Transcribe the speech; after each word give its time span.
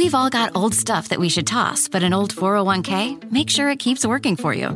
We've 0.00 0.14
all 0.14 0.30
got 0.30 0.56
old 0.56 0.74
stuff 0.74 1.10
that 1.10 1.20
we 1.20 1.28
should 1.28 1.46
toss, 1.46 1.86
but 1.86 2.02
an 2.02 2.14
old 2.14 2.34
401k, 2.34 3.30
make 3.30 3.50
sure 3.50 3.68
it 3.68 3.78
keeps 3.78 4.06
working 4.06 4.34
for 4.34 4.54
you. 4.54 4.68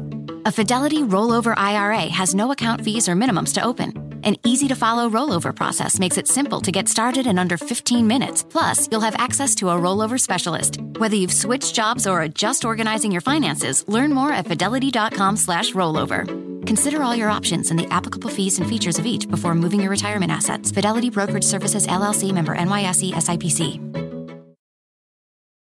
A 0.45 0.53
Fidelity 0.53 0.99
rollover 0.99 1.55
IRA 1.57 2.11
has 2.11 2.35
no 2.35 2.53
account 2.53 2.83
fees 2.83 3.09
or 3.09 3.15
minimums 3.15 3.55
to 3.55 3.65
open. 3.65 4.21
An 4.23 4.37
easy 4.45 4.69
to 4.69 4.75
follow 4.75 5.09
rollover 5.09 5.57
process 5.57 5.99
makes 5.99 6.19
it 6.19 6.29
simple 6.29 6.61
to 6.61 6.71
get 6.71 6.91
started 6.91 7.27
in 7.27 7.39
under 7.39 7.57
15 7.57 8.07
minutes. 8.07 8.43
Plus, 8.43 8.87
you'll 8.93 9.01
have 9.01 9.17
access 9.17 9.55
to 9.55 9.71
a 9.71 9.73
rollover 9.75 10.21
specialist. 10.21 10.79
Whether 10.99 11.17
you've 11.17 11.33
switched 11.33 11.75
jobs 11.75 12.07
or 12.07 12.21
are 12.21 12.29
just 12.29 12.67
organizing 12.67 13.11
your 13.11 13.23
finances, 13.23 13.83
learn 13.89 14.13
more 14.13 14.31
at 14.31 14.47
fidelity.com 14.47 15.39
slash 15.39 15.73
rollover. 15.73 16.27
Consider 16.67 17.03
all 17.03 17.17
your 17.17 17.31
options 17.31 17.71
and 17.71 17.79
the 17.79 17.91
applicable 17.91 18.29
fees 18.29 18.59
and 18.59 18.69
features 18.69 18.99
of 18.99 19.07
each 19.07 19.27
before 19.27 19.55
moving 19.55 19.81
your 19.81 19.91
retirement 19.91 20.31
assets. 20.31 20.71
Fidelity 20.71 21.09
Brokerage 21.09 21.45
Services 21.45 21.87
LLC 21.87 22.31
member 22.31 22.55
NYSE 22.55 23.15
SIPC. 23.15 24.04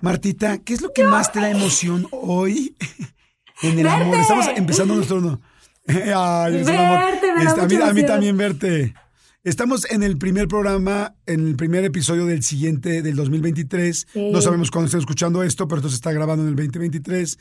Martita, 0.00 0.58
¿qué 0.58 0.74
es 0.74 0.80
lo 0.80 0.92
que 0.92 1.04
más 1.04 1.32
te 1.32 1.40
da 1.40 1.50
emoción 1.50 2.08
hoy 2.10 2.74
en 3.62 3.78
el 3.78 3.86
amor? 3.86 4.16
Estamos 4.16 4.46
empezando 4.56 4.94
nuestro... 4.94 5.40
Ay, 5.86 6.62
verte, 6.62 7.26
Este, 7.42 7.60
a, 7.60 7.92
mí, 7.92 8.02
a 8.02 8.06
también 8.06 8.36
verte. 8.36 8.94
Estamos 9.42 9.90
en 9.90 10.02
el 10.02 10.18
primer 10.18 10.46
programa, 10.46 11.16
en 11.26 11.46
el 11.48 11.56
primer 11.56 11.84
episodio 11.84 12.26
del 12.26 12.42
siguiente, 12.42 13.02
del 13.02 13.16
2023. 13.16 14.06
Sí. 14.12 14.30
No 14.30 14.40
sabemos 14.40 14.70
cuándo 14.70 14.86
estén 14.86 15.00
escuchando 15.00 15.42
esto, 15.42 15.66
pero 15.66 15.78
esto 15.78 15.88
se 15.88 15.96
está 15.96 16.12
grabando 16.12 16.44
en 16.44 16.50
el 16.50 16.56
2023. 16.56 17.38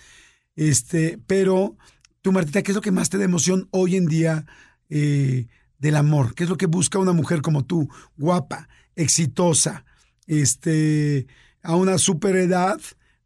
Este, 0.56 1.20
pero 1.28 1.78
tú, 2.22 2.32
Martita, 2.32 2.64
¿qué 2.64 2.72
es 2.72 2.76
lo 2.76 2.82
que 2.82 2.92
más 2.92 3.10
te 3.10 3.18
da 3.18 3.26
emoción 3.26 3.68
hoy 3.72 3.96
en 3.96 4.08
día 4.08 4.46
eh, 4.90 5.48
del 5.78 5.96
amor? 5.96 6.34
¿Qué 6.34 6.44
es 6.44 6.50
lo 6.50 6.58
que 6.58 6.66
busca 6.66 6.98
una 6.98 7.14
mujer 7.14 7.42
como 7.42 7.66
tú, 7.66 7.90
guapa, 8.18 8.68
exitosa, 8.96 9.86
este, 10.28 11.28
a 11.70 11.76
una 11.76 12.00
super 12.00 12.36
edad, 12.36 12.80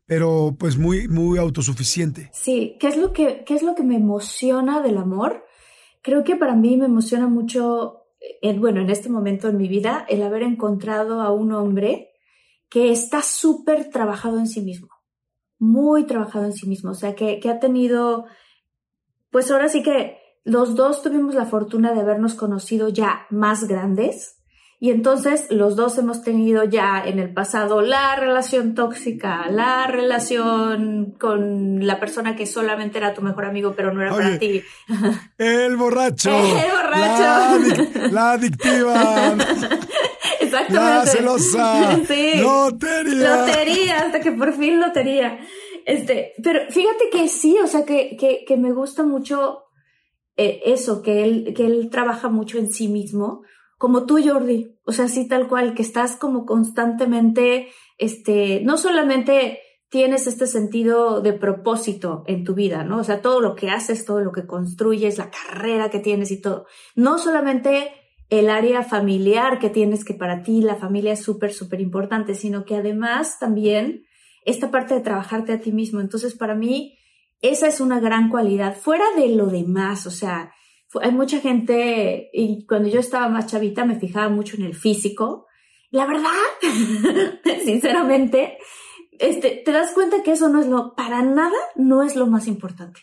pero 0.05 0.53
pues 0.59 0.77
muy, 0.77 1.07
muy 1.07 1.39
autosuficiente? 1.39 2.29
Sí, 2.33 2.75
¿qué 2.77 2.89
es 2.89 2.97
lo 2.97 3.13
que, 3.13 3.45
qué 3.45 3.55
es 3.55 3.63
lo 3.63 3.73
que 3.73 3.83
me 3.83 3.95
emociona 3.95 4.81
del 4.81 4.97
amor? 4.97 5.45
Creo 6.01 6.25
que 6.25 6.35
para 6.35 6.53
mí 6.53 6.75
me 6.75 6.87
emociona 6.87 7.27
mucho, 7.27 8.01
eh, 8.41 8.59
bueno, 8.59 8.81
en 8.81 8.89
este 8.89 9.07
momento 9.07 9.47
en 9.47 9.55
mi 9.55 9.69
vida, 9.69 10.05
el 10.09 10.21
haber 10.21 10.43
encontrado 10.43 11.21
a 11.21 11.31
un 11.31 11.53
hombre 11.53 12.09
que 12.67 12.91
está 12.91 13.21
súper 13.21 13.89
trabajado 13.89 14.39
en 14.39 14.47
sí 14.47 14.59
mismo, 14.59 14.89
muy 15.57 16.03
trabajado 16.05 16.43
en 16.43 16.53
sí 16.53 16.67
mismo, 16.67 16.91
o 16.91 16.95
sea, 16.95 17.15
que, 17.15 17.39
que 17.39 17.49
ha 17.49 17.61
tenido, 17.61 18.25
pues 19.31 19.49
ahora 19.51 19.69
sí 19.69 19.83
que 19.83 20.17
los 20.43 20.75
dos 20.75 21.01
tuvimos 21.01 21.33
la 21.33 21.45
fortuna 21.45 21.93
de 21.93 22.01
habernos 22.01 22.33
conocido 22.33 22.89
ya 22.89 23.25
más 23.29 23.69
grandes. 23.69 24.42
Y 24.79 24.91
entonces 24.91 25.45
los 25.49 25.75
dos 25.75 25.97
hemos 25.97 26.23
tenido 26.23 26.65
ya 26.65 27.01
en 27.05 27.19
el 27.19 27.33
pasado 27.33 27.81
la 27.81 28.15
relación 28.15 28.75
tóxica, 28.75 29.49
la 29.49 29.87
relación 29.87 31.15
con 31.17 31.87
la 31.87 31.99
persona 31.99 32.35
que 32.35 32.45
solamente 32.45 32.97
era 32.97 33.13
tu 33.13 33.21
mejor 33.21 33.45
amigo, 33.45 33.73
pero 33.77 33.93
no 33.93 34.01
era 34.01 34.13
Oye, 34.13 34.23
para 34.23 34.39
ti. 34.39 34.63
El 35.37 35.77
borracho. 35.77 36.31
El 36.35 36.71
borracho. 36.71 38.11
La 38.11 38.31
adictiva. 38.33 39.35
Exactamente. 40.41 40.73
La 40.73 41.05
celosa. 41.05 41.99
Sí. 42.07 42.33
Lotería. 42.41 43.37
Lotería, 43.37 43.99
hasta 43.99 44.19
que 44.19 44.31
por 44.33 44.53
fin 44.53 44.79
lotería. 44.79 45.39
Este, 45.85 46.33
pero 46.43 46.59
fíjate 46.69 47.09
que 47.11 47.29
sí, 47.29 47.57
o 47.63 47.67
sea, 47.67 47.85
que, 47.85 48.15
que, 48.17 48.43
que 48.45 48.57
me 48.57 48.71
gusta 48.71 49.03
mucho 49.03 49.63
eh, 50.35 50.61
eso, 50.65 51.01
que 51.01 51.23
él, 51.23 51.53
que 51.55 51.65
él 51.65 51.89
trabaja 51.91 52.29
mucho 52.29 52.57
en 52.57 52.73
sí 52.73 52.87
mismo, 52.87 53.43
como 53.83 54.05
tú, 54.05 54.17
Jordi. 54.23 54.79
O 54.85 54.93
sea, 54.93 55.09
sí, 55.09 55.27
tal 55.27 55.49
cual, 55.49 55.73
que 55.73 55.81
estás 55.81 56.15
como 56.15 56.45
constantemente, 56.45 57.67
este, 57.97 58.61
no 58.63 58.77
solamente 58.77 59.59
tienes 59.89 60.25
este 60.25 60.47
sentido 60.47 61.19
de 61.19 61.33
propósito 61.33 62.23
en 62.25 62.45
tu 62.45 62.55
vida, 62.55 62.85
¿no? 62.85 62.99
O 62.99 63.03
sea, 63.03 63.21
todo 63.21 63.41
lo 63.41 63.55
que 63.55 63.69
haces, 63.69 64.05
todo 64.05 64.21
lo 64.21 64.31
que 64.31 64.47
construyes, 64.47 65.17
la 65.17 65.29
carrera 65.29 65.89
que 65.89 65.99
tienes 65.99 66.31
y 66.31 66.39
todo. 66.39 66.65
No 66.95 67.17
solamente 67.17 67.91
el 68.29 68.49
área 68.49 68.83
familiar 68.83 69.59
que 69.59 69.69
tienes, 69.69 70.05
que 70.05 70.13
para 70.13 70.43
ti 70.43 70.61
la 70.61 70.77
familia 70.77 71.11
es 71.11 71.21
súper, 71.21 71.51
súper 71.51 71.81
importante, 71.81 72.35
sino 72.35 72.63
que 72.63 72.77
además 72.77 73.37
también 73.37 74.05
esta 74.45 74.71
parte 74.71 74.93
de 74.93 75.01
trabajarte 75.01 75.51
a 75.51 75.59
ti 75.59 75.73
mismo. 75.73 75.99
Entonces, 75.99 76.35
para 76.35 76.55
mí, 76.55 76.97
esa 77.41 77.67
es 77.67 77.81
una 77.81 77.99
gran 77.99 78.29
cualidad, 78.29 78.77
fuera 78.77 79.03
de 79.17 79.27
lo 79.35 79.47
demás, 79.47 80.07
o 80.07 80.11
sea, 80.11 80.53
hay 81.01 81.11
mucha 81.11 81.39
gente, 81.39 82.29
y 82.33 82.65
cuando 82.65 82.89
yo 82.89 82.99
estaba 82.99 83.29
más 83.29 83.47
chavita 83.47 83.85
me 83.85 83.99
fijaba 83.99 84.29
mucho 84.29 84.57
en 84.57 84.63
el 84.63 84.75
físico. 84.75 85.47
La 85.91 86.05
verdad, 86.05 86.31
sinceramente, 87.65 88.57
este, 89.19 89.61
te 89.63 89.71
das 89.71 89.91
cuenta 89.93 90.23
que 90.23 90.31
eso 90.31 90.49
no 90.49 90.59
es 90.59 90.67
lo, 90.67 90.95
para 90.95 91.21
nada, 91.21 91.57
no 91.75 92.03
es 92.03 92.15
lo 92.15 92.27
más 92.27 92.47
importante. 92.47 93.01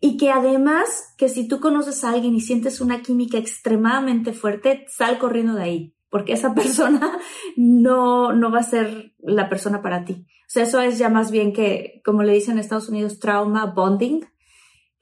Y 0.00 0.16
que 0.16 0.30
además, 0.30 1.14
que 1.16 1.28
si 1.28 1.48
tú 1.48 1.60
conoces 1.60 2.04
a 2.04 2.10
alguien 2.10 2.34
y 2.34 2.40
sientes 2.40 2.80
una 2.80 3.02
química 3.02 3.38
extremadamente 3.38 4.32
fuerte, 4.32 4.84
sal 4.88 5.18
corriendo 5.18 5.54
de 5.54 5.62
ahí, 5.62 5.96
porque 6.10 6.32
esa 6.32 6.54
persona 6.56 7.18
no, 7.56 8.32
no 8.32 8.50
va 8.50 8.60
a 8.60 8.64
ser 8.64 9.14
la 9.18 9.48
persona 9.48 9.82
para 9.82 10.04
ti. 10.04 10.26
O 10.46 10.48
sea, 10.48 10.64
eso 10.64 10.80
es 10.80 10.98
ya 10.98 11.08
más 11.08 11.30
bien 11.30 11.52
que, 11.52 12.02
como 12.04 12.22
le 12.22 12.34
dicen 12.34 12.54
en 12.54 12.60
Estados 12.60 12.88
Unidos, 12.88 13.18
trauma 13.18 13.66
bonding, 13.66 14.24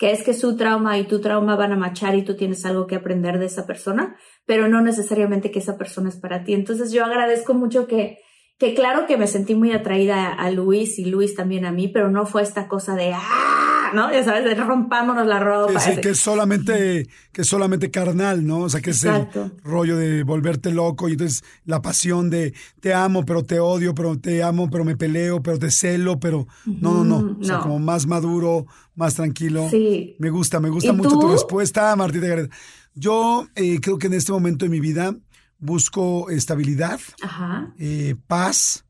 que 0.04 0.12
es 0.12 0.22
que 0.22 0.34
su 0.34 0.54
trauma 0.54 0.98
y 0.98 1.04
tu 1.04 1.22
trauma 1.22 1.56
van 1.56 1.72
a 1.72 1.78
machar 1.78 2.14
y 2.14 2.24
tú 2.24 2.36
tienes 2.36 2.66
algo 2.66 2.86
que 2.86 2.94
aprender 2.94 3.38
de 3.38 3.46
esa 3.46 3.66
persona, 3.66 4.18
pero 4.44 4.68
no 4.68 4.82
necesariamente 4.82 5.50
que 5.50 5.60
esa 5.60 5.78
persona 5.78 6.10
es 6.10 6.16
para 6.16 6.44
ti. 6.44 6.52
Entonces 6.52 6.92
yo 6.92 7.06
agradezco 7.06 7.54
mucho 7.54 7.86
que, 7.86 8.18
que 8.58 8.74
claro 8.74 9.06
que 9.06 9.16
me 9.16 9.26
sentí 9.26 9.54
muy 9.54 9.72
atraída 9.72 10.26
a, 10.26 10.32
a 10.34 10.50
Luis 10.50 10.98
y 10.98 11.06
Luis 11.06 11.34
también 11.34 11.64
a 11.64 11.72
mí, 11.72 11.88
pero 11.88 12.10
no 12.10 12.26
fue 12.26 12.42
esta 12.42 12.68
cosa 12.68 12.94
de, 12.96 13.14
¡ah! 13.14 13.73
¿No? 13.94 14.12
Ya 14.12 14.22
sabes, 14.24 14.44
de 14.44 14.54
rompámonos 14.54 15.26
la 15.26 15.38
ropa. 15.40 15.78
Sí, 15.80 15.84
sí, 15.86 15.90
ese- 15.92 16.00
que 16.00 16.10
es 16.10 16.18
solamente, 16.20 17.08
que 17.32 17.42
es 17.42 17.48
solamente 17.48 17.90
carnal, 17.90 18.46
¿no? 18.46 18.60
O 18.60 18.68
sea, 18.68 18.80
que 18.80 18.90
es 18.90 19.02
el 19.04 19.26
rollo 19.62 19.96
de 19.96 20.22
volverte 20.24 20.72
loco 20.72 21.08
y 21.08 21.12
entonces 21.12 21.42
la 21.64 21.80
pasión 21.80 22.28
de 22.30 22.52
te 22.80 22.92
amo, 22.92 23.24
pero 23.24 23.44
te 23.44 23.60
odio, 23.60 23.94
pero 23.94 24.18
te 24.18 24.42
amo, 24.42 24.68
pero 24.70 24.84
me 24.84 24.96
peleo, 24.96 25.42
pero 25.42 25.58
te 25.58 25.70
celo, 25.70 26.18
pero 26.20 26.46
no, 26.66 27.04
no, 27.04 27.22
no. 27.22 27.38
O 27.40 27.44
sea, 27.44 27.60
como 27.60 27.78
más 27.78 28.06
maduro, 28.06 28.66
más 28.94 29.14
tranquilo. 29.14 29.68
Sí. 29.70 30.16
Me 30.18 30.30
gusta, 30.30 30.60
me 30.60 30.68
gusta 30.68 30.90
¿Y 30.92 30.96
mucho 30.96 31.18
tu 31.18 31.28
respuesta, 31.30 31.94
Martita 31.96 32.26
Gareda. 32.26 32.48
Yo 32.94 33.46
eh, 33.54 33.80
creo 33.80 33.98
que 33.98 34.06
en 34.08 34.14
este 34.14 34.32
momento 34.32 34.64
de 34.64 34.68
mi 34.70 34.80
vida 34.80 35.16
busco 35.58 36.28
estabilidad, 36.30 37.00
Ajá. 37.22 37.72
eh, 37.78 38.16
paz, 38.26 38.84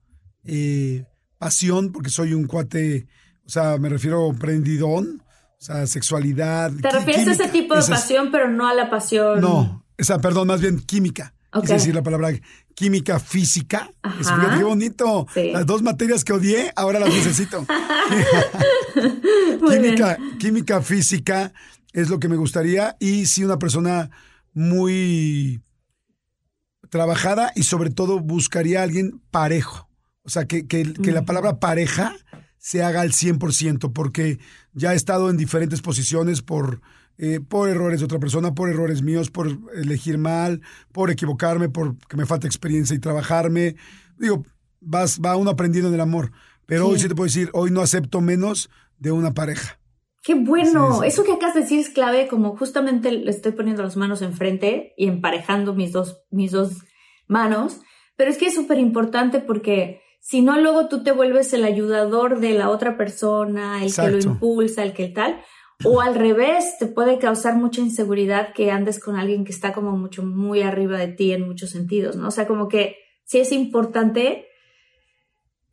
eh, 0.44 1.04
pasión, 1.38 1.92
porque 1.92 2.10
soy 2.10 2.34
un 2.34 2.46
cuate, 2.46 3.06
o 3.46 3.48
sea, 3.48 3.76
me 3.78 3.88
refiero 3.88 4.32
prendidón, 4.38 5.22
o 5.22 5.60
sea, 5.64 5.86
sexualidad. 5.86 6.72
Te 6.80 6.90
refieres 6.90 7.28
a 7.28 7.32
ese 7.32 7.48
tipo 7.48 7.74
de 7.74 7.82
pasión, 7.82 8.30
pero 8.30 8.48
no 8.50 8.66
a 8.68 8.74
la 8.74 8.90
pasión. 8.90 9.40
No, 9.40 9.84
esa, 9.96 10.18
perdón, 10.20 10.48
más 10.48 10.60
bien 10.60 10.80
química. 10.80 11.34
Ok. 11.52 11.62
Quise 11.62 11.74
decir 11.74 11.94
la 11.94 12.02
palabra 12.02 12.30
química 12.74 13.20
física. 13.20 13.88
Es, 14.20 14.26
qué 14.58 14.64
bonito. 14.64 15.26
Sí. 15.32 15.50
Las 15.52 15.64
dos 15.66 15.82
materias 15.82 16.24
que 16.24 16.32
odié, 16.32 16.72
ahora 16.74 16.98
las 16.98 17.10
necesito. 17.10 17.64
Bien. 18.94 19.60
química, 19.82 20.18
química 20.38 20.82
física 20.82 21.52
es 21.92 22.08
lo 22.10 22.18
que 22.18 22.28
me 22.28 22.36
gustaría. 22.36 22.96
Y 22.98 23.26
sí, 23.26 23.44
una 23.44 23.58
persona 23.58 24.10
muy 24.52 25.62
trabajada 26.90 27.52
y 27.54 27.64
sobre 27.64 27.90
todo 27.90 28.20
buscaría 28.20 28.80
a 28.80 28.84
alguien 28.84 29.20
parejo. 29.30 29.88
O 30.22 30.28
sea, 30.30 30.46
que, 30.46 30.66
que- 30.66 30.92
que 30.94 31.12
la 31.12 31.24
palabra 31.24 31.58
pareja 31.60 32.16
se 32.64 32.82
haga 32.82 33.02
al 33.02 33.12
100%, 33.12 33.92
porque 33.92 34.38
ya 34.72 34.94
he 34.94 34.96
estado 34.96 35.28
en 35.28 35.36
diferentes 35.36 35.82
posiciones 35.82 36.40
por, 36.40 36.80
eh, 37.18 37.40
por 37.46 37.68
errores 37.68 38.00
de 38.00 38.06
otra 38.06 38.18
persona, 38.18 38.54
por 38.54 38.70
errores 38.70 39.02
míos, 39.02 39.30
por 39.30 39.58
elegir 39.74 40.16
mal, 40.16 40.62
por 40.90 41.10
equivocarme, 41.10 41.68
por 41.68 41.98
que 42.08 42.16
me 42.16 42.24
falta 42.24 42.46
experiencia 42.46 42.96
y 42.96 43.00
trabajarme. 43.00 43.76
Digo, 44.16 44.46
vas, 44.80 45.20
va 45.22 45.36
uno 45.36 45.50
aprendiendo 45.50 45.90
en 45.90 45.94
el 45.96 46.00
amor. 46.00 46.32
Pero 46.64 46.88
hoy 46.88 46.98
sí 46.98 47.06
te 47.06 47.14
puedo 47.14 47.26
decir, 47.26 47.50
hoy 47.52 47.70
no 47.70 47.82
acepto 47.82 48.22
menos 48.22 48.70
de 48.98 49.12
una 49.12 49.34
pareja. 49.34 49.78
Qué 50.22 50.32
bueno. 50.32 50.94
Sí, 50.94 51.00
sí. 51.02 51.06
Eso 51.08 51.24
que 51.24 51.32
acabas 51.34 51.54
de 51.56 51.60
decir 51.60 51.80
es 51.80 51.90
clave, 51.90 52.28
como 52.28 52.56
justamente 52.56 53.12
le 53.12 53.30
estoy 53.30 53.52
poniendo 53.52 53.82
las 53.82 53.98
manos 53.98 54.22
enfrente 54.22 54.94
y 54.96 55.08
emparejando 55.08 55.74
mis 55.74 55.92
dos, 55.92 56.22
mis 56.30 56.52
dos 56.52 56.78
manos, 57.28 57.82
pero 58.16 58.30
es 58.30 58.38
que 58.38 58.46
es 58.46 58.54
súper 58.54 58.78
importante 58.78 59.40
porque 59.40 60.00
si 60.24 60.40
no, 60.40 60.58
luego 60.58 60.88
tú 60.88 61.02
te 61.02 61.12
vuelves 61.12 61.52
el 61.52 61.64
ayudador 61.64 62.40
de 62.40 62.54
la 62.54 62.70
otra 62.70 62.96
persona, 62.96 63.84
el 63.84 63.94
que 63.94 64.10
lo 64.10 64.18
impulsa, 64.18 64.82
el 64.82 64.94
que 64.94 65.08
tal, 65.08 65.42
o 65.84 66.00
al 66.00 66.14
revés, 66.18 66.78
te 66.78 66.86
puede 66.86 67.18
causar 67.18 67.56
mucha 67.56 67.82
inseguridad 67.82 68.54
que 68.54 68.70
andes 68.70 68.98
con 68.98 69.16
alguien 69.16 69.44
que 69.44 69.52
está 69.52 69.74
como 69.74 69.98
mucho, 69.98 70.22
muy 70.22 70.62
arriba 70.62 70.96
de 70.96 71.08
ti 71.08 71.34
en 71.34 71.46
muchos 71.46 71.68
sentidos, 71.68 72.16
¿no? 72.16 72.28
O 72.28 72.30
sea, 72.30 72.46
como 72.46 72.68
que 72.68 72.96
sí 73.26 73.38
es 73.38 73.52
importante 73.52 74.46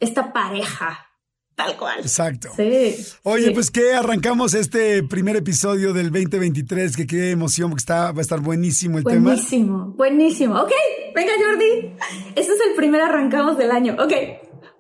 esta 0.01 0.33
pareja, 0.33 1.07
tal 1.56 1.77
cual. 1.77 2.00
Exacto. 2.00 2.50
Sí. 2.56 2.95
Oye, 3.24 3.51
pues 3.51 3.71
que 3.71 3.94
arrancamos 3.94 4.53
este 4.53 5.03
primer 5.03 5.36
episodio 5.36 5.94
del 5.94 6.12
2023, 6.12 6.95
que 6.95 7.07
qué 7.07 7.31
emoción, 7.31 7.69
porque 7.69 7.81
está, 7.81 8.12
va 8.12 8.19
a 8.19 8.21
estar 8.21 8.39
buenísimo 8.39 8.98
el 8.98 9.03
tema. 9.03 9.31
Buenísimo, 9.31 9.94
buenísimo. 9.98 10.62
Ok, 10.62 10.71
venga 11.15 11.31
Jordi. 11.44 11.95
Este 12.36 12.53
es 12.53 12.59
el 12.69 12.75
primer 12.75 13.01
arrancamos 13.01 13.57
del 13.57 13.71
año. 13.71 13.95
Ok, 14.00 14.13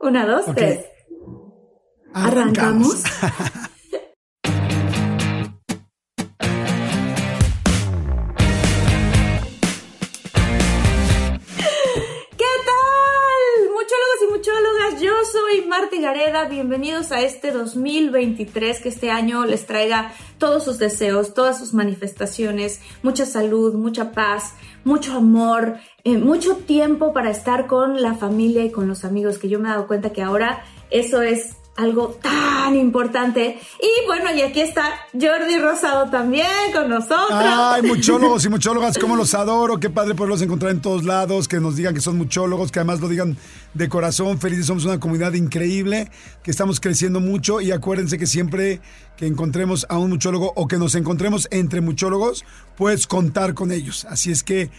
una, 0.01 0.25
dos, 0.25 0.45
tres. 0.55 0.85
Arrancamos. 2.13 3.03
Marta 15.71 15.95
Gareda, 16.01 16.49
bienvenidos 16.49 17.13
a 17.13 17.21
este 17.21 17.53
2023, 17.53 18.81
que 18.81 18.89
este 18.89 19.09
año 19.09 19.45
les 19.45 19.65
traiga 19.65 20.11
todos 20.37 20.65
sus 20.65 20.79
deseos, 20.79 21.33
todas 21.33 21.57
sus 21.57 21.73
manifestaciones, 21.73 22.81
mucha 23.03 23.25
salud, 23.25 23.75
mucha 23.75 24.11
paz, 24.11 24.53
mucho 24.83 25.13
amor, 25.15 25.77
eh, 26.03 26.17
mucho 26.17 26.57
tiempo 26.57 27.13
para 27.13 27.29
estar 27.29 27.67
con 27.67 28.01
la 28.01 28.15
familia 28.15 28.65
y 28.65 28.69
con 28.69 28.89
los 28.89 29.05
amigos, 29.05 29.37
que 29.37 29.47
yo 29.47 29.59
me 29.59 29.69
he 29.69 29.71
dado 29.71 29.87
cuenta 29.87 30.11
que 30.11 30.21
ahora 30.21 30.61
eso 30.89 31.21
es 31.21 31.55
algo 31.77 32.19
tan 32.21 32.75
importante. 32.75 33.59
Y 33.79 34.05
bueno, 34.05 34.33
y 34.33 34.41
aquí 34.41 34.61
está 34.61 34.83
Jordi 35.13 35.57
Rosado 35.57 36.09
también 36.09 36.47
con 36.73 36.89
nosotros. 36.89 37.29
Ay, 37.31 37.81
muchólogos 37.87 38.45
y 38.45 38.49
muchólogas, 38.49 38.97
cómo 38.97 39.15
los 39.15 39.33
adoro. 39.33 39.79
Qué 39.79 39.89
padre 39.89 40.15
poderlos 40.15 40.41
encontrar 40.41 40.71
en 40.71 40.81
todos 40.81 41.03
lados, 41.03 41.47
que 41.47 41.59
nos 41.59 41.75
digan 41.75 41.93
que 41.93 42.01
son 42.01 42.17
muchólogos, 42.17 42.71
que 42.71 42.79
además 42.79 42.99
lo 42.99 43.07
digan 43.07 43.37
de 43.73 43.89
corazón. 43.89 44.39
Felices, 44.39 44.65
somos 44.65 44.85
una 44.85 44.99
comunidad 44.99 45.33
increíble, 45.33 46.11
que 46.43 46.51
estamos 46.51 46.79
creciendo 46.79 47.19
mucho. 47.19 47.61
Y 47.61 47.71
acuérdense 47.71 48.17
que 48.17 48.27
siempre 48.27 48.81
que 49.17 49.27
encontremos 49.27 49.85
a 49.89 49.97
un 49.97 50.09
muchólogo 50.09 50.53
o 50.55 50.67
que 50.67 50.77
nos 50.77 50.95
encontremos 50.95 51.47
entre 51.51 51.81
muchólogos, 51.81 52.45
puedes 52.75 53.07
contar 53.07 53.53
con 53.53 53.71
ellos. 53.71 54.05
Así 54.09 54.31
es 54.31 54.43
que. 54.43 54.69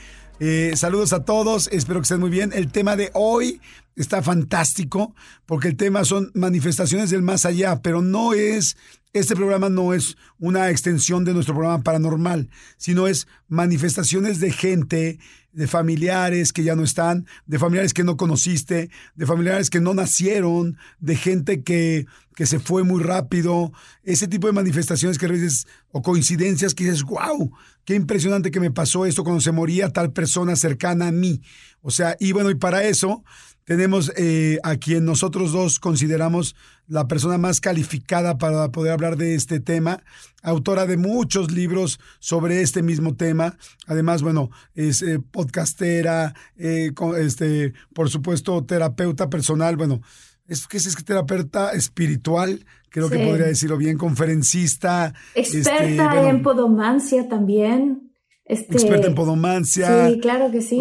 Eh, 0.45 0.73
saludos 0.75 1.13
a 1.13 1.25
todos, 1.25 1.69
espero 1.71 2.01
que 2.01 2.03
estén 2.03 2.19
muy 2.19 2.29
bien. 2.29 2.51
El 2.53 2.73
tema 2.73 2.97
de 2.97 3.13
hoy 3.15 3.61
está 3.95 4.25
fantástico 4.25 5.15
porque 5.47 5.69
el 5.69 5.77
tema 5.77 6.05
son 6.05 6.33
manifestaciones 6.35 7.11
del 7.11 7.23
más 7.23 7.47
allá, 7.47 7.81
pero 7.81 8.03
no 8.03 8.35
es, 8.35 8.77
este 9.13 9.37
programa 9.37 9.69
no 9.69 9.93
es 9.93 10.17
una 10.39 10.71
extensión 10.71 11.25
de 11.25 11.35
nuestro 11.35 11.55
programa 11.55 11.83
paranormal, 11.83 12.49
sino 12.79 13.07
es 13.07 13.27
manifestaciones 13.49 14.41
de 14.41 14.51
gente, 14.51 15.19
de 15.53 15.67
familiares 15.67 16.53
que 16.53 16.65
ya 16.65 16.75
no 16.75 16.83
están, 16.83 17.27
de 17.47 17.59
familiares 17.59 17.93
que 17.93 18.05
no 18.05 18.17
conociste, 18.17 18.91
de 19.15 19.27
familiares 19.27 19.69
que 19.69 19.81
no 19.81 19.93
nacieron, 19.93 20.79
de 20.99 21.17
gente 21.17 21.63
que, 21.63 22.07
que 22.35 22.47
se 22.47 22.59
fue 22.59 22.85
muy 22.85 23.03
rápido, 23.03 23.73
ese 24.03 24.29
tipo 24.29 24.47
de 24.47 24.55
manifestaciones 24.55 25.19
que 25.19 25.29
dices, 25.29 25.67
o 25.91 26.01
coincidencias 26.01 26.75
que 26.75 26.85
dices, 26.85 27.03
wow, 27.03 27.53
qué 27.85 27.95
impresionante 27.95 28.51
que 28.51 28.61
me 28.61 28.71
pasó 28.71 29.05
esto 29.05 29.25
cuando 29.25 29.43
se 29.43 29.53
moría 29.53 29.91
tal 29.91 30.13
persona 30.13 30.57
cercana 30.57 31.09
a 31.09 31.13
mí. 31.13 31.43
O 31.83 31.91
sea, 31.91 32.17
y 32.19 32.33
bueno, 32.33 32.49
y 32.51 32.55
para 32.55 32.85
eso 32.85 33.23
tenemos 33.65 34.13
eh, 34.17 34.59
a 34.63 34.77
quien 34.77 35.05
nosotros 35.05 35.53
dos 35.53 35.79
consideramos 35.79 36.57
la 36.89 37.07
persona 37.09 37.39
más 37.39 37.61
calificada 37.61 38.39
para 38.39 38.71
poder 38.71 38.93
hablar 38.93 39.17
de 39.17 39.35
este 39.35 39.61
tema, 39.61 40.03
autora 40.43 40.87
de 40.87 40.97
muchos 40.97 41.53
libros 41.53 42.01
sobre 42.19 42.61
este 42.61 42.83
mismo 42.83 43.15
tema. 43.15 43.57
Además, 43.87 44.23
bueno, 44.23 44.51
es 44.75 45.03
eh, 45.03 45.21
podcastera, 45.21 46.35
eh, 46.57 46.93
este, 47.19 47.73
por 47.95 48.11
supuesto, 48.11 48.65
terapeuta 48.65 49.31
personal, 49.31 49.77
bueno, 49.77 50.03
es 50.49 50.67
que 50.67 50.77
es, 50.77 51.05
terapeuta 51.05 51.73
espiritual, 51.73 52.67
creo 52.91 53.09
que 53.09 53.25
podría 53.25 53.47
decirlo 53.47 53.79
bien, 53.79 53.97
conferencista. 53.97 55.15
Experta 55.35 56.15
este, 56.15 56.29
en 56.29 56.43
podomancia 56.43 57.29
también. 57.29 58.12
Este, 58.45 58.75
experta 58.75 59.07
en 59.07 59.15
podomancia. 59.15 60.09
Sí, 60.09 60.21
claro 60.21 60.51
que 60.51 60.63
sí. 60.63 60.81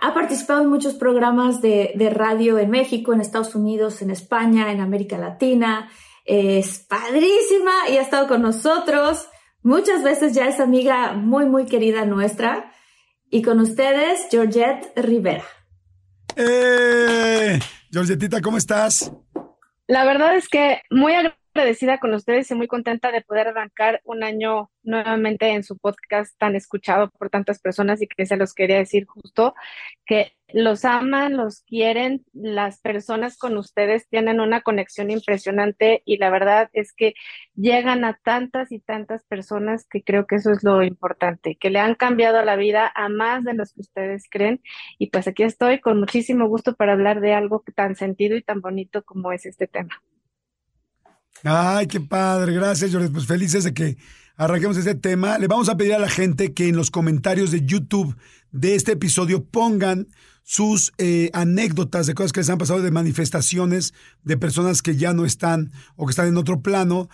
ha 0.00 0.14
participado 0.14 0.62
en 0.62 0.68
muchos 0.68 0.94
programas 0.94 1.60
de, 1.60 1.92
radio 2.14 2.58
en 2.58 2.70
México, 2.70 3.12
en 3.12 3.20
Estados 3.20 3.54
Unidos, 3.54 4.00
en 4.02 4.10
España, 4.10 4.70
en 4.72 4.80
América 4.80 5.18
Latina. 5.18 5.90
Es 6.24 6.78
padrísima 6.78 7.72
y 7.90 7.96
ha 7.96 8.02
estado 8.02 8.28
con 8.28 8.42
nosotros. 8.42 9.26
Muchas 9.62 10.02
veces 10.02 10.34
ya 10.34 10.46
es 10.46 10.60
amiga 10.60 11.12
muy, 11.12 11.46
muy 11.46 11.66
querida 11.66 12.04
nuestra. 12.04 12.72
Y 13.28 13.42
con 13.42 13.60
ustedes, 13.60 14.26
Georgette 14.30 14.92
Rivera. 14.96 15.44
¡Eh! 16.36 17.58
Georgetita, 17.92 18.40
¿cómo 18.40 18.56
estás? 18.56 19.12
La 19.86 20.04
verdad 20.04 20.36
es 20.36 20.48
que 20.48 20.82
muy 20.90 21.12
agradecida 21.60 21.98
con 21.98 22.14
ustedes 22.14 22.50
y 22.50 22.54
muy 22.54 22.66
contenta 22.66 23.12
de 23.12 23.20
poder 23.20 23.48
arrancar 23.48 24.00
un 24.04 24.22
año 24.22 24.70
nuevamente 24.82 25.50
en 25.50 25.62
su 25.62 25.76
podcast 25.76 26.36
tan 26.38 26.56
escuchado 26.56 27.10
por 27.10 27.28
tantas 27.28 27.60
personas 27.60 28.00
y 28.00 28.06
que 28.06 28.24
se 28.24 28.38
los 28.38 28.54
quería 28.54 28.78
decir 28.78 29.04
justo 29.06 29.54
que 30.06 30.32
los 30.54 30.86
aman, 30.86 31.36
los 31.36 31.62
quieren, 31.62 32.24
las 32.32 32.80
personas 32.80 33.36
con 33.36 33.58
ustedes 33.58 34.08
tienen 34.08 34.40
una 34.40 34.62
conexión 34.62 35.10
impresionante 35.10 36.02
y 36.06 36.16
la 36.16 36.30
verdad 36.30 36.70
es 36.72 36.94
que 36.94 37.12
llegan 37.54 38.04
a 38.04 38.18
tantas 38.24 38.72
y 38.72 38.80
tantas 38.80 39.22
personas 39.26 39.86
que 39.86 40.02
creo 40.02 40.26
que 40.26 40.36
eso 40.36 40.50
es 40.50 40.64
lo 40.64 40.82
importante, 40.82 41.56
que 41.60 41.68
le 41.68 41.78
han 41.78 41.94
cambiado 41.94 42.42
la 42.42 42.56
vida 42.56 42.90
a 42.94 43.10
más 43.10 43.44
de 43.44 43.52
los 43.52 43.74
que 43.74 43.82
ustedes 43.82 44.24
creen 44.30 44.62
y 44.98 45.10
pues 45.10 45.28
aquí 45.28 45.42
estoy 45.42 45.78
con 45.80 46.00
muchísimo 46.00 46.48
gusto 46.48 46.74
para 46.74 46.94
hablar 46.94 47.20
de 47.20 47.34
algo 47.34 47.62
tan 47.74 47.96
sentido 47.96 48.34
y 48.36 48.42
tan 48.42 48.62
bonito 48.62 49.04
como 49.04 49.32
es 49.32 49.44
este 49.44 49.66
tema. 49.66 50.02
Ay, 51.42 51.86
qué 51.86 52.00
padre, 52.00 52.52
gracias 52.52 52.92
Jordi, 52.92 53.08
pues 53.08 53.26
felices 53.26 53.64
de 53.64 53.72
que 53.72 53.96
arranquemos 54.36 54.76
este 54.76 54.94
tema. 54.94 55.38
Le 55.38 55.46
vamos 55.46 55.70
a 55.70 55.76
pedir 55.76 55.94
a 55.94 55.98
la 55.98 56.08
gente 56.08 56.52
que 56.52 56.68
en 56.68 56.76
los 56.76 56.90
comentarios 56.90 57.50
de 57.50 57.64
YouTube 57.64 58.14
de 58.52 58.74
este 58.74 58.92
episodio 58.92 59.42
pongan 59.42 60.08
sus 60.42 60.92
eh, 60.98 61.30
anécdotas 61.32 62.06
de 62.06 62.14
cosas 62.14 62.32
que 62.32 62.40
les 62.40 62.50
han 62.50 62.58
pasado, 62.58 62.82
de 62.82 62.90
manifestaciones 62.90 63.94
de 64.22 64.36
personas 64.36 64.82
que 64.82 64.96
ya 64.96 65.14
no 65.14 65.24
están 65.24 65.72
o 65.96 66.06
que 66.06 66.10
están 66.10 66.28
en 66.28 66.36
otro 66.36 66.60
plano, 66.60 67.08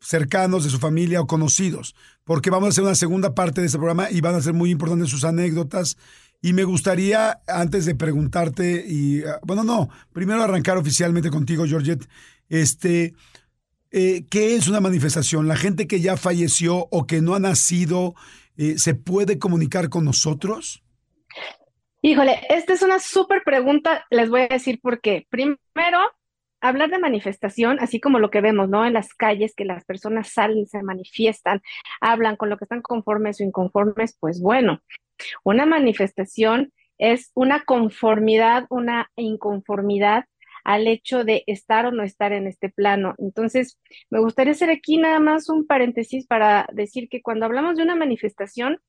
cercanos 0.00 0.64
de 0.64 0.70
su 0.70 0.78
familia 0.78 1.20
o 1.20 1.26
conocidos, 1.26 1.94
porque 2.24 2.48
vamos 2.48 2.68
a 2.68 2.70
hacer 2.70 2.84
una 2.84 2.94
segunda 2.94 3.34
parte 3.34 3.60
de 3.60 3.66
este 3.66 3.78
programa 3.78 4.10
y 4.10 4.22
van 4.22 4.36
a 4.36 4.40
ser 4.40 4.54
muy 4.54 4.70
importantes 4.70 5.10
sus 5.10 5.24
anécdotas. 5.24 5.98
Y 6.40 6.52
me 6.52 6.64
gustaría, 6.64 7.40
antes 7.46 7.84
de 7.86 7.94
preguntarte, 7.94 8.84
y 8.86 9.22
ah, 9.22 9.40
bueno, 9.42 9.64
no, 9.64 9.88
primero 10.12 10.42
arrancar 10.42 10.78
oficialmente 10.78 11.30
contigo, 11.30 11.66
Georgette, 11.66 12.08
este, 12.48 13.14
eh, 13.96 14.26
¿qué 14.30 14.56
es 14.56 14.68
una 14.68 14.80
manifestación? 14.80 15.48
¿La 15.48 15.56
gente 15.56 15.86
que 15.86 16.02
ya 16.02 16.18
falleció 16.18 16.86
o 16.90 17.06
que 17.06 17.22
no 17.22 17.34
ha 17.34 17.40
nacido 17.40 18.14
eh, 18.58 18.76
se 18.76 18.94
puede 18.94 19.38
comunicar 19.38 19.88
con 19.88 20.04
nosotros? 20.04 20.84
Híjole, 22.02 22.38
esta 22.50 22.74
es 22.74 22.82
una 22.82 22.98
súper 22.98 23.42
pregunta, 23.42 24.04
les 24.10 24.28
voy 24.28 24.42
a 24.42 24.48
decir 24.48 24.80
por 24.82 25.00
qué. 25.00 25.26
Primero, 25.30 25.98
hablar 26.60 26.90
de 26.90 26.98
manifestación, 26.98 27.78
así 27.80 27.98
como 27.98 28.18
lo 28.18 28.30
que 28.30 28.42
vemos, 28.42 28.68
¿no? 28.68 28.84
En 28.84 28.92
las 28.92 29.14
calles, 29.14 29.54
que 29.56 29.64
las 29.64 29.86
personas 29.86 30.28
salen, 30.28 30.66
se 30.66 30.82
manifiestan, 30.82 31.62
hablan 32.02 32.36
con 32.36 32.50
lo 32.50 32.58
que 32.58 32.66
están 32.66 32.82
conformes 32.82 33.40
o 33.40 33.44
inconformes, 33.44 34.14
pues 34.20 34.42
bueno, 34.42 34.82
una 35.42 35.64
manifestación 35.64 36.70
es 36.98 37.30
una 37.32 37.64
conformidad, 37.64 38.66
una 38.68 39.10
inconformidad 39.16 40.26
al 40.66 40.88
hecho 40.88 41.22
de 41.22 41.44
estar 41.46 41.86
o 41.86 41.92
no 41.92 42.02
estar 42.02 42.32
en 42.32 42.48
este 42.48 42.68
plano. 42.68 43.14
Entonces, 43.18 43.78
me 44.10 44.18
gustaría 44.18 44.50
hacer 44.50 44.68
aquí 44.68 44.98
nada 44.98 45.20
más 45.20 45.48
un 45.48 45.64
paréntesis 45.64 46.26
para 46.26 46.66
decir 46.72 47.08
que 47.08 47.22
cuando 47.22 47.46
hablamos 47.46 47.76
de 47.76 47.84
una 47.84 47.94
manifestación, 47.94 48.80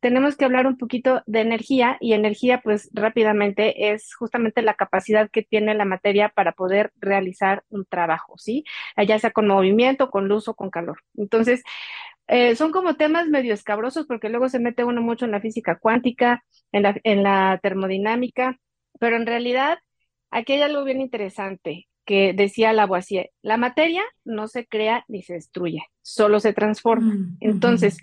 tenemos 0.00 0.36
que 0.36 0.44
hablar 0.44 0.66
un 0.66 0.76
poquito 0.76 1.22
de 1.24 1.40
energía 1.40 1.96
y 2.00 2.12
energía 2.12 2.60
pues 2.62 2.90
rápidamente 2.92 3.92
es 3.92 4.14
justamente 4.14 4.60
la 4.60 4.74
capacidad 4.74 5.30
que 5.30 5.42
tiene 5.42 5.74
la 5.74 5.86
materia 5.86 6.28
para 6.28 6.52
poder 6.52 6.92
realizar 7.00 7.64
un 7.70 7.86
trabajo, 7.86 8.36
¿sí? 8.36 8.64
Ya 9.06 9.18
sea 9.18 9.30
con 9.30 9.48
movimiento, 9.48 10.10
con 10.10 10.28
luz 10.28 10.48
o 10.48 10.54
con 10.54 10.68
calor. 10.68 10.98
Entonces, 11.16 11.62
eh, 12.26 12.56
son 12.56 12.72
como 12.72 12.96
temas 12.96 13.28
medio 13.28 13.54
escabrosos 13.54 14.06
porque 14.06 14.28
luego 14.28 14.50
se 14.50 14.58
mete 14.58 14.84
uno 14.84 15.00
mucho 15.00 15.24
en 15.24 15.30
la 15.30 15.40
física 15.40 15.78
cuántica, 15.78 16.44
en 16.72 16.82
la, 16.82 16.94
en 17.04 17.22
la 17.22 17.58
termodinámica, 17.62 18.58
pero 19.00 19.16
en 19.16 19.26
realidad 19.26 19.78
Aquí 20.32 20.54
hay 20.54 20.62
algo 20.62 20.82
bien 20.82 21.00
interesante 21.02 21.88
que 22.04 22.32
decía 22.32 22.72
Lavoisier, 22.72 23.30
la 23.42 23.58
materia 23.58 24.02
no 24.24 24.48
se 24.48 24.66
crea 24.66 25.04
ni 25.06 25.22
se 25.22 25.34
destruye, 25.34 25.84
solo 26.00 26.40
se 26.40 26.54
transforma. 26.54 27.14
Mm, 27.14 27.36
Entonces, 27.40 27.98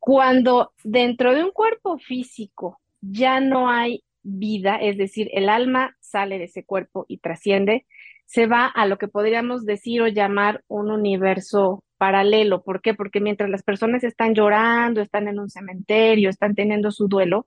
cuando 0.00 0.72
dentro 0.82 1.34
de 1.34 1.44
un 1.44 1.50
cuerpo 1.50 1.98
físico 1.98 2.80
ya 3.00 3.40
no 3.40 3.68
hay 3.70 4.02
vida, 4.22 4.76
es 4.76 4.96
decir, 4.96 5.28
el 5.32 5.50
alma 5.50 5.94
sale 6.00 6.38
de 6.38 6.44
ese 6.44 6.64
cuerpo 6.64 7.04
y 7.06 7.18
trasciende, 7.18 7.86
se 8.24 8.46
va 8.46 8.66
a 8.66 8.86
lo 8.86 8.96
que 8.96 9.08
podríamos 9.08 9.64
decir 9.64 10.02
o 10.02 10.08
llamar 10.08 10.64
un 10.66 10.90
universo 10.90 11.84
paralelo. 11.98 12.62
¿Por 12.62 12.80
qué? 12.80 12.94
Porque 12.94 13.20
mientras 13.20 13.50
las 13.50 13.62
personas 13.62 14.04
están 14.04 14.34
llorando, 14.34 15.02
están 15.02 15.28
en 15.28 15.38
un 15.38 15.50
cementerio, 15.50 16.30
están 16.30 16.54
teniendo 16.54 16.90
su 16.90 17.08
duelo, 17.08 17.46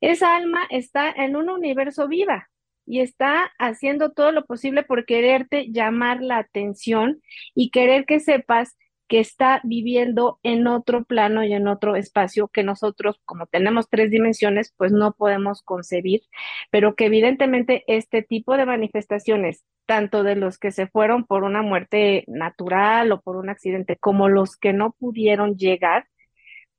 esa 0.00 0.36
alma 0.36 0.66
está 0.68 1.10
en 1.10 1.36
un 1.36 1.48
universo 1.48 2.08
viva 2.08 2.48
y 2.86 3.00
está 3.00 3.52
haciendo 3.58 4.12
todo 4.12 4.32
lo 4.32 4.44
posible 4.44 4.82
por 4.82 5.04
quererte 5.04 5.66
llamar 5.70 6.22
la 6.22 6.38
atención 6.38 7.22
y 7.54 7.70
querer 7.70 8.04
que 8.06 8.20
sepas 8.20 8.76
que 9.12 9.20
está 9.20 9.60
viviendo 9.62 10.40
en 10.42 10.66
otro 10.66 11.04
plano 11.04 11.44
y 11.44 11.52
en 11.52 11.68
otro 11.68 11.96
espacio 11.96 12.48
que 12.48 12.62
nosotros, 12.62 13.20
como 13.26 13.46
tenemos 13.46 13.90
tres 13.90 14.10
dimensiones, 14.10 14.72
pues 14.78 14.90
no 14.90 15.12
podemos 15.12 15.60
concebir, 15.62 16.22
pero 16.70 16.94
que 16.94 17.06
evidentemente 17.06 17.84
este 17.88 18.22
tipo 18.22 18.56
de 18.56 18.64
manifestaciones, 18.64 19.64
tanto 19.84 20.22
de 20.22 20.36
los 20.36 20.56
que 20.56 20.70
se 20.70 20.86
fueron 20.86 21.26
por 21.26 21.44
una 21.44 21.60
muerte 21.60 22.24
natural 22.26 23.12
o 23.12 23.20
por 23.20 23.36
un 23.36 23.50
accidente, 23.50 23.96
como 23.96 24.30
los 24.30 24.56
que 24.56 24.72
no 24.72 24.92
pudieron 24.98 25.56
llegar, 25.56 26.06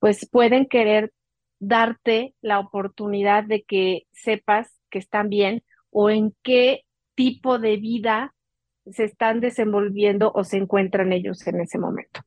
pues 0.00 0.28
pueden 0.28 0.66
querer 0.66 1.12
darte 1.60 2.34
la 2.40 2.58
oportunidad 2.58 3.44
de 3.44 3.62
que 3.62 4.06
sepas 4.12 4.76
que 4.90 4.98
están 4.98 5.28
bien 5.28 5.62
o 5.94 6.10
en 6.10 6.34
qué 6.42 6.82
tipo 7.14 7.58
de 7.58 7.76
vida 7.76 8.34
se 8.90 9.04
están 9.04 9.40
desenvolviendo 9.40 10.32
o 10.34 10.44
se 10.44 10.58
encuentran 10.58 11.12
ellos 11.12 11.46
en 11.46 11.60
ese 11.60 11.78
momento. 11.78 12.20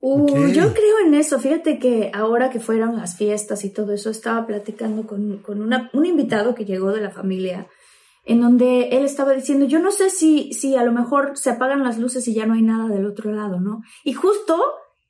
Uh, 0.00 0.48
Yo 0.48 0.74
creo 0.74 0.98
en 1.06 1.14
eso. 1.14 1.38
Fíjate 1.38 1.78
que 1.78 2.10
ahora 2.12 2.50
que 2.50 2.58
fueron 2.58 2.96
las 2.96 3.16
fiestas 3.16 3.64
y 3.64 3.70
todo 3.70 3.92
eso, 3.92 4.10
estaba 4.10 4.46
platicando 4.46 5.06
con, 5.06 5.38
con 5.38 5.62
una, 5.62 5.88
un 5.92 6.04
invitado 6.04 6.54
que 6.54 6.64
llegó 6.64 6.92
de 6.92 7.00
la 7.00 7.10
familia, 7.10 7.68
en 8.24 8.40
donde 8.40 8.88
él 8.88 9.04
estaba 9.04 9.34
diciendo, 9.34 9.66
yo 9.66 9.78
no 9.78 9.92
sé 9.92 10.10
si, 10.10 10.52
si 10.52 10.74
a 10.74 10.82
lo 10.82 10.92
mejor 10.92 11.36
se 11.36 11.50
apagan 11.50 11.84
las 11.84 11.98
luces 11.98 12.26
y 12.26 12.34
ya 12.34 12.44
no 12.44 12.54
hay 12.54 12.62
nada 12.62 12.88
del 12.88 13.06
otro 13.06 13.30
lado, 13.32 13.60
¿no? 13.60 13.82
Y 14.04 14.14
justo 14.14 14.60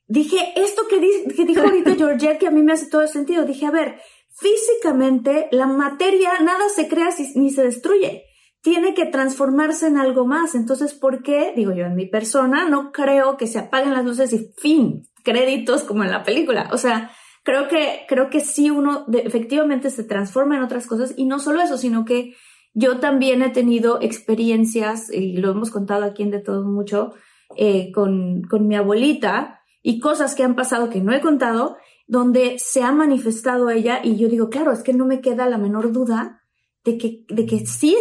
dije, 0.07 0.53
esto 0.55 0.83
que, 0.87 0.99
que 1.35 1.45
dijo 1.45 1.61
ahorita 1.61 1.95
Georgette, 1.97 2.37
que 2.37 2.47
a 2.47 2.51
mí 2.51 2.61
me 2.61 2.73
hace 2.73 2.89
todo 2.89 3.01
el 3.01 3.09
sentido, 3.09 3.45
dije, 3.45 3.65
a 3.65 3.71
ver, 3.71 3.95
físicamente 4.33 5.47
la 5.51 5.67
materia 5.67 6.39
nada 6.39 6.69
se 6.69 6.87
crea 6.87 7.09
ni 7.35 7.51
se 7.51 7.63
destruye 7.63 8.25
tiene 8.61 8.93
que 8.93 9.07
transformarse 9.07 9.87
en 9.87 9.97
algo 9.97 10.25
más. 10.25 10.55
Entonces, 10.55 10.93
¿por 10.93 11.23
qué? 11.23 11.53
Digo 11.55 11.73
yo, 11.73 11.85
en 11.85 11.95
mi 11.95 12.05
persona 12.05 12.69
no 12.69 12.91
creo 12.91 13.37
que 13.37 13.47
se 13.47 13.59
apaguen 13.59 13.93
las 13.93 14.05
luces 14.05 14.31
y 14.33 14.51
fin, 14.57 15.07
créditos 15.23 15.83
como 15.83 16.03
en 16.03 16.11
la 16.11 16.23
película. 16.23 16.69
O 16.71 16.77
sea, 16.77 17.11
creo 17.43 17.67
que, 17.67 18.05
creo 18.07 18.29
que 18.29 18.39
sí 18.39 18.69
uno 18.69 19.05
efectivamente 19.11 19.89
se 19.89 20.03
transforma 20.03 20.57
en 20.57 20.63
otras 20.63 20.85
cosas 20.85 21.13
y 21.17 21.25
no 21.25 21.39
solo 21.39 21.61
eso, 21.61 21.77
sino 21.77 22.05
que 22.05 22.35
yo 22.73 22.99
también 22.99 23.41
he 23.41 23.49
tenido 23.49 23.99
experiencias, 24.01 25.11
y 25.11 25.37
lo 25.37 25.51
hemos 25.51 25.71
contado 25.71 26.05
aquí 26.05 26.23
en 26.23 26.31
De 26.31 26.39
Todo 26.39 26.63
Mucho, 26.63 27.13
eh, 27.57 27.91
con, 27.91 28.43
con 28.43 28.67
mi 28.67 28.75
abuelita 28.75 29.59
y 29.81 29.99
cosas 29.99 30.35
que 30.35 30.43
han 30.43 30.55
pasado 30.55 30.89
que 30.89 31.01
no 31.01 31.11
he 31.11 31.19
contado, 31.19 31.75
donde 32.07 32.59
se 32.59 32.83
ha 32.83 32.91
manifestado 32.91 33.69
ella 33.69 34.01
y 34.03 34.17
yo 34.17 34.27
digo, 34.27 34.49
claro, 34.49 34.71
es 34.71 34.83
que 34.83 34.93
no 34.93 35.05
me 35.05 35.21
queda 35.21 35.49
la 35.49 35.57
menor 35.57 35.91
duda 35.91 36.41
de 36.83 36.97
que, 36.97 37.25
de 37.29 37.45
que 37.45 37.65
sí 37.65 37.95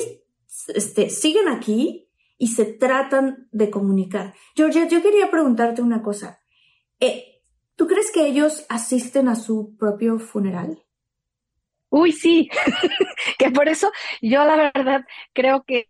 este, 0.68 1.10
siguen 1.10 1.48
aquí 1.48 2.08
y 2.38 2.48
se 2.48 2.64
tratan 2.64 3.48
de 3.52 3.70
comunicar. 3.70 4.34
Georgia, 4.56 4.88
yo 4.88 5.02
quería 5.02 5.30
preguntarte 5.30 5.82
una 5.82 6.02
cosa. 6.02 6.40
Eh, 6.98 7.42
¿Tú 7.76 7.86
crees 7.86 8.10
que 8.10 8.26
ellos 8.26 8.66
asisten 8.68 9.28
a 9.28 9.36
su 9.36 9.76
propio 9.76 10.18
funeral? 10.18 10.84
Uy, 11.88 12.12
sí, 12.12 12.48
que 13.38 13.50
por 13.50 13.68
eso 13.68 13.90
yo 14.22 14.44
la 14.44 14.70
verdad 14.74 15.04
creo 15.32 15.64
que 15.64 15.88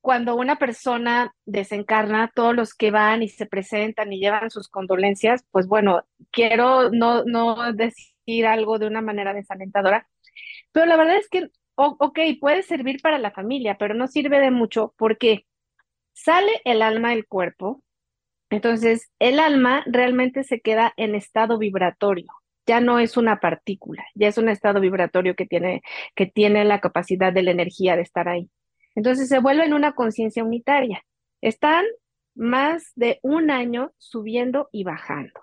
cuando 0.00 0.36
una 0.36 0.56
persona 0.56 1.34
desencarna, 1.44 2.30
todos 2.34 2.54
los 2.54 2.74
que 2.74 2.90
van 2.90 3.22
y 3.22 3.28
se 3.28 3.46
presentan 3.46 4.12
y 4.12 4.20
llevan 4.20 4.50
sus 4.50 4.68
condolencias, 4.68 5.44
pues 5.50 5.66
bueno, 5.66 6.02
quiero 6.30 6.90
no, 6.90 7.24
no 7.24 7.72
decir 7.72 8.46
algo 8.46 8.78
de 8.78 8.86
una 8.86 9.02
manera 9.02 9.34
desalentadora, 9.34 10.08
pero 10.72 10.86
la 10.86 10.96
verdad 10.96 11.16
es 11.16 11.28
que 11.28 11.50
ok, 11.78 12.18
puede 12.40 12.62
servir 12.62 13.00
para 13.00 13.18
la 13.18 13.30
familia, 13.30 13.76
pero 13.78 13.94
no 13.94 14.08
sirve 14.08 14.40
de 14.40 14.50
mucho 14.50 14.94
porque 14.98 15.46
sale 16.12 16.60
el 16.64 16.82
alma 16.82 17.10
del 17.10 17.26
cuerpo, 17.26 17.82
entonces 18.50 19.10
el 19.18 19.38
alma 19.38 19.84
realmente 19.86 20.42
se 20.44 20.60
queda 20.60 20.92
en 20.96 21.14
estado 21.14 21.58
vibratorio, 21.58 22.26
ya 22.66 22.80
no 22.80 22.98
es 22.98 23.16
una 23.16 23.40
partícula, 23.40 24.04
ya 24.14 24.28
es 24.28 24.38
un 24.38 24.48
estado 24.48 24.80
vibratorio 24.80 25.36
que 25.36 25.46
tiene, 25.46 25.82
que 26.16 26.26
tiene 26.26 26.64
la 26.64 26.80
capacidad 26.80 27.32
de 27.32 27.42
la 27.42 27.52
energía 27.52 27.96
de 27.96 28.02
estar 28.02 28.28
ahí. 28.28 28.50
Entonces 28.98 29.28
se 29.28 29.38
vuelve 29.38 29.64
en 29.64 29.74
una 29.74 29.92
conciencia 29.92 30.42
unitaria. 30.42 31.04
Están 31.40 31.84
más 32.34 32.90
de 32.96 33.20
un 33.22 33.52
año 33.52 33.92
subiendo 33.96 34.68
y 34.72 34.82
bajando. 34.82 35.40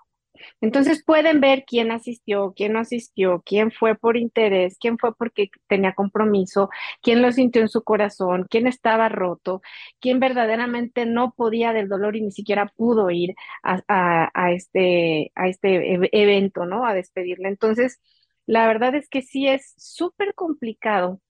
Entonces 0.60 1.02
pueden 1.02 1.40
ver 1.40 1.64
quién 1.66 1.90
asistió, 1.90 2.52
quién 2.54 2.74
no 2.74 2.80
asistió, 2.80 3.42
quién 3.46 3.70
fue 3.72 3.94
por 3.94 4.18
interés, 4.18 4.76
quién 4.78 4.98
fue 4.98 5.14
porque 5.16 5.48
tenía 5.68 5.94
compromiso, 5.94 6.68
quién 7.00 7.22
lo 7.22 7.32
sintió 7.32 7.62
en 7.62 7.70
su 7.70 7.82
corazón, 7.82 8.46
quién 8.50 8.66
estaba 8.66 9.08
roto, 9.08 9.62
quién 10.00 10.20
verdaderamente 10.20 11.06
no 11.06 11.32
podía 11.34 11.72
del 11.72 11.88
dolor 11.88 12.14
y 12.14 12.20
ni 12.20 12.32
siquiera 12.32 12.70
pudo 12.76 13.10
ir 13.10 13.34
a, 13.62 14.52
este, 14.52 15.32
a 15.34 15.48
este 15.48 15.98
evento, 16.12 16.66
¿no? 16.66 16.84
A 16.84 16.92
despedirle. 16.92 17.48
Entonces, 17.48 18.02
la 18.44 18.66
verdad 18.66 18.94
es 18.94 19.08
que 19.08 19.22
sí 19.22 19.48
es 19.48 19.72
súper 19.78 20.34
complicado 20.34 21.22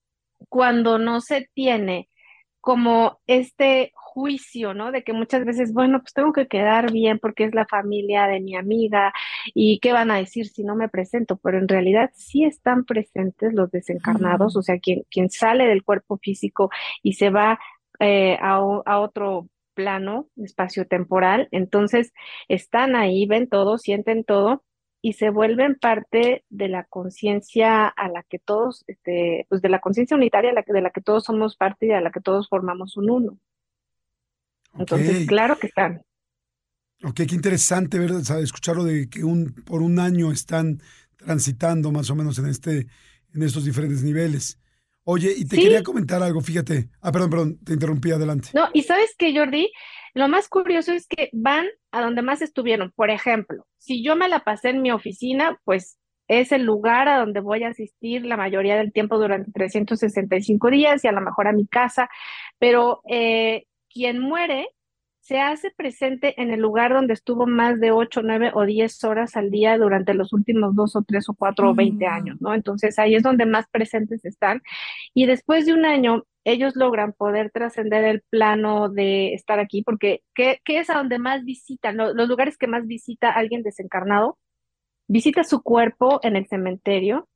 cuando 0.48 0.98
no 0.98 1.20
se 1.20 1.48
tiene 1.54 2.08
como 2.66 3.20
este 3.28 3.92
juicio, 3.94 4.74
¿no? 4.74 4.90
De 4.90 5.04
que 5.04 5.12
muchas 5.12 5.44
veces, 5.44 5.72
bueno, 5.72 6.00
pues 6.00 6.12
tengo 6.14 6.32
que 6.32 6.48
quedar 6.48 6.90
bien 6.90 7.20
porque 7.20 7.44
es 7.44 7.54
la 7.54 7.64
familia 7.64 8.26
de 8.26 8.40
mi 8.40 8.56
amiga 8.56 9.12
y 9.54 9.78
qué 9.78 9.92
van 9.92 10.10
a 10.10 10.16
decir 10.16 10.48
si 10.48 10.64
no 10.64 10.74
me 10.74 10.88
presento, 10.88 11.36
pero 11.36 11.58
en 11.58 11.68
realidad 11.68 12.10
sí 12.16 12.42
están 12.42 12.84
presentes 12.84 13.54
los 13.54 13.70
desencarnados, 13.70 14.56
o 14.56 14.62
sea, 14.62 14.80
quien, 14.80 15.04
quien 15.12 15.30
sale 15.30 15.68
del 15.68 15.84
cuerpo 15.84 16.18
físico 16.18 16.68
y 17.04 17.12
se 17.12 17.30
va 17.30 17.60
eh, 18.00 18.36
a, 18.42 18.56
a 18.56 18.98
otro 18.98 19.48
plano 19.74 20.26
espacio-temporal, 20.36 21.46
entonces 21.52 22.12
están 22.48 22.96
ahí, 22.96 23.26
ven 23.26 23.48
todo, 23.48 23.78
sienten 23.78 24.24
todo 24.24 24.64
y 25.06 25.12
se 25.12 25.30
vuelven 25.30 25.76
parte 25.76 26.44
de 26.50 26.68
la 26.68 26.82
conciencia 26.82 27.86
a 27.86 28.08
la 28.08 28.24
que 28.24 28.40
todos, 28.40 28.82
este, 28.88 29.46
pues 29.48 29.62
de 29.62 29.68
la 29.68 29.78
conciencia 29.78 30.16
unitaria 30.16 30.50
a 30.50 30.52
la 30.52 30.64
que, 30.64 30.72
de 30.72 30.80
la 30.80 30.90
que 30.90 31.00
todos 31.00 31.22
somos 31.22 31.54
parte 31.54 31.86
y 31.86 31.92
a 31.92 32.00
la 32.00 32.10
que 32.10 32.20
todos 32.20 32.48
formamos 32.48 32.96
un 32.96 33.10
uno. 33.10 33.38
Entonces, 34.76 35.28
claro 35.28 35.60
que 35.60 35.68
están. 35.68 36.02
Ok, 37.04 37.20
qué 37.28 37.36
interesante 37.36 38.00
ver, 38.00 38.10
escucharlo 38.42 38.82
de 38.82 39.08
que 39.08 39.22
un, 39.22 39.54
por 39.64 39.80
un 39.80 40.00
año 40.00 40.32
están 40.32 40.82
transitando 41.14 41.92
más 41.92 42.10
o 42.10 42.16
menos 42.16 42.40
en 42.40 42.46
este, 42.46 42.88
en 43.32 43.42
estos 43.44 43.64
diferentes 43.64 44.02
niveles. 44.02 44.58
Oye, 45.08 45.32
y 45.36 45.46
te 45.46 45.56
quería 45.56 45.84
comentar 45.84 46.20
algo, 46.20 46.40
fíjate. 46.40 46.90
Ah, 47.00 47.12
perdón, 47.12 47.30
perdón, 47.30 47.58
te 47.64 47.74
interrumpí, 47.74 48.10
adelante. 48.10 48.48
No, 48.54 48.68
y 48.72 48.82
sabes 48.82 49.14
que, 49.16 49.32
Jordi, 49.32 49.70
lo 50.14 50.26
más 50.26 50.48
curioso 50.48 50.92
es 50.92 51.06
que 51.06 51.30
van 51.32 51.66
a 51.92 52.02
donde 52.02 52.22
más 52.22 52.42
estuvieron. 52.42 52.90
Por 52.90 53.10
ejemplo, 53.10 53.68
si 53.78 54.02
yo 54.02 54.16
me 54.16 54.28
la 54.28 54.40
pasé 54.40 54.70
en 54.70 54.82
mi 54.82 54.90
oficina, 54.90 55.60
pues 55.62 55.96
es 56.26 56.50
el 56.50 56.64
lugar 56.64 57.08
a 57.08 57.18
donde 57.18 57.38
voy 57.38 57.62
a 57.62 57.68
asistir 57.68 58.26
la 58.26 58.36
mayoría 58.36 58.76
del 58.76 58.92
tiempo 58.92 59.16
durante 59.16 59.52
365 59.52 60.70
días 60.70 61.04
y 61.04 61.06
a 61.06 61.12
lo 61.12 61.20
mejor 61.20 61.46
a 61.46 61.52
mi 61.52 61.68
casa, 61.68 62.10
pero 62.58 63.00
eh, 63.08 63.66
quien 63.88 64.18
muere 64.18 64.70
se 65.26 65.40
hace 65.40 65.72
presente 65.72 66.40
en 66.40 66.52
el 66.52 66.60
lugar 66.60 66.92
donde 66.92 67.12
estuvo 67.12 67.48
más 67.48 67.80
de 67.80 67.90
8, 67.90 68.22
9 68.22 68.52
o 68.54 68.64
10 68.64 69.02
horas 69.02 69.34
al 69.34 69.50
día 69.50 69.76
durante 69.76 70.14
los 70.14 70.32
últimos 70.32 70.76
dos 70.76 70.94
o 70.94 71.02
tres 71.02 71.28
o 71.28 71.34
cuatro 71.34 71.70
o 71.70 71.74
20 71.74 72.04
mm. 72.04 72.08
años, 72.08 72.40
¿no? 72.40 72.54
Entonces 72.54 72.96
ahí 73.00 73.16
es 73.16 73.24
donde 73.24 73.44
más 73.44 73.66
presentes 73.68 74.24
están. 74.24 74.62
Y 75.14 75.26
después 75.26 75.66
de 75.66 75.74
un 75.74 75.84
año, 75.84 76.22
ellos 76.44 76.76
logran 76.76 77.12
poder 77.12 77.50
trascender 77.50 78.04
el 78.04 78.22
plano 78.30 78.88
de 78.88 79.34
estar 79.34 79.58
aquí, 79.58 79.82
porque 79.82 80.22
¿qué, 80.32 80.60
es 80.64 80.90
a 80.90 80.94
donde 80.94 81.18
más 81.18 81.44
visitan? 81.44 81.96
Los, 81.96 82.28
lugares 82.28 82.56
que 82.56 82.68
más 82.68 82.86
visita 82.86 83.32
alguien 83.32 83.64
desencarnado, 83.64 84.38
visita 85.08 85.42
su 85.42 85.60
cuerpo 85.60 86.20
en 86.22 86.36
el 86.36 86.46
cementerio, 86.46 87.28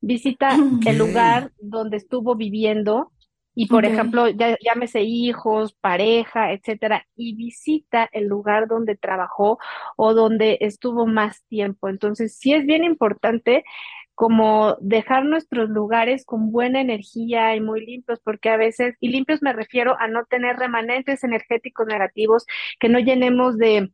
visita 0.00 0.56
el 0.84 0.98
lugar 0.98 1.52
donde 1.60 1.96
estuvo 1.96 2.34
viviendo 2.34 3.12
y, 3.54 3.66
por 3.66 3.84
ejemplo, 3.84 4.28
ya, 4.28 4.56
llámese 4.60 5.02
hijos, 5.02 5.74
pareja, 5.74 6.52
etcétera, 6.52 7.06
y 7.16 7.34
visita 7.36 8.08
el 8.12 8.26
lugar 8.26 8.66
donde 8.68 8.96
trabajó 8.96 9.58
o 9.96 10.14
donde 10.14 10.58
estuvo 10.60 11.06
más 11.06 11.44
tiempo. 11.44 11.88
Entonces, 11.88 12.36
sí 12.36 12.52
es 12.52 12.66
bien 12.66 12.84
importante 12.84 13.64
como 14.14 14.76
dejar 14.80 15.24
nuestros 15.24 15.68
lugares 15.70 16.24
con 16.24 16.52
buena 16.52 16.80
energía 16.80 17.56
y 17.56 17.60
muy 17.60 17.84
limpios, 17.84 18.20
porque 18.20 18.48
a 18.48 18.56
veces, 18.56 18.94
y 19.00 19.08
limpios 19.08 19.42
me 19.42 19.52
refiero 19.52 19.96
a 19.98 20.08
no 20.08 20.24
tener 20.24 20.56
remanentes 20.56 21.24
energéticos 21.24 21.86
negativos, 21.86 22.46
que 22.78 22.88
no 22.88 22.98
llenemos 23.00 23.58
de 23.58 23.90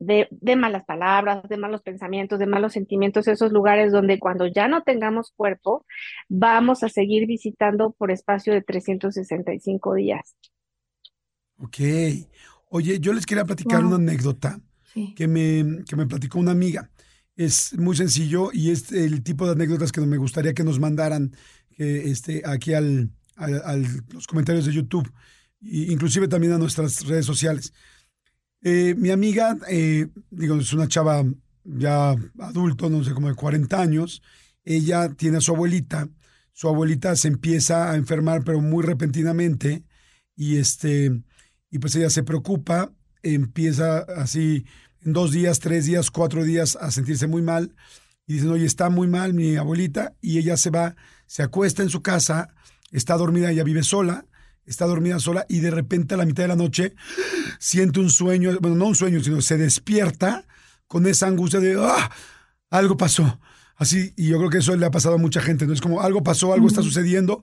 de, 0.00 0.26
de, 0.32 0.56
malas 0.56 0.84
palabras, 0.84 1.48
de 1.48 1.56
malos 1.56 1.82
pensamientos, 1.82 2.40
de 2.40 2.46
malos 2.46 2.72
sentimientos, 2.72 3.28
esos 3.28 3.52
lugares 3.52 3.92
donde 3.92 4.18
cuando 4.18 4.46
ya 4.46 4.66
no 4.66 4.82
tengamos 4.82 5.32
cuerpo, 5.36 5.86
vamos 6.28 6.82
a 6.82 6.88
seguir 6.88 7.26
visitando 7.28 7.92
por 7.92 8.10
espacio 8.10 8.52
de 8.52 8.62
365 8.62 9.94
días. 9.94 10.34
Ok. 11.58 11.78
Oye, 12.70 12.98
yo 12.98 13.12
les 13.12 13.26
quería 13.26 13.44
platicar 13.44 13.84
una 13.84 13.96
anécdota 13.96 14.60
que, 15.14 15.28
me, 15.28 15.84
que 15.84 15.96
me 15.96 16.06
platicó 16.06 16.38
una 16.40 16.52
amiga. 16.52 16.90
Es 17.36 17.78
muy 17.78 17.96
sencillo 17.96 18.50
y 18.52 18.70
es 18.70 18.90
el 18.92 19.22
tipo 19.22 19.46
de 19.46 19.52
anécdotas 19.52 19.92
que 19.92 20.00
me 20.00 20.16
gustaría 20.16 20.54
que 20.54 20.64
nos 20.64 20.80
mandaran 20.80 21.32
este, 21.76 22.42
aquí 22.44 22.74
al, 22.74 23.10
a, 23.36 23.76
los 24.12 24.26
comentarios 24.26 24.66
de 24.66 24.72
YouTube, 24.72 25.10
e 25.62 25.92
inclusive 25.92 26.28
también 26.28 26.52
a 26.52 26.58
nuestras 26.58 27.06
redes 27.06 27.26
sociales. 27.26 27.72
Eh, 28.62 28.94
mi 28.96 29.10
amiga, 29.10 29.56
eh, 29.68 30.08
digo, 30.30 30.56
es 30.56 30.72
una 30.72 30.88
chava 30.88 31.24
ya 31.64 32.14
adulto, 32.40 32.90
no 32.90 33.02
sé, 33.04 33.12
como 33.12 33.28
de 33.28 33.34
40 33.34 33.80
años. 33.80 34.22
Ella 34.64 35.08
tiene 35.14 35.38
a 35.38 35.40
su 35.40 35.52
abuelita. 35.52 36.08
Su 36.52 36.68
abuelita 36.68 37.16
se 37.16 37.28
empieza 37.28 37.90
a 37.90 37.96
enfermar, 37.96 38.44
pero 38.44 38.60
muy 38.60 38.84
repentinamente. 38.84 39.84
Y 40.36 40.56
este, 40.58 41.22
y 41.70 41.78
pues 41.78 41.94
ella 41.96 42.10
se 42.10 42.22
preocupa, 42.22 42.92
empieza 43.22 44.00
así 44.16 44.66
en 45.02 45.12
dos 45.12 45.32
días, 45.32 45.60
tres 45.60 45.86
días, 45.86 46.10
cuatro 46.10 46.44
días 46.44 46.76
a 46.76 46.90
sentirse 46.90 47.26
muy 47.26 47.42
mal. 47.42 47.74
Y 48.26 48.34
dicen, 48.34 48.50
oye, 48.50 48.66
está 48.66 48.90
muy 48.90 49.08
mal 49.08 49.32
mi 49.32 49.56
abuelita. 49.56 50.14
Y 50.20 50.38
ella 50.38 50.56
se 50.56 50.70
va, 50.70 50.96
se 51.26 51.42
acuesta 51.42 51.82
en 51.82 51.88
su 51.88 52.02
casa, 52.02 52.54
está 52.92 53.16
dormida, 53.16 53.50
ella 53.50 53.64
vive 53.64 53.82
sola 53.82 54.26
está 54.70 54.86
dormida 54.86 55.18
sola 55.18 55.44
y 55.48 55.60
de 55.60 55.70
repente 55.70 56.14
a 56.14 56.16
la 56.16 56.24
mitad 56.24 56.44
de 56.44 56.48
la 56.48 56.56
noche 56.56 56.94
siente 57.58 58.00
un 58.00 58.08
sueño, 58.08 58.56
bueno, 58.60 58.76
no 58.76 58.86
un 58.86 58.94
sueño, 58.94 59.20
sino 59.20 59.40
se 59.40 59.58
despierta 59.58 60.46
con 60.86 61.06
esa 61.06 61.26
angustia 61.26 61.60
de, 61.60 61.76
ah, 61.78 62.10
algo 62.70 62.96
pasó. 62.96 63.40
Así, 63.76 64.12
y 64.16 64.28
yo 64.28 64.38
creo 64.38 64.50
que 64.50 64.58
eso 64.58 64.76
le 64.76 64.86
ha 64.86 64.90
pasado 64.90 65.16
a 65.16 65.18
mucha 65.18 65.40
gente, 65.40 65.66
¿no? 65.66 65.72
Es 65.72 65.80
como 65.80 66.02
algo 66.02 66.22
pasó, 66.22 66.52
algo 66.52 66.68
está 66.68 66.82
sucediendo 66.82 67.42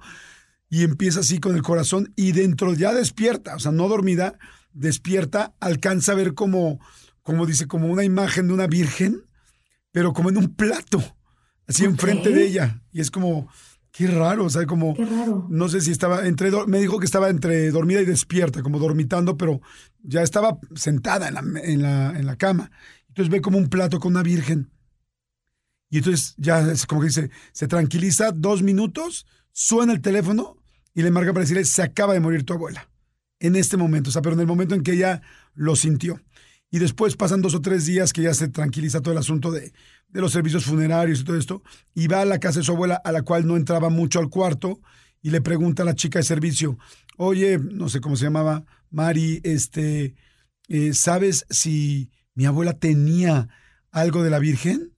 y 0.69 0.83
empieza 0.83 1.21
así 1.21 1.39
con 1.39 1.55
el 1.55 1.63
corazón 1.63 2.13
y 2.15 2.31
dentro 2.31 2.73
ya 2.73 2.93
despierta, 2.93 3.55
o 3.55 3.59
sea, 3.59 3.71
no 3.71 3.87
dormida, 3.87 4.37
despierta, 4.71 5.55
alcanza 5.59 6.11
a 6.11 6.15
ver 6.15 6.33
como, 6.33 6.79
como 7.23 7.45
dice, 7.45 7.67
como 7.67 7.87
una 7.87 8.03
imagen 8.03 8.47
de 8.47 8.53
una 8.53 8.67
virgen, 8.67 9.23
pero 9.91 10.13
como 10.13 10.29
en 10.29 10.37
un 10.37 10.55
plato, 10.55 11.03
así 11.67 11.85
enfrente 11.85 12.29
de 12.29 12.45
ella. 12.45 12.81
Y 12.91 13.01
es 13.01 13.11
como, 13.11 13.49
Qué 13.97 14.05
raro, 14.05 14.45
o 14.45 14.49
sea, 14.49 14.67
como... 14.67 14.93
Qué 14.93 15.05
raro. 15.05 15.47
No 15.49 15.69
sé 15.69 15.81
si 15.81 15.91
estaba 15.91 16.27
entre... 16.27 16.51
Me 16.67 16.79
dijo 16.79 16.99
que 16.99 17.05
estaba 17.05 17.29
entre 17.29 17.71
dormida 17.71 17.99
y 17.99 18.05
despierta, 18.05 18.61
como 18.61 18.77
dormitando, 18.77 19.37
pero 19.37 19.59
ya 20.03 20.21
estaba 20.21 20.59
sentada 20.75 21.29
en 21.29 21.33
la, 21.33 21.61
en 21.63 21.81
la, 21.81 22.19
en 22.19 22.27
la 22.27 22.35
cama. 22.35 22.69
Entonces 23.07 23.31
ve 23.31 23.41
como 23.41 23.57
un 23.57 23.69
plato 23.69 23.99
con 23.99 24.11
una 24.11 24.21
virgen. 24.21 24.69
Y 25.89 25.97
entonces 25.97 26.35
ya 26.37 26.59
es 26.71 26.85
como 26.85 27.01
que 27.01 27.07
dice, 27.07 27.31
se 27.53 27.67
tranquiliza 27.67 28.31
dos 28.31 28.61
minutos, 28.61 29.25
suena 29.51 29.93
el 29.93 30.01
teléfono 30.01 30.57
y 30.93 31.01
le 31.01 31.09
marca 31.09 31.33
para 31.33 31.41
decirle, 31.41 31.65
se 31.65 31.81
acaba 31.81 32.13
de 32.13 32.19
morir 32.19 32.43
tu 32.43 32.53
abuela. 32.53 32.89
En 33.39 33.55
este 33.55 33.77
momento, 33.77 34.09
o 34.09 34.13
sea, 34.13 34.21
pero 34.21 34.35
en 34.35 34.41
el 34.41 34.47
momento 34.47 34.75
en 34.75 34.83
que 34.83 34.93
ella 34.93 35.23
lo 35.55 35.75
sintió. 35.75 36.21
Y 36.69 36.79
después 36.79 37.15
pasan 37.15 37.41
dos 37.41 37.55
o 37.55 37.61
tres 37.61 37.85
días 37.85 38.11
que 38.11 38.23
ya 38.23 38.33
se 38.33 38.49
tranquiliza 38.49 39.01
todo 39.01 39.13
el 39.13 39.19
asunto 39.19 39.51
de, 39.51 39.71
de 40.09 40.21
los 40.21 40.31
servicios 40.31 40.65
funerarios 40.65 41.21
y 41.21 41.23
todo 41.23 41.37
esto, 41.37 41.63
y 41.93 42.07
va 42.07 42.21
a 42.21 42.25
la 42.25 42.39
casa 42.39 42.59
de 42.59 42.65
su 42.65 42.73
abuela, 42.73 42.95
a 43.03 43.11
la 43.11 43.21
cual 43.21 43.47
no 43.47 43.55
entraba 43.55 43.89
mucho 43.89 44.19
al 44.19 44.29
cuarto, 44.29 44.81
y 45.21 45.29
le 45.29 45.41
pregunta 45.41 45.83
a 45.83 45.85
la 45.85 45.95
chica 45.95 46.19
de 46.19 46.23
servicio, 46.23 46.77
oye, 47.17 47.57
no 47.57 47.89
sé 47.89 48.01
cómo 48.01 48.15
se 48.15 48.25
llamaba, 48.25 48.65
Mari, 48.89 49.41
este, 49.43 50.15
eh, 50.67 50.93
¿sabes 50.93 51.45
si 51.49 52.11
mi 52.33 52.45
abuela 52.45 52.73
tenía 52.73 53.49
algo 53.91 54.23
de 54.23 54.29
la 54.29 54.39
Virgen? 54.39 54.93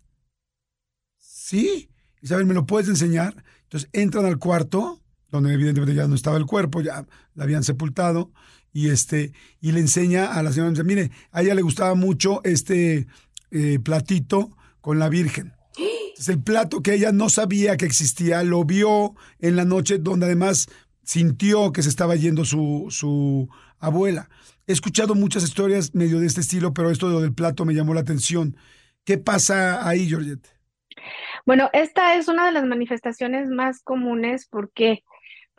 Sí. 1.17 1.89
Isabel, 2.21 2.45
¿me 2.45 2.53
lo 2.53 2.65
puedes 2.65 2.89
enseñar? 2.89 3.43
Entonces 3.63 3.89
entran 3.93 4.25
al 4.25 4.39
cuarto, 4.39 5.01
donde 5.29 5.53
evidentemente 5.53 5.95
ya 5.95 6.07
no 6.07 6.15
estaba 6.15 6.37
el 6.37 6.45
cuerpo, 6.45 6.81
ya 6.81 7.07
la 7.33 7.43
habían 7.43 7.63
sepultado, 7.63 8.31
y 8.71 8.89
este, 8.89 9.33
y 9.61 9.71
le 9.71 9.79
enseña 9.79 10.33
a 10.33 10.43
la 10.43 10.51
señora, 10.51 10.83
mire, 10.83 11.11
a 11.31 11.41
ella 11.41 11.55
le 11.55 11.61
gustaba 11.61 11.95
mucho 11.95 12.41
este 12.43 13.07
eh, 13.51 13.79
platito 13.79 14.55
con 14.81 14.99
la 14.99 15.09
Virgen. 15.09 15.53
Es 16.17 16.27
el 16.27 16.41
plato 16.41 16.81
que 16.81 16.93
ella 16.93 17.11
no 17.11 17.29
sabía 17.29 17.77
que 17.77 17.85
existía, 17.85 18.43
lo 18.43 18.65
vio 18.65 19.15
en 19.39 19.55
la 19.55 19.65
noche 19.65 19.97
donde 19.97 20.25
además 20.25 20.67
sintió 21.03 21.71
que 21.71 21.81
se 21.81 21.89
estaba 21.89 22.15
yendo 22.15 22.43
su, 22.45 22.87
su 22.89 23.49
abuela. 23.79 24.29
He 24.67 24.73
escuchado 24.73 25.15
muchas 25.15 25.43
historias 25.43 25.95
medio 25.95 26.19
de 26.19 26.27
este 26.27 26.41
estilo, 26.41 26.73
pero 26.73 26.91
esto 26.91 27.21
del 27.21 27.33
plato 27.33 27.65
me 27.65 27.73
llamó 27.73 27.93
la 27.93 28.01
atención. 28.01 28.55
¿Qué 29.05 29.17
pasa 29.17 29.87
ahí, 29.87 30.07
Georgette? 30.07 30.47
Bueno, 31.45 31.69
esta 31.73 32.15
es 32.15 32.27
una 32.27 32.45
de 32.45 32.51
las 32.51 32.65
manifestaciones 32.65 33.47
más 33.47 33.81
comunes 33.81 34.47
porque 34.47 35.03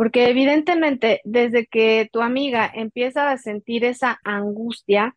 porque 0.01 0.31
evidentemente 0.31 1.21
desde 1.25 1.67
que 1.67 2.09
tu 2.11 2.23
amiga 2.23 2.71
empieza 2.73 3.31
a 3.31 3.37
sentir 3.37 3.85
esa 3.85 4.19
angustia, 4.25 5.15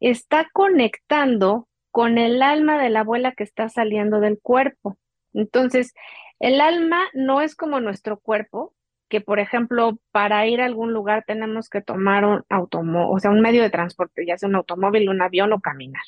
está 0.00 0.48
conectando 0.52 1.68
con 1.92 2.18
el 2.18 2.42
alma 2.42 2.82
de 2.82 2.90
la 2.90 3.02
abuela 3.02 3.30
que 3.30 3.44
está 3.44 3.68
saliendo 3.68 4.18
del 4.18 4.40
cuerpo. 4.42 4.98
Entonces, 5.34 5.94
el 6.40 6.60
alma 6.60 7.04
no 7.14 7.42
es 7.42 7.54
como 7.54 7.78
nuestro 7.78 8.18
cuerpo, 8.18 8.74
que 9.08 9.20
por 9.20 9.38
ejemplo, 9.38 10.00
para 10.10 10.44
ir 10.48 10.60
a 10.60 10.64
algún 10.64 10.92
lugar 10.92 11.22
tenemos 11.24 11.68
que 11.68 11.80
tomar 11.80 12.24
un 12.24 12.42
automóvil, 12.48 13.14
o 13.16 13.20
sea, 13.20 13.30
un 13.30 13.40
medio 13.40 13.62
de 13.62 13.70
transporte, 13.70 14.26
ya 14.26 14.36
sea 14.36 14.48
un 14.48 14.56
automóvil, 14.56 15.10
un 15.10 15.22
avión 15.22 15.52
o 15.52 15.60
caminar. 15.60 16.02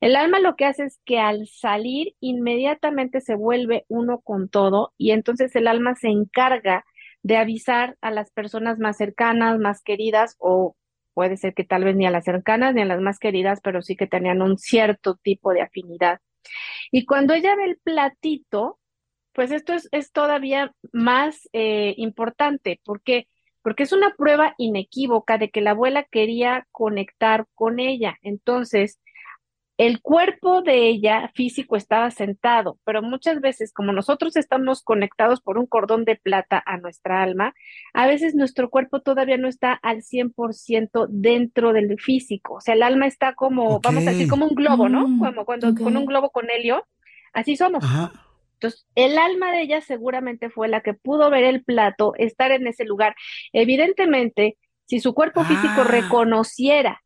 El 0.00 0.16
alma 0.16 0.40
lo 0.40 0.56
que 0.56 0.64
hace 0.64 0.84
es 0.84 0.98
que 1.04 1.18
al 1.18 1.46
salir 1.46 2.14
inmediatamente 2.20 3.20
se 3.20 3.34
vuelve 3.34 3.84
uno 3.88 4.20
con 4.20 4.48
todo 4.48 4.94
y 4.96 5.10
entonces 5.10 5.54
el 5.56 5.68
alma 5.68 5.94
se 5.94 6.08
encarga 6.08 6.86
de 7.22 7.36
avisar 7.36 7.96
a 8.00 8.10
las 8.10 8.30
personas 8.30 8.78
más 8.78 8.96
cercanas, 8.96 9.58
más 9.58 9.82
queridas 9.82 10.36
o 10.38 10.76
puede 11.14 11.36
ser 11.36 11.54
que 11.54 11.64
tal 11.64 11.84
vez 11.84 11.96
ni 11.96 12.06
a 12.06 12.10
las 12.10 12.24
cercanas 12.24 12.74
ni 12.74 12.82
a 12.82 12.86
las 12.86 13.00
más 13.00 13.18
queridas, 13.18 13.60
pero 13.62 13.82
sí 13.82 13.96
que 13.96 14.06
tenían 14.06 14.42
un 14.42 14.58
cierto 14.58 15.16
tipo 15.16 15.52
de 15.52 15.62
afinidad. 15.62 16.20
Y 16.90 17.04
cuando 17.04 17.34
ella 17.34 17.54
ve 17.56 17.64
el 17.64 17.78
platito, 17.78 18.78
pues 19.32 19.50
esto 19.52 19.74
es, 19.74 19.88
es 19.92 20.12
todavía 20.12 20.72
más 20.92 21.48
eh, 21.52 21.94
importante. 21.96 22.80
¿Por 22.84 23.02
qué? 23.02 23.28
Porque 23.62 23.82
es 23.82 23.92
una 23.92 24.14
prueba 24.16 24.54
inequívoca 24.58 25.38
de 25.38 25.50
que 25.50 25.60
la 25.60 25.72
abuela 25.72 26.04
quería 26.04 26.66
conectar 26.72 27.46
con 27.54 27.78
ella. 27.78 28.16
Entonces, 28.22 28.98
el 29.80 30.02
cuerpo 30.02 30.60
de 30.60 30.88
ella 30.88 31.32
físico 31.34 31.74
estaba 31.74 32.10
sentado, 32.10 32.78
pero 32.84 33.00
muchas 33.00 33.40
veces 33.40 33.72
como 33.72 33.92
nosotros 33.92 34.36
estamos 34.36 34.82
conectados 34.82 35.40
por 35.40 35.56
un 35.56 35.64
cordón 35.64 36.04
de 36.04 36.16
plata 36.16 36.62
a 36.66 36.76
nuestra 36.76 37.22
alma, 37.22 37.54
a 37.94 38.06
veces 38.06 38.34
nuestro 38.34 38.68
cuerpo 38.68 39.00
todavía 39.00 39.38
no 39.38 39.48
está 39.48 39.72
al 39.72 40.02
100% 40.02 41.06
dentro 41.08 41.72
del 41.72 41.98
físico, 41.98 42.56
o 42.56 42.60
sea, 42.60 42.74
el 42.74 42.82
alma 42.82 43.06
está 43.06 43.32
como, 43.32 43.80
vamos 43.80 44.06
a 44.06 44.10
decir, 44.10 44.28
como 44.28 44.48
un 44.48 44.54
globo, 44.54 44.90
¿no? 44.90 45.08
Mm, 45.08 45.18
como 45.18 45.44
cuando 45.46 45.74
con 45.74 45.96
un 45.96 46.04
globo 46.04 46.28
con 46.28 46.50
helio, 46.50 46.86
así 47.32 47.56
somos. 47.56 47.82
Entonces, 48.52 48.86
el 48.96 49.16
alma 49.16 49.50
de 49.50 49.62
ella 49.62 49.80
seguramente 49.80 50.50
fue 50.50 50.68
la 50.68 50.82
que 50.82 50.92
pudo 50.92 51.30
ver 51.30 51.44
el 51.44 51.64
plato, 51.64 52.12
estar 52.18 52.50
en 52.50 52.66
ese 52.66 52.84
lugar. 52.84 53.14
Evidentemente, 53.54 54.58
si 54.84 55.00
su 55.00 55.14
cuerpo 55.14 55.42
físico 55.42 55.80
ah. 55.80 55.84
reconociera 55.84 57.00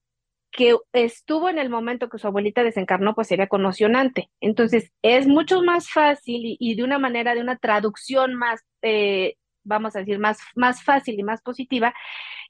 que 0.57 0.77
estuvo 0.93 1.49
en 1.49 1.59
el 1.59 1.69
momento 1.69 2.09
que 2.09 2.19
su 2.19 2.29
abuelita 2.29 2.63
desencarnó, 2.63 3.15
pues 3.15 3.29
sería 3.29 3.49
conmocionante. 3.49 4.31
Entonces, 4.41 4.93
es 5.03 5.27
mucho 5.27 5.63
más 5.63 5.91
fácil 5.91 6.57
y, 6.59 6.75
de 6.77 6.85
una 6.85 6.99
manera, 6.99 7.35
de 7.35 7.41
una 7.41 7.57
traducción 7.57 8.35
más, 8.35 8.65
eh, 8.83 9.35
vamos 9.65 9.97
a 9.97 10.01
decir, 10.01 10.19
más, 10.21 10.39
más 10.55 10.85
fácil 10.85 11.19
y 11.19 11.25
más 11.25 11.43
positiva, 11.43 11.93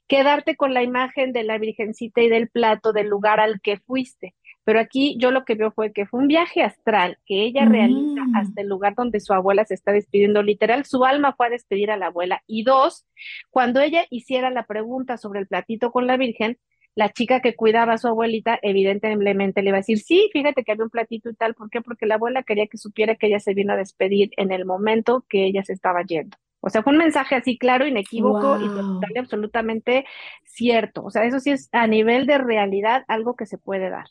quedarte 0.07 0.55
con 0.55 0.73
la 0.73 0.83
imagen 0.83 1.33
de 1.33 1.43
la 1.43 1.57
Virgencita 1.57 2.21
y 2.21 2.29
del 2.29 2.47
plato 2.49 2.93
del 2.93 3.07
lugar 3.07 3.39
al 3.39 3.59
que 3.59 3.77
fuiste. 3.79 4.35
Pero 4.63 4.79
aquí 4.79 5.15
yo 5.19 5.31
lo 5.31 5.43
que 5.43 5.55
veo 5.55 5.71
fue 5.71 5.91
que 5.91 6.05
fue 6.05 6.19
un 6.19 6.27
viaje 6.27 6.61
astral 6.61 7.17
que 7.25 7.43
ella 7.43 7.65
realiza 7.65 8.23
mm. 8.23 8.35
hasta 8.35 8.61
el 8.61 8.67
lugar 8.67 8.93
donde 8.95 9.19
su 9.19 9.33
abuela 9.33 9.65
se 9.65 9.73
está 9.73 9.91
despidiendo. 9.91 10.43
Literal, 10.43 10.85
su 10.85 11.05
alma 11.05 11.33
fue 11.33 11.47
a 11.47 11.51
despedir 11.51 11.89
a 11.91 11.97
la 11.97 12.07
abuela. 12.07 12.43
Y 12.45 12.63
dos, 12.63 13.07
cuando 13.49 13.79
ella 13.79 14.05
hiciera 14.09 14.51
la 14.51 14.65
pregunta 14.65 15.17
sobre 15.17 15.39
el 15.39 15.47
platito 15.47 15.91
con 15.91 16.07
la 16.07 16.17
Virgen, 16.17 16.57
la 16.95 17.11
chica 17.11 17.41
que 17.41 17.55
cuidaba 17.55 17.93
a 17.93 17.97
su 17.97 18.07
abuelita 18.07 18.57
evidentemente 18.61 19.61
le 19.61 19.69
iba 19.69 19.77
a 19.77 19.81
decir, 19.81 19.99
sí, 19.99 20.29
fíjate 20.31 20.63
que 20.63 20.71
había 20.71 20.85
un 20.85 20.89
platito 20.89 21.29
y 21.29 21.35
tal, 21.35 21.53
¿por 21.53 21.69
qué? 21.69 21.81
Porque 21.81 22.05
la 22.05 22.15
abuela 22.15 22.43
quería 22.43 22.67
que 22.67 22.77
supiera 22.77 23.15
que 23.15 23.27
ella 23.27 23.39
se 23.39 23.53
vino 23.53 23.73
a 23.73 23.77
despedir 23.77 24.31
en 24.37 24.51
el 24.51 24.65
momento 24.65 25.25
que 25.27 25.45
ella 25.45 25.63
se 25.63 25.73
estaba 25.73 26.03
yendo. 26.03 26.37
O 26.61 26.69
sea, 26.69 26.81
fue 26.81 26.93
un 26.93 26.99
mensaje 26.99 27.35
así 27.35 27.59
claro, 27.59 27.85
inequívoco 27.85 28.59
y 28.59 28.67
total 28.67 29.11
y 29.13 29.19
absolutamente 29.19 30.05
cierto. 30.45 31.03
O 31.03 31.11
sea, 31.11 31.23
eso 31.25 31.39
sí 31.39 31.51
es 31.51 31.69
a 31.71 31.85
nivel 31.85 32.25
de 32.25 32.39
realidad 32.39 33.03
algo 33.07 33.35
que 33.35 33.45
se 33.45 33.59
puede 33.59 33.91
dar. 33.91 34.07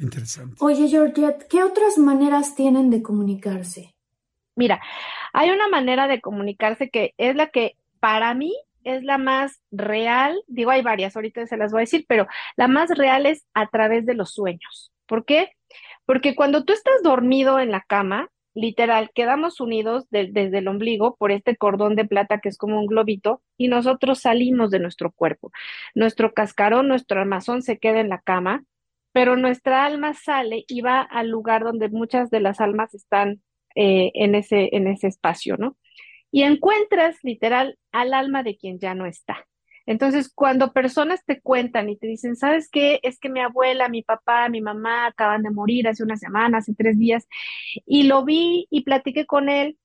Interesante. 0.00 0.56
Oye, 0.60 0.88
Georgette, 0.88 1.46
¿qué 1.48 1.62
otras 1.62 1.98
maneras 1.98 2.54
tienen 2.54 2.88
de 2.88 3.02
comunicarse? 3.02 3.94
Mira, 4.56 4.80
hay 5.32 5.50
una 5.50 5.68
manera 5.68 6.08
de 6.08 6.20
comunicarse 6.20 6.88
que 6.88 7.12
es 7.18 7.36
la 7.36 7.48
que 7.48 7.76
para 8.00 8.32
mí 8.32 8.54
es 8.84 9.02
la 9.02 9.18
más 9.18 9.60
real, 9.70 10.42
digo, 10.46 10.70
hay 10.70 10.82
varias, 10.82 11.16
ahorita 11.16 11.46
se 11.46 11.56
las 11.56 11.72
voy 11.72 11.80
a 11.80 11.82
decir, 11.82 12.04
pero 12.08 12.26
la 12.56 12.68
más 12.68 12.90
real 12.90 13.26
es 13.26 13.46
a 13.54 13.66
través 13.68 14.06
de 14.06 14.14
los 14.14 14.32
sueños. 14.32 14.92
¿Por 15.06 15.24
qué? 15.24 15.52
Porque 16.06 16.34
cuando 16.34 16.64
tú 16.64 16.72
estás 16.72 17.02
dormido 17.02 17.58
en 17.58 17.70
la 17.70 17.82
cama, 17.82 18.28
literal, 18.54 19.10
quedamos 19.14 19.60
unidos 19.60 20.06
desde 20.10 20.58
el 20.58 20.68
ombligo 20.68 21.16
por 21.16 21.32
este 21.32 21.56
cordón 21.56 21.96
de 21.96 22.04
plata 22.04 22.40
que 22.40 22.48
es 22.48 22.56
como 22.56 22.78
un 22.80 22.86
globito 22.86 23.42
y 23.58 23.68
nosotros 23.68 24.20
salimos 24.20 24.70
de 24.70 24.78
nuestro 24.78 25.10
cuerpo. 25.10 25.50
Nuestro 25.94 26.32
cascarón, 26.32 26.88
nuestro 26.88 27.20
armazón 27.20 27.62
se 27.62 27.78
queda 27.78 28.00
en 28.00 28.08
la 28.08 28.20
cama, 28.20 28.64
pero 29.12 29.36
nuestra 29.36 29.84
alma 29.84 30.14
sale 30.14 30.64
y 30.68 30.80
va 30.80 31.00
al 31.00 31.28
lugar 31.28 31.64
donde 31.64 31.88
muchas 31.88 32.30
de 32.30 32.40
las 32.40 32.60
almas 32.60 32.94
están 32.94 33.42
eh, 33.74 34.12
en, 34.14 34.34
ese, 34.34 34.70
en 34.72 34.86
ese 34.86 35.08
espacio, 35.08 35.56
¿no? 35.56 35.76
Y 36.34 36.42
encuentras 36.42 37.22
literal 37.22 37.78
al 37.92 38.12
alma 38.12 38.42
de 38.42 38.56
quien 38.56 38.80
ya 38.80 38.92
no 38.96 39.06
está. 39.06 39.46
Entonces, 39.86 40.32
cuando 40.34 40.72
personas 40.72 41.24
te 41.24 41.40
cuentan 41.40 41.88
y 41.88 41.96
te 41.96 42.08
dicen, 42.08 42.34
¿sabes 42.34 42.68
qué? 42.68 42.98
Es 43.04 43.20
que 43.20 43.28
mi 43.28 43.38
abuela, 43.38 43.88
mi 43.88 44.02
papá, 44.02 44.48
mi 44.48 44.60
mamá 44.60 45.06
acaban 45.06 45.44
de 45.44 45.52
morir 45.52 45.86
hace 45.86 46.02
una 46.02 46.16
semana, 46.16 46.58
hace 46.58 46.74
tres 46.74 46.98
días, 46.98 47.28
y 47.86 48.02
lo 48.02 48.24
vi 48.24 48.66
y 48.68 48.82
platiqué 48.82 49.26
con 49.26 49.48
él. 49.48 49.78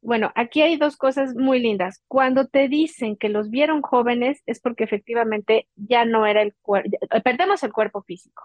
Bueno, 0.00 0.32
aquí 0.34 0.62
hay 0.62 0.76
dos 0.76 0.96
cosas 0.96 1.36
muy 1.36 1.60
lindas. 1.60 2.02
Cuando 2.08 2.48
te 2.48 2.66
dicen 2.66 3.16
que 3.16 3.28
los 3.28 3.48
vieron 3.48 3.80
jóvenes 3.80 4.42
es 4.44 4.58
porque 4.60 4.82
efectivamente 4.82 5.68
ya 5.76 6.04
no 6.04 6.26
era 6.26 6.42
el 6.42 6.52
cuerpo, 6.62 6.98
perdemos 7.22 7.62
el 7.62 7.72
cuerpo 7.72 8.02
físico, 8.02 8.42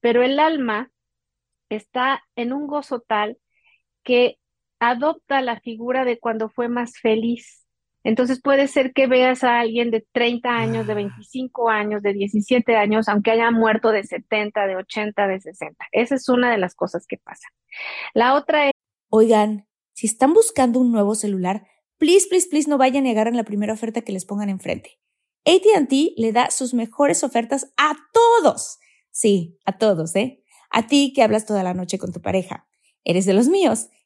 pero 0.00 0.22
el 0.22 0.38
alma 0.38 0.90
está 1.70 2.22
en 2.36 2.52
un 2.52 2.66
gozo 2.66 3.00
tal 3.00 3.38
que 4.02 4.36
adopta 4.80 5.40
la 5.40 5.60
figura 5.60 6.04
de 6.04 6.18
cuando 6.18 6.48
fue 6.48 6.68
más 6.68 6.98
feliz 6.98 7.68
entonces 8.04 8.40
puede 8.40 8.68
ser 8.68 8.92
que 8.92 9.06
veas 9.06 9.44
a 9.44 9.60
alguien 9.60 9.90
de 9.90 10.06
30 10.12 10.48
años, 10.48 10.86
de 10.86 10.94
25 10.94 11.68
ah. 11.68 11.74
años, 11.76 12.02
de 12.02 12.12
17 12.12 12.76
años, 12.76 13.08
aunque 13.08 13.32
haya 13.32 13.50
muerto 13.50 13.90
de 13.90 14.04
70, 14.04 14.66
de 14.66 14.76
80, 14.76 15.26
de 15.26 15.40
60. 15.40 15.84
Esa 15.92 16.14
es 16.14 16.28
una 16.28 16.50
de 16.50 16.58
las 16.58 16.74
cosas 16.74 17.06
que 17.06 17.18
pasa. 17.18 17.48
La 18.14 18.34
otra 18.34 18.66
es... 18.66 18.72
Oigan, 19.10 19.66
si 19.92 20.06
están 20.06 20.32
buscando 20.32 20.80
un 20.80 20.92
nuevo 20.92 21.14
celular, 21.14 21.66
please, 21.98 22.26
please, 22.28 22.48
please 22.48 22.70
no 22.70 22.78
vayan 22.78 23.04
a 23.04 23.08
negar 23.08 23.28
en 23.28 23.36
la 23.36 23.44
primera 23.44 23.72
oferta 23.72 24.02
que 24.02 24.12
les 24.12 24.24
pongan 24.24 24.48
enfrente. 24.48 24.98
ATT 25.44 25.92
le 26.16 26.32
da 26.32 26.50
sus 26.50 26.74
mejores 26.74 27.24
ofertas 27.24 27.72
a 27.76 27.94
todos. 28.12 28.78
Sí, 29.10 29.58
a 29.64 29.76
todos, 29.76 30.14
¿eh? 30.14 30.42
A 30.70 30.86
ti 30.86 31.12
que 31.14 31.22
hablas 31.22 31.46
toda 31.46 31.62
la 31.62 31.74
noche 31.74 31.98
con 31.98 32.12
tu 32.12 32.20
pareja. 32.20 32.66
Eres 33.04 33.26
de 33.26 33.34
los 33.34 33.48
míos. 33.48 33.88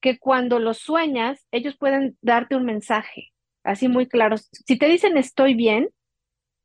que 0.00 0.18
cuando 0.18 0.58
los 0.58 0.78
sueñas, 0.78 1.46
ellos 1.52 1.76
pueden 1.76 2.16
darte 2.22 2.56
un 2.56 2.64
mensaje, 2.64 3.28
así 3.64 3.88
muy 3.88 4.06
claro. 4.06 4.36
Si 4.38 4.78
te 4.78 4.86
dicen 4.86 5.16
estoy 5.16 5.54
bien, 5.54 5.90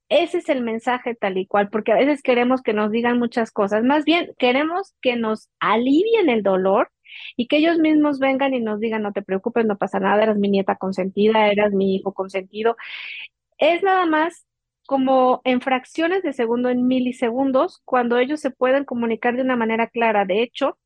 ese 0.10 0.38
es 0.40 0.50
el 0.50 0.62
mensaje 0.62 1.16
tal 1.16 1.38
y 1.38 1.48
cual, 1.48 1.70
porque 1.70 1.92
a 1.92 1.96
veces 1.96 2.22
queremos 2.22 2.62
que 2.62 2.74
nos 2.74 2.92
digan 2.92 3.20
muchas 3.20 3.52
cosas, 3.52 3.84
más 3.84 4.06
bien 4.06 4.32
queremos 4.38 4.94
que 5.02 5.16
nos 5.16 5.50
alivien 5.60 6.30
el 6.30 6.44
dolor 6.44 6.92
y 7.36 7.48
que 7.48 7.58
ellos 7.58 7.80
mismos 7.80 8.20
vengan 8.20 8.54
y 8.54 8.60
nos 8.62 8.80
digan, 8.80 9.04
no 9.04 9.14
te 9.14 9.22
preocupes, 9.24 9.66
no 9.66 9.78
pasa 9.78 10.00
nada, 10.00 10.24
eras 10.24 10.38
mi 10.38 10.50
nieta 10.50 10.76
consentida, 10.76 11.48
eras 11.50 11.74
mi 11.74 11.96
hijo 11.96 12.14
consentido. 12.14 12.78
Es 13.58 13.84
nada 13.84 14.06
más 14.06 14.46
como 14.88 15.42
en 15.46 15.62
fracciones 15.62 16.24
de 16.24 16.34
segundo, 16.34 16.70
en 16.70 16.88
milisegundos, 16.88 17.82
cuando 17.86 18.18
ellos 18.18 18.40
se 18.42 18.52
pueden 18.52 18.86
comunicar 18.86 19.36
de 19.36 19.42
una 19.42 19.56
manera 19.56 19.88
clara. 19.88 20.26
De 20.26 20.42
hecho, 20.44 20.78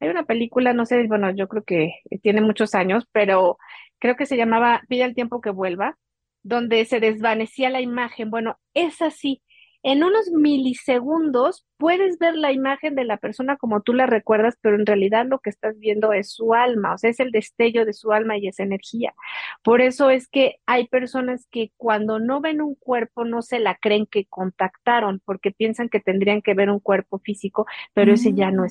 hay 0.00 0.08
una 0.08 0.24
película, 0.24 0.72
no 0.72 0.86
sé, 0.86 1.06
bueno, 1.06 1.30
yo 1.30 1.46
creo 1.48 1.62
que 1.62 1.92
tiene 2.22 2.40
muchos 2.40 2.74
años, 2.74 3.06
pero 3.12 3.58
creo 3.98 4.16
que 4.16 4.26
se 4.26 4.36
llamaba 4.36 4.82
Pide 4.88 5.04
el 5.04 5.14
tiempo 5.14 5.40
que 5.40 5.50
vuelva, 5.50 5.98
donde 6.42 6.84
se 6.86 7.00
desvanecía 7.00 7.70
la 7.70 7.82
imagen. 7.82 8.30
Bueno, 8.30 8.58
es 8.74 9.02
así. 9.02 9.42
En 9.82 10.04
unos 10.04 10.30
milisegundos 10.30 11.66
puedes 11.78 12.18
ver 12.18 12.34
la 12.34 12.52
imagen 12.52 12.94
de 12.94 13.04
la 13.04 13.16
persona 13.16 13.56
como 13.56 13.80
tú 13.80 13.94
la 13.94 14.04
recuerdas, 14.04 14.58
pero 14.60 14.76
en 14.76 14.84
realidad 14.84 15.24
lo 15.26 15.38
que 15.38 15.48
estás 15.48 15.78
viendo 15.78 16.12
es 16.12 16.32
su 16.32 16.52
alma, 16.52 16.92
o 16.94 16.98
sea, 16.98 17.08
es 17.08 17.18
el 17.18 17.30
destello 17.30 17.86
de 17.86 17.94
su 17.94 18.12
alma 18.12 18.36
y 18.36 18.46
esa 18.46 18.62
energía. 18.62 19.14
Por 19.62 19.80
eso 19.80 20.10
es 20.10 20.28
que 20.28 20.56
hay 20.66 20.86
personas 20.88 21.46
que 21.50 21.72
cuando 21.78 22.18
no 22.18 22.42
ven 22.42 22.60
un 22.60 22.74
cuerpo 22.74 23.24
no 23.24 23.40
se 23.40 23.58
la 23.58 23.74
creen 23.76 24.04
que 24.04 24.26
contactaron, 24.26 25.22
porque 25.24 25.50
piensan 25.50 25.88
que 25.88 26.00
tendrían 26.00 26.42
que 26.42 26.52
ver 26.52 26.68
un 26.68 26.80
cuerpo 26.80 27.18
físico, 27.18 27.66
pero 27.94 28.12
ese 28.12 28.34
ya 28.34 28.50
no 28.50 28.64
mm. 28.64 28.66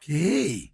Está. 0.00 0.72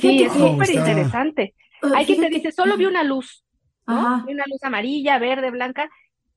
Sí, 0.00 0.22
es 0.22 0.32
súper 0.32 0.70
interesante. 0.70 1.54
Hay 1.94 2.06
quien 2.06 2.20
te 2.20 2.28
dice, 2.28 2.52
solo 2.52 2.76
vi 2.76 2.86
una 2.86 3.04
luz, 3.04 3.44
¿no? 3.86 4.24
una 4.26 4.44
luz 4.46 4.62
amarilla, 4.62 5.18
verde, 5.18 5.50
blanca. 5.50 5.90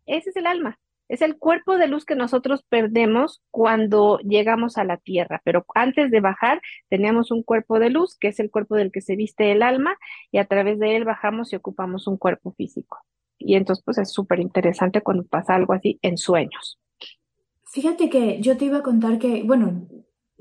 Ese 0.05 0.29
es 0.29 0.35
el 0.35 0.47
alma. 0.47 0.77
Es 1.09 1.21
el 1.21 1.37
cuerpo 1.37 1.77
de 1.77 1.87
luz 1.87 2.03
que 2.03 2.15
nosotros 2.15 2.65
perdemos 2.67 3.41
cuando 3.49 4.19
llegamos 4.19 4.77
a 4.77 4.83
la 4.83 4.97
tierra, 4.97 5.41
pero 5.45 5.65
antes 5.73 6.11
de 6.11 6.19
bajar 6.19 6.61
teníamos 6.89 7.31
un 7.31 7.43
cuerpo 7.43 7.79
de 7.79 7.89
luz, 7.89 8.17
que 8.17 8.27
es 8.27 8.39
el 8.41 8.51
cuerpo 8.51 8.75
del 8.75 8.91
que 8.91 8.99
se 8.99 9.15
viste 9.15 9.53
el 9.53 9.63
alma, 9.63 9.95
y 10.31 10.39
a 10.39 10.45
través 10.45 10.79
de 10.79 10.97
él 10.97 11.05
bajamos 11.05 11.53
y 11.53 11.55
ocupamos 11.55 12.07
un 12.07 12.17
cuerpo 12.17 12.51
físico. 12.51 12.97
Y 13.37 13.55
entonces, 13.55 13.83
pues 13.85 13.97
es 13.99 14.11
súper 14.11 14.39
interesante 14.39 15.01
cuando 15.01 15.23
pasa 15.23 15.55
algo 15.55 15.73
así 15.73 15.97
en 16.01 16.17
sueños. 16.17 16.79
Fíjate 17.71 18.09
que 18.09 18.41
yo 18.41 18.57
te 18.57 18.65
iba 18.65 18.79
a 18.79 18.83
contar 18.83 19.17
que, 19.19 19.43
bueno, 19.43 19.87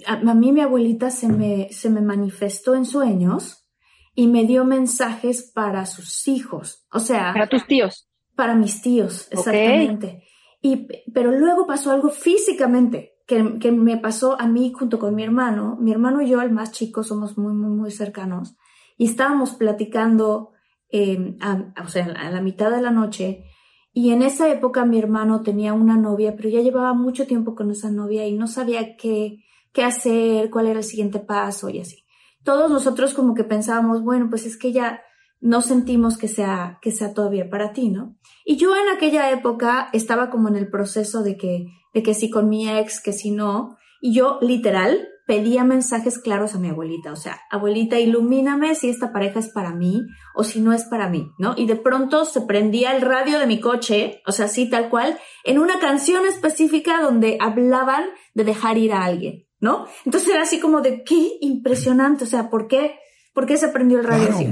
a, 0.05 0.35
mí 0.35 0.53
mi 0.53 0.61
abuelita 0.61 1.11
se 1.11 1.29
me, 1.29 1.69
se 1.71 1.89
me 1.89 2.01
manifestó 2.01 2.75
en 2.75 2.85
sueños 2.85 3.67
y 4.15 4.27
me 4.27 4.45
dio 4.45 4.65
mensajes 4.65 5.51
para 5.55 5.87
sus 5.87 6.27
hijos. 6.29 6.87
O 6.93 7.01
sea. 7.01 7.33
Para 7.33 7.49
tus 7.49 7.67
tíos. 7.67 8.09
Para 8.35 8.55
mis 8.55 8.83
tíos, 8.83 9.29
exactamente. 9.31 10.25
Y, 10.61 10.89
pero 11.13 11.33
luego 11.33 11.67
pasó 11.67 11.91
algo 11.91 12.11
físicamente 12.11 13.15
que, 13.27 13.59
que, 13.59 13.73
me 13.73 13.97
pasó 13.97 14.39
a 14.39 14.47
mí 14.47 14.73
junto 14.73 14.99
con 14.99 15.15
mi 15.15 15.23
hermano. 15.23 15.77
Mi 15.81 15.93
hermano 15.93 16.21
y 16.21 16.29
yo, 16.29 16.43
el 16.43 16.51
más 16.51 16.73
chico, 16.73 17.03
somos 17.03 17.39
muy, 17.39 17.55
muy, 17.55 17.71
muy 17.71 17.91
cercanos. 17.91 18.57
Y 18.99 19.07
estábamos 19.07 19.55
platicando, 19.55 20.53
eh, 20.91 21.37
o 21.83 21.89
sea, 21.89 22.07
a 22.07 22.31
la 22.31 22.41
mitad 22.41 22.71
de 22.71 22.83
la 22.83 22.91
noche. 22.91 23.45
Y 23.93 24.11
en 24.11 24.23
esa 24.23 24.51
época 24.51 24.85
mi 24.85 24.99
hermano 24.99 25.43
tenía 25.43 25.73
una 25.73 25.97
novia, 25.97 26.37
pero 26.37 26.51
ya 26.51 26.61
llevaba 26.61 26.93
mucho 26.93 27.27
tiempo 27.27 27.55
con 27.55 27.71
esa 27.71 27.91
novia 27.91 28.27
y 28.27 28.35
no 28.35 28.47
sabía 28.47 28.97
qué, 28.97 29.43
qué 29.77 29.85
hacer, 29.85 30.49
cuál 30.49 30.69
era 30.69 30.79
el 30.79 30.85
siguiente 30.85 31.21
paso 31.21 31.69
y 31.69 31.81
así. 31.81 32.07
Todos 32.45 32.71
nosotros 32.71 33.12
como 33.12 33.35
que 33.35 33.45
pensábamos, 33.45 34.03
bueno, 34.03 34.29
pues 34.31 34.47
es 34.47 34.57
que 34.57 34.73
ya 34.73 35.03
no 35.39 35.61
sentimos 35.61 36.17
que 36.17 36.29
sea, 36.29 36.79
que 36.81 36.91
sea 36.91 37.12
todavía 37.12 37.51
para 37.51 37.75
ti, 37.75 37.91
¿no? 37.91 38.17
Y 38.47 38.57
yo 38.57 38.75
en 38.75 38.89
aquella 38.89 39.31
época 39.31 39.91
estaba 39.93 40.31
como 40.31 40.49
en 40.49 40.57
el 40.57 40.71
proceso 40.71 41.23
de 41.23 41.37
que, 41.37 41.67
de 41.93 42.03
que 42.03 42.15
sí 42.15 42.31
con 42.31 42.49
mi 42.49 42.71
ex, 42.71 43.03
que 43.03 43.12
si 43.12 43.31
no, 43.31 43.77
y 44.01 44.15
yo 44.15 44.39
literal 44.41 45.09
pedía 45.27 45.62
mensajes 45.62 46.19
claros 46.19 46.55
a 46.55 46.59
mi 46.59 46.71
abuelita, 46.71 47.12
o 47.12 47.17
sea, 47.17 47.39
abuelita, 47.51 48.01
ilumíname 48.01 48.75
si 48.77 48.89
esta 48.89 49.12
pareja 49.12 49.41
es 49.41 49.51
para 49.51 49.75
mí 49.75 50.01
o 50.35 50.43
si 50.43 50.61
no 50.61 50.73
es 50.73 50.85
para 50.85 51.11
mí, 51.11 51.33
¿no? 51.39 51.53
Y 51.55 51.67
de 51.67 51.77
pronto 51.77 52.25
se 52.25 52.41
prendía 52.43 52.97
el 52.97 53.03
radio 53.03 53.39
de 53.39 53.47
mi 53.47 53.61
coche, 53.61 54.23
o 54.27 54.33
sea, 54.33 54.49
sí, 54.49 54.71
tal 54.71 54.89
cual, 54.89 55.19
en 55.45 55.59
una 55.59 55.81
canción 55.81 56.25
específica 56.25 57.03
donde 57.03 57.37
hablaban 57.41 58.05
de 58.33 58.45
dejar 58.45 58.79
ir 58.79 58.95
a 58.95 59.05
alguien. 59.05 59.46
¿No? 59.61 59.87
Entonces 60.05 60.29
era 60.31 60.42
así 60.42 60.61
como 60.61 60.81
de 60.81 61.03
qué 61.05 61.38
impresionante, 61.40 62.25
o 62.25 62.27
sea, 62.27 62.51
¿por 62.51 62.69
qué? 62.69 62.99
¿Por 63.33 63.47
qué 63.47 63.57
se 63.57 63.69
prendió 63.69 63.99
el 63.99 64.05
radio 64.05 64.31
así, 64.31 64.49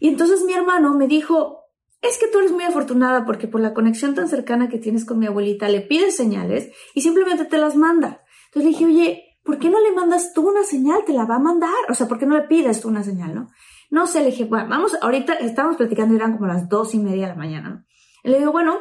Y 0.00 0.08
entonces 0.08 0.42
mi 0.44 0.54
hermano 0.54 0.94
me 0.94 1.06
dijo, 1.06 1.64
es 2.00 2.18
que 2.18 2.26
tú 2.28 2.38
eres 2.38 2.52
muy 2.52 2.64
afortunada 2.64 3.24
porque 3.24 3.48
por 3.48 3.60
la 3.60 3.74
conexión 3.74 4.14
tan 4.14 4.28
cercana 4.28 4.68
que 4.68 4.78
tienes 4.78 5.04
con 5.04 5.18
mi 5.18 5.26
abuelita 5.26 5.68
le 5.68 5.80
pides 5.80 6.16
señales 6.16 6.70
y 6.94 7.02
simplemente 7.02 7.44
te 7.44 7.58
las 7.58 7.76
manda. 7.76 8.22
Entonces 8.46 8.64
le 8.64 8.68
dije, 8.70 8.84
oye, 8.86 9.24
¿por 9.42 9.58
qué 9.58 9.70
no 9.70 9.80
le 9.80 9.92
mandas 9.92 10.32
tú 10.32 10.48
una 10.48 10.64
señal? 10.64 11.04
Te 11.04 11.12
la 11.12 11.24
va 11.24 11.36
a 11.36 11.40
mandar. 11.40 11.70
O 11.88 11.94
sea, 11.94 12.08
¿por 12.08 12.18
qué 12.18 12.26
no 12.26 12.36
le 12.36 12.42
pides 12.42 12.80
tú 12.80 12.88
una 12.88 13.02
señal, 13.02 13.34
no? 13.34 13.48
No 13.90 14.06
sé, 14.06 14.20
le 14.20 14.26
dije, 14.26 14.44
bueno, 14.44 14.68
vamos, 14.68 14.96
ahorita 15.00 15.34
estamos 15.34 15.76
platicando 15.76 16.14
y 16.14 16.16
eran 16.16 16.32
como 16.32 16.46
las 16.46 16.68
dos 16.68 16.94
y 16.94 16.98
media 16.98 17.22
de 17.22 17.32
la 17.32 17.38
mañana. 17.38 17.86
Y 18.22 18.30
le 18.30 18.38
digo, 18.38 18.52
bueno, 18.52 18.78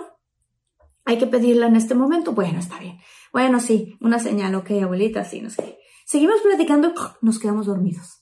hay 1.06 1.18
que 1.18 1.28
pedirla 1.28 1.68
en 1.68 1.76
este 1.76 1.96
momento. 1.96 2.32
Bueno, 2.32 2.60
está 2.60 2.80
bien. 2.80 2.98
Bueno, 3.34 3.60
sí, 3.60 3.98
una 4.00 4.20
señal, 4.20 4.54
ok, 4.54 4.70
abuelita, 4.84 5.26
sí, 5.26 5.42
no 5.42 5.50
sé. 5.50 5.80
Seguimos 6.06 6.42
platicando, 6.42 6.94
nos 7.22 7.40
quedamos 7.40 7.66
dormidos. 7.66 8.22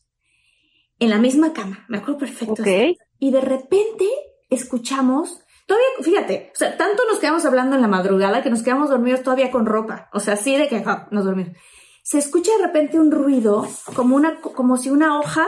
En 0.99 1.09
la 1.09 1.17
misma 1.17 1.51
cama, 1.51 1.85
me 1.89 1.97
acuerdo 1.97 2.19
perfecto. 2.19 2.53
Ok. 2.53 2.97
Y 3.19 3.31
de 3.31 3.41
repente 3.41 4.07
escuchamos, 4.49 5.41
todavía, 5.67 5.87
fíjate, 6.01 6.51
o 6.55 6.57
sea, 6.57 6.77
tanto 6.77 7.03
nos 7.09 7.19
quedamos 7.19 7.43
hablando 7.45 7.75
en 7.75 7.81
la 7.81 7.89
madrugada 7.89 8.41
que 8.41 8.49
nos 8.49 8.63
quedamos 8.63 8.89
dormidos 8.89 9.21
todavía 9.21 9.51
con 9.51 9.65
ropa, 9.65 10.09
o 10.13 10.21
sea, 10.21 10.35
así 10.35 10.55
de 10.55 10.69
que 10.69 10.81
ja, 10.81 11.09
nos 11.11 11.25
dormimos. 11.25 11.57
Se 12.03 12.17
escucha 12.17 12.51
de 12.57 12.65
repente 12.65 12.97
un 12.97 13.11
ruido, 13.11 13.67
como 13.93 14.15
una, 14.15 14.39
como 14.39 14.77
si 14.77 14.89
una 14.89 15.19
hoja 15.19 15.47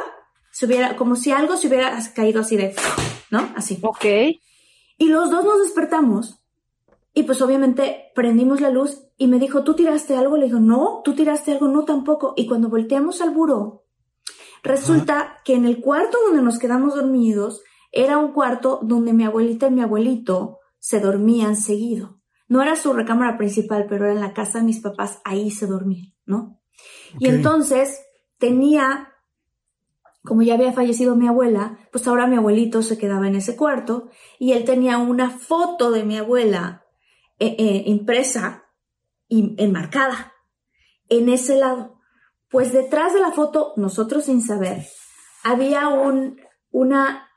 se 0.52 0.66
hubiera, 0.66 0.98
como 0.98 1.16
si 1.16 1.32
algo 1.32 1.56
se 1.56 1.68
hubiera 1.68 1.98
caído 2.14 2.42
así 2.42 2.58
de, 2.58 2.76
¿no? 3.32 3.50
Así. 3.56 3.80
Ok. 3.82 4.06
Y 4.98 5.08
los 5.08 5.32
dos 5.32 5.46
nos 5.46 5.64
despertamos 5.64 6.43
y 7.14 7.24
pues 7.24 7.42
obviamente 7.42 8.12
prendimos 8.16 8.60
la 8.60 8.72
luz 8.72 9.04
y 9.18 9.28
me 9.28 9.38
dijo, 9.38 9.64
¿tú 9.64 9.76
tiraste 9.76 10.16
algo? 10.16 10.36
Le 10.36 10.46
digo, 10.46 10.60
no, 10.60 11.02
¿tú 11.04 11.14
tiraste 11.14 11.52
algo? 11.52 11.68
No, 11.68 11.86
tampoco. 11.86 12.34
Y 12.36 12.48
cuando 12.48 12.70
volteamos 12.70 13.22
al 13.22 13.30
buró, 13.30 13.86
resulta 14.64 15.38
que 15.46 15.54
en 15.54 15.66
el 15.66 15.80
cuarto 15.80 16.18
donde 16.26 16.42
nos 16.42 16.58
quedamos 16.58 16.96
dormidos 16.96 17.62
era 17.92 18.18
un 18.18 18.34
cuarto 18.34 18.80
donde 18.82 19.14
mi 19.14 19.24
abuelita 19.24 19.68
y 19.68 19.72
mi 19.72 19.82
abuelito 19.82 20.58
se 20.80 21.00
dormían 21.00 21.56
seguido. 21.56 22.20
No 22.48 22.64
era 22.64 22.76
su 22.76 22.92
recámara 22.94 23.38
principal, 23.38 23.86
pero 23.88 24.06
era 24.06 24.14
en 24.14 24.20
la 24.20 24.34
casa 24.34 24.60
de 24.60 24.66
mis 24.66 24.80
papás, 24.80 25.22
ahí 25.24 25.52
se 25.52 25.68
dormían, 25.68 26.14
¿no? 26.26 26.60
Y 27.20 27.28
entonces 27.28 28.02
tenía, 28.40 29.14
como 30.24 30.42
ya 30.42 30.56
había 30.56 30.74
fallecido 30.74 31.16
mi 31.16 31.28
abuela, 31.28 31.78
pues 31.92 32.08
ahora 32.08 32.26
mi 32.26 32.36
abuelito 32.36 32.82
se 32.82 32.98
quedaba 32.98 33.28
en 33.28 33.36
ese 33.36 33.56
cuarto 33.56 34.10
y 34.40 34.54
él 34.54 34.66
tenía 34.66 34.98
una 34.98 35.30
foto 35.30 35.92
de 35.92 36.04
mi 36.04 36.18
abuela 36.18 36.84
eh, 37.40 37.56
eh, 37.58 37.84
impresa 37.88 38.66
y 39.28 39.56
enmarcada 39.58 40.34
en 41.10 41.30
ese 41.30 41.58
lado. 41.58 42.00
Pues 42.50 42.72
detrás 42.72 43.14
de 43.14 43.20
la 43.20 43.32
foto, 43.32 43.74
nosotros 43.78 44.26
sin 44.26 44.42
saber, 44.42 44.86
había 45.44 45.88
un, 45.88 46.40
una 46.72 47.30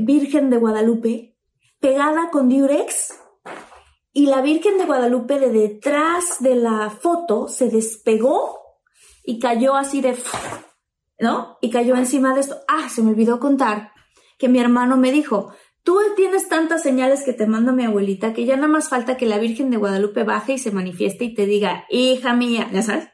Virgen 0.00 0.50
de 0.50 0.56
Guadalupe 0.56 1.36
pegada 1.78 2.30
con 2.30 2.48
diurex 2.48 3.14
y 4.12 4.26
la 4.26 4.40
Virgen 4.40 4.78
de 4.78 4.86
Guadalupe 4.86 5.38
de 5.38 5.50
detrás 5.50 6.40
de 6.40 6.56
la 6.56 6.90
foto 6.90 7.48
se 7.48 7.68
despegó 7.68 8.58
y 9.22 9.38
cayó 9.38 9.74
así 9.74 10.00
de, 10.00 10.16
¿no? 11.18 11.58
Y 11.60 11.70
cayó 11.70 11.96
encima 11.96 12.34
de 12.34 12.40
esto. 12.40 12.56
Ah, 12.66 12.88
se 12.88 13.02
me 13.02 13.10
olvidó 13.10 13.38
contar 13.38 13.92
que 14.38 14.48
mi 14.48 14.58
hermano 14.58 14.96
me 14.96 15.12
dijo, 15.12 15.52
tú 15.86 16.00
tienes 16.16 16.48
tantas 16.48 16.82
señales 16.82 17.22
que 17.22 17.32
te 17.32 17.46
manda 17.46 17.70
mi 17.70 17.84
abuelita 17.84 18.34
que 18.34 18.44
ya 18.44 18.56
nada 18.56 18.66
más 18.66 18.88
falta 18.88 19.16
que 19.16 19.24
la 19.24 19.38
Virgen 19.38 19.70
de 19.70 19.76
Guadalupe 19.76 20.24
baje 20.24 20.54
y 20.54 20.58
se 20.58 20.72
manifieste 20.72 21.24
y 21.24 21.32
te 21.32 21.46
diga, 21.46 21.86
hija 21.90 22.34
mía, 22.34 22.68
ya 22.72 22.82
sabes. 22.82 23.08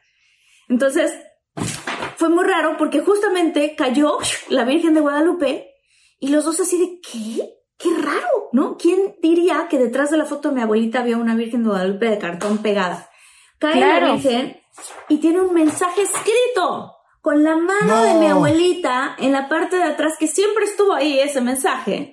Entonces, 0.67 1.13
fue 2.17 2.29
muy 2.29 2.43
raro 2.43 2.75
porque 2.79 3.01
justamente 3.01 3.75
cayó 3.75 4.17
la 4.49 4.65
Virgen 4.65 4.95
de 4.95 5.01
Guadalupe 5.01 5.67
y 6.19 6.29
los 6.29 6.45
dos 6.45 6.59
así 6.59 6.79
de, 6.79 6.99
¿qué? 6.99 7.47
Qué 7.77 7.89
raro, 8.01 8.49
¿no? 8.53 8.75
¿Quién 8.75 9.17
diría 9.21 9.67
que 9.69 9.77
detrás 9.77 10.09
de 10.09 10.17
la 10.17 10.25
foto 10.25 10.49
de 10.49 10.55
mi 10.55 10.61
abuelita 10.61 11.01
había 11.01 11.17
una 11.17 11.35
Virgen 11.35 11.61
de 11.61 11.69
Guadalupe 11.69 12.09
de 12.09 12.17
cartón 12.17 12.57
pegada? 12.57 13.07
Cae 13.59 13.79
la. 13.79 14.13
Virgen 14.13 14.57
y 15.09 15.17
tiene 15.17 15.41
un 15.41 15.53
mensaje 15.53 16.01
escrito 16.01 16.95
con 17.21 17.43
la 17.43 17.55
mano 17.55 18.01
de 18.01 18.15
mi 18.15 18.25
abuelita 18.25 19.15
en 19.19 19.31
la 19.31 19.47
parte 19.47 19.75
de 19.75 19.83
atrás 19.83 20.13
que 20.19 20.27
siempre 20.27 20.65
estuvo 20.65 20.93
ahí 20.93 21.19
ese 21.19 21.39
mensaje 21.39 22.12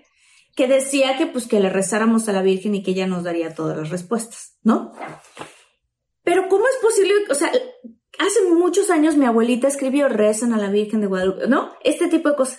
que 0.61 0.68
decía 0.68 1.16
que 1.16 1.27
pues 1.27 1.46
que 1.46 1.59
le 1.59 1.70
rezáramos 1.70 2.29
a 2.29 2.35
la 2.35 2.42
Virgen 2.42 2.75
y 2.75 2.83
que 2.83 2.90
ella 2.90 3.07
nos 3.07 3.25
daría 3.25 3.55
todas 3.55 3.79
las 3.79 3.88
respuestas, 3.88 4.59
¿no? 4.62 4.92
Pero 6.23 6.49
¿cómo 6.51 6.66
es 6.66 6.77
posible? 6.83 7.14
O 7.31 7.35
sea, 7.35 7.51
hace 8.18 8.42
muchos 8.53 8.90
años 8.90 9.16
mi 9.16 9.25
abuelita 9.25 9.68
escribió 9.68 10.11
rezan 10.11 10.53
a 10.53 10.59
la 10.59 10.68
Virgen 10.68 11.01
de 11.01 11.07
Guadalupe, 11.07 11.46
¿no? 11.46 11.73
Este 11.83 12.09
tipo 12.09 12.29
de 12.29 12.37
cosas. 12.37 12.59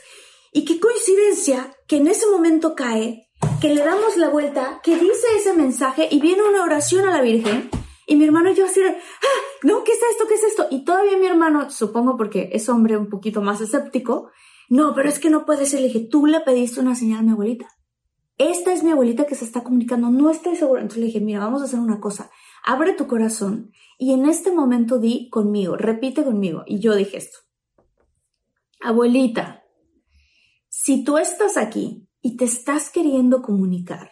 Y 0.51 0.65
qué 0.65 0.79
coincidencia 0.79 1.77
que 1.87 1.97
en 1.97 2.07
ese 2.07 2.25
momento 2.25 2.73
cae, 2.73 3.29
que 3.61 3.71
le 3.71 3.83
damos 3.83 4.17
la 4.17 4.29
vuelta, 4.29 4.81
que 4.81 4.95
dice 4.95 5.27
ese 5.37 5.53
mensaje 5.53 6.07
y 6.09 6.19
viene 6.19 6.41
una 6.41 6.63
oración 6.63 7.07
a 7.07 7.11
la 7.11 7.21
Virgen. 7.21 7.69
Y 8.07 8.15
mi 8.15 8.25
hermano 8.25 8.49
y 8.49 8.55
yo 8.55 8.65
así 8.65 8.79
de, 8.79 8.89
ah, 8.89 9.41
no, 9.61 9.83
¿qué 9.83 9.91
es 9.91 9.99
esto? 10.09 10.25
¿Qué 10.27 10.33
es 10.33 10.43
esto? 10.43 10.65
Y 10.71 10.85
todavía 10.85 11.19
mi 11.19 11.27
hermano, 11.27 11.69
supongo 11.69 12.17
porque 12.17 12.49
es 12.51 12.67
hombre 12.67 12.97
un 12.97 13.09
poquito 13.11 13.43
más 13.43 13.61
escéptico, 13.61 14.31
no, 14.69 14.95
pero 14.95 15.07
es 15.07 15.19
que 15.19 15.29
no 15.29 15.45
puede 15.45 15.67
ser. 15.67 15.81
Le 15.81 15.89
dije, 15.89 16.07
tú 16.09 16.25
le 16.25 16.39
pediste 16.39 16.79
una 16.79 16.95
señal 16.95 17.19
a 17.19 17.21
mi 17.21 17.31
abuelita. 17.33 17.67
Esta 18.49 18.73
es 18.73 18.84
mi 18.84 18.89
abuelita 18.89 19.27
que 19.27 19.36
se 19.36 19.45
está 19.45 19.63
comunicando, 19.63 20.10
no 20.10 20.32
estoy 20.32 20.56
segura. 20.56 20.82
Entonces 20.82 21.01
le 21.01 21.06
dije, 21.08 21.21
mira, 21.21 21.39
vamos 21.39 21.62
a 21.62 21.65
hacer 21.65 21.80
una 21.80 21.99
cosa. 21.99 22.32
Abre 22.65 22.93
tu 22.93 23.06
corazón 23.06 23.71
y 23.99 24.13
en 24.13 24.25
este 24.25 24.51
momento 24.51 24.97
di 24.97 25.30
conmigo, 25.30 25.77
repite 25.77 26.23
conmigo. 26.23 26.63
Y 26.65 26.80
yo 26.80 26.95
dije 26.95 27.17
esto. 27.17 27.38
Abuelita, 28.82 29.62
si 30.69 31.04
tú 31.04 31.19
estás 31.19 31.56
aquí 31.56 32.10
y 32.19 32.36
te 32.36 32.45
estás 32.45 32.89
queriendo 32.89 33.43
comunicar, 33.43 34.10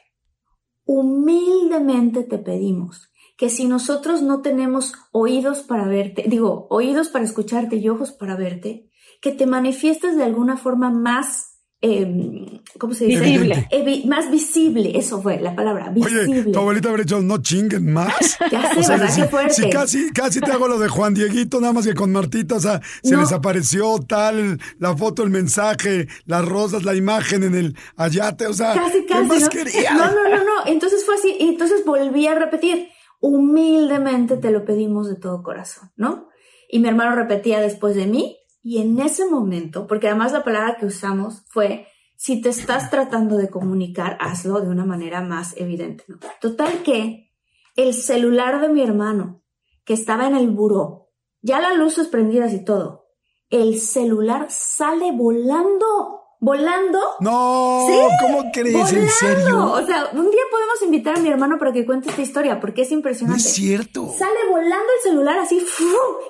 humildemente 0.85 2.23
te 2.23 2.37
pedimos 2.37 3.11
que 3.35 3.49
si 3.49 3.65
nosotros 3.65 4.21
no 4.21 4.43
tenemos 4.43 4.93
oídos 5.11 5.63
para 5.63 5.87
verte, 5.87 6.25
digo, 6.27 6.67
oídos 6.69 7.09
para 7.09 7.25
escucharte 7.25 7.77
y 7.77 7.89
ojos 7.89 8.11
para 8.11 8.35
verte, 8.35 8.91
que 9.21 9.31
te 9.31 9.47
manifiestes 9.47 10.15
de 10.15 10.23
alguna 10.23 10.55
forma 10.55 10.91
más, 10.91 11.58
eh, 11.81 12.61
¿cómo 12.77 12.93
se 12.93 13.05
dice? 13.05 13.21
Visible. 13.21 13.67
Evi- 13.71 14.05
más 14.05 14.29
visible, 14.29 14.97
eso 14.97 15.21
fue 15.21 15.39
la 15.39 15.55
palabra, 15.55 15.89
visible. 15.89 16.23
Oye, 16.41 16.43
tu 16.51 16.59
abuelita 16.59 16.89
habría 16.89 17.03
dicho, 17.05 17.21
no 17.21 17.37
chinguen 17.41 17.91
más. 17.93 18.37
Ya 18.51 18.73
sé, 18.73 18.91
¿verdad? 18.91 19.09
si, 19.09 19.21
Qué 19.21 19.27
fuerte. 19.27 19.53
si 19.53 19.69
casi, 19.69 20.11
casi 20.11 20.41
te 20.41 20.51
hago 20.51 20.67
lo 20.67 20.77
de 20.79 20.89
Juan 20.89 21.13
Dieguito, 21.13 21.61
nada 21.61 21.71
más 21.73 21.85
que 21.87 21.93
con 21.93 22.11
Martita, 22.11 22.55
o 22.55 22.59
sea, 22.59 22.81
se 23.03 23.13
No. 23.15 23.21
les 23.21 23.31
apareció 23.31 23.97
tal, 24.07 24.59
la 24.79 24.95
foto, 24.97 25.23
el 25.23 25.29
mensaje, 25.29 26.07
las 26.25 26.43
rosas, 26.45 26.83
la 26.83 26.95
imagen 26.95 27.43
en 27.43 27.55
el 27.55 27.75
ayate, 27.95 28.47
o 28.47 28.53
sea, 28.53 28.73
Casi, 28.73 28.99
¿qué 29.01 29.13
casi. 29.13 29.27
más 29.27 29.41
¿no? 29.43 29.49
quería? 29.49 29.93
no, 29.93 30.05
no, 30.07 30.29
no, 30.29 30.37
no. 30.43 30.65
Entonces 30.67 31.05
fue 31.05 31.15
así. 31.15 31.35
Y 31.39 31.49
entonces 31.49 31.85
volví 31.85 32.27
a 32.27 32.35
repetir. 32.35 32.89
Humildemente 33.21 34.37
te 34.37 34.51
lo 34.51 34.65
pedimos 34.65 35.07
de 35.09 35.15
todo 35.15 35.43
corazón, 35.43 35.91
¿no? 35.97 36.27
Y 36.69 36.79
mi 36.79 36.87
hermano 36.89 37.15
repetía 37.15 37.59
después 37.61 37.95
de 37.95 38.05
mí. 38.05 38.37
Y 38.61 38.79
en 38.79 38.99
ese 38.99 39.25
momento, 39.25 39.87
porque 39.87 40.07
además 40.07 40.31
la 40.33 40.43
palabra 40.43 40.77
que 40.77 40.85
usamos 40.85 41.43
fue, 41.47 41.87
si 42.17 42.41
te 42.41 42.49
estás 42.49 42.89
tratando 42.89 43.37
de 43.37 43.49
comunicar, 43.49 44.17
hazlo 44.19 44.59
de 44.59 44.67
una 44.67 44.85
manera 44.85 45.21
más 45.21 45.55
evidente, 45.55 46.03
¿no? 46.07 46.19
Total 46.41 46.83
que 46.83 47.31
el 47.75 47.93
celular 47.93 48.59
de 48.59 48.67
mi 48.67 48.81
hermano, 48.81 49.41
que 49.85 49.93
estaba 49.93 50.27
en 50.27 50.35
el 50.35 50.49
buró, 50.49 51.11
ya 51.41 51.61
las 51.61 51.77
luces 51.77 52.07
prendidas 52.07 52.53
y 52.53 52.65
todo, 52.65 53.07
el 53.49 53.79
celular 53.79 54.47
sale 54.49 55.11
volando, 55.13 56.18
volando 56.39 56.99
No, 57.19 57.85
Sí, 57.87 57.97
¿cómo 58.21 58.51
crees? 58.51 58.73
¿En 58.75 58.81
Volando. 58.81 59.11
serio? 59.19 59.71
O 59.73 59.85
sea, 59.85 60.09
un 60.13 60.31
día 60.31 60.41
podemos 60.51 60.81
invitar 60.83 61.17
a 61.17 61.19
mi 61.19 61.29
hermano 61.29 61.57
para 61.59 61.71
que 61.73 61.85
cuente 61.85 62.09
esta 62.09 62.21
historia, 62.21 62.59
porque 62.59 62.83
es 62.83 62.89
No 62.91 62.97
impresionante. 62.97 63.41
es 63.41 63.53
cierto. 63.53 64.13
Sale 64.17 64.47
volando 64.49 64.85
el 64.97 65.09
celular 65.11 65.37
así 65.39 65.65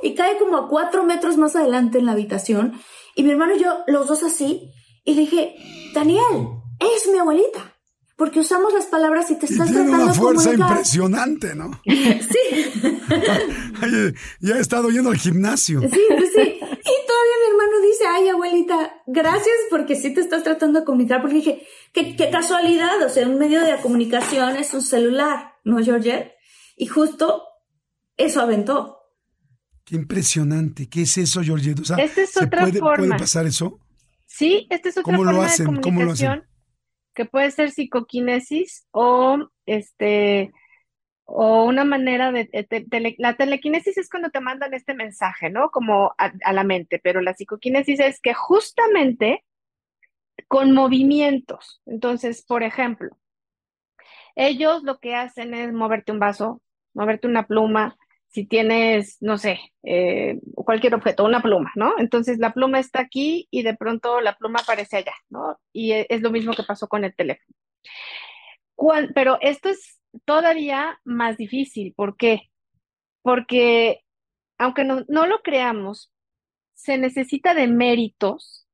y 0.02 0.16
cae 0.16 0.38
como 0.38 0.58
a 0.58 0.68
cuatro 0.68 1.04
metros 1.04 1.38
más 1.38 1.56
adelante 1.56 2.00
en 2.00 2.06
la 2.06 2.14
habitación. 2.14 2.74
Y 3.16 3.24
mi 3.24 3.32
hermano 3.32 3.56
y 3.56 3.60
yo, 3.60 3.80
los 3.88 4.08
dos 4.08 4.24
así, 4.24 4.72
y 5.06 5.14
le 5.14 5.22
dije, 5.22 5.56
Daniel, 5.94 6.48
es 6.80 7.08
mi 7.12 7.18
abuelita. 7.20 7.76
Porque 8.16 8.42
usamos 8.42 8.74
las 8.74 8.86
palabras 8.88 9.32
y 9.32 9.36
te 9.36 9.46
Y 9.46 9.52
estás 9.54 9.68
tiene 9.68 9.84
tratando 9.84 10.04
una 10.06 10.14
fuerza 10.14 10.44
comunicar. 10.52 10.70
impresionante, 10.72 11.56
¿no? 11.56 11.72
Sí, 11.86 12.72
Oye, 13.84 14.14
ya 14.42 14.56
he 14.56 14.60
estado 14.60 14.90
yendo 14.90 15.10
al 15.12 15.18
gimnasio. 15.18 15.80
sí, 15.82 15.88
sí, 15.90 16.26
sí. 16.36 16.42
Y 16.42 17.08
todavía 17.08 17.36
mi 17.42 17.50
hermano 17.52 17.80
dice, 18.00 18.10
ay, 18.10 18.30
abuelita, 18.30 19.02
gracias 19.08 19.56
porque 19.70 19.96
sí 19.96 20.14
te 20.14 20.22
estás 20.22 20.44
tratando 20.44 20.80
de 20.80 20.86
comunicar. 20.86 21.22
Porque 21.22 21.36
dije, 21.36 21.68
qué, 21.94 22.16
qué 22.16 22.30
casualidad, 22.30 23.02
o 23.04 23.10
sea, 23.10 23.28
un 23.28 23.38
medio 23.38 23.62
de 23.62 23.78
comunicación 23.78 24.56
es 24.56 24.74
un 24.74 24.82
celular, 24.82 25.54
¿no, 25.64 25.84
Georgette? 25.84 26.34
Y 26.76 26.88
justo 26.88 27.44
eso 28.18 28.42
aventó. 28.42 28.98
Qué 29.84 29.96
impresionante. 29.96 30.88
¿Qué 30.90 31.02
es 31.02 31.18
eso, 31.18 31.42
Georgette? 31.42 31.80
O 31.80 31.86
sea, 31.86 31.98
Esta 31.98 32.22
es 32.22 32.32
¿se 32.32 32.46
otra 32.46 32.62
puede, 32.62 32.80
forma. 32.80 33.08
¿Puede 33.08 33.20
pasar 33.20 33.46
eso? 33.46 33.80
Sí, 34.26 34.68
esta 34.70 34.90
es 34.90 34.98
otra 34.98 35.04
¿Cómo 35.04 35.24
lo 35.24 35.32
forma 35.32 35.46
hacen? 35.46 35.74
de 35.74 35.82
¿Cómo 35.82 36.04
lo 36.04 36.12
hacen? 36.12 36.28
comunicación 36.28 36.50
que 37.20 37.26
puede 37.26 37.52
ser 37.52 37.72
psicoquinesis 37.72 38.88
o 38.92 39.50
este 39.66 40.54
o 41.32 41.66
una 41.66 41.84
manera 41.86 42.32
de, 42.32 42.50
la 43.18 43.36
telequinesis 43.36 43.98
es 43.98 44.10
cuando 44.10 44.30
te 44.30 44.40
mandan 44.42 44.74
este 44.74 44.94
mensaje, 44.94 45.50
¿no? 45.50 45.70
Como 45.72 46.14
a, 46.18 46.32
a 46.44 46.54
la 46.54 46.64
mente, 46.64 47.00
pero 47.04 47.22
la 47.22 47.34
psicoquinesis 47.34 48.00
es 48.00 48.20
que 48.22 48.34
justamente 48.34 49.44
con 50.48 50.74
movimientos. 50.74 51.82
Entonces, 51.86 52.44
por 52.46 52.64
ejemplo, 52.64 53.18
Ellos 54.36 54.84
lo 54.84 55.00
que 55.00 55.16
hacen 55.16 55.54
es 55.54 55.74
moverte 55.74 56.12
un 56.12 56.20
vaso, 56.20 56.62
moverte 56.94 57.28
una 57.28 57.46
pluma, 57.48 57.98
si 58.28 58.46
tienes, 58.46 59.18
no 59.22 59.38
sé, 59.38 59.60
eh, 59.84 60.40
cualquier 60.56 60.96
objeto, 60.96 61.26
una 61.26 61.42
pluma, 61.42 61.72
¿no? 61.76 61.94
Entonces 61.98 62.38
la 62.40 62.54
pluma 62.54 62.80
está 62.80 63.02
aquí 63.02 63.48
y 63.52 63.64
de 63.64 63.76
pronto 63.76 64.22
la 64.22 64.38
pluma 64.38 64.60
aparece 64.62 64.98
allá, 64.98 65.14
¿no? 65.30 65.60
Y 65.74 65.94
e, 65.94 66.08
es 66.10 66.22
lo 66.22 66.32
mismo 66.32 66.54
que 66.54 66.64
pasó 66.64 66.88
con 66.88 67.04
el 67.04 67.16
teléfono. 67.16 67.56
pero 69.14 69.38
esto 69.42 69.70
es 69.70 69.99
todavía 70.26 71.00
más 71.04 71.38
difícil. 71.38 71.94
¿Por 71.96 72.18
qué? 72.18 72.52
Porque 73.22 74.02
aunque 74.58 74.84
no, 74.84 75.06
no 75.08 75.26
lo 75.26 75.42
creamos, 75.42 76.12
se 76.74 76.98
necesita 76.98 77.54
de 77.54 77.68
méritos 77.68 78.68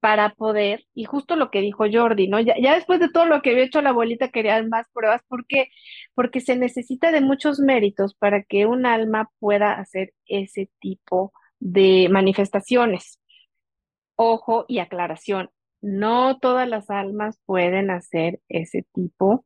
para 0.00 0.34
poder, 0.34 0.84
y 0.94 1.04
justo 1.04 1.36
lo 1.36 1.50
que 1.50 1.60
dijo 1.60 1.84
Jordi, 1.90 2.28
¿no? 2.28 2.38
Ya, 2.40 2.54
después 2.74 3.00
de 3.00 3.08
todo 3.08 3.26
lo 3.26 3.42
que 3.42 3.50
había 3.50 3.64
hecho 3.64 3.82
la 3.82 3.90
abuelita, 3.90 4.28
querían 4.28 4.68
más 4.68 4.86
pruebas. 4.92 5.22
¿Por 5.26 5.46
qué? 5.46 5.68
Porque 6.14 6.40
se 6.40 6.56
necesita 6.56 7.10
de 7.12 7.20
muchos 7.20 7.58
méritos 7.60 8.14
para 8.14 8.42
que 8.44 8.66
un 8.66 8.86
alma 8.86 9.30
pueda 9.40 9.72
hacer 9.72 10.12
ese 10.26 10.70
tipo 10.80 11.32
de 11.58 12.08
manifestaciones. 12.10 13.20
Ojo 14.16 14.64
y 14.68 14.78
aclaración, 14.78 15.50
no 15.80 16.38
todas 16.38 16.68
las 16.68 16.90
almas 16.90 17.40
pueden 17.46 17.90
hacer 17.90 18.40
ese 18.48 18.86
tipo 18.92 19.45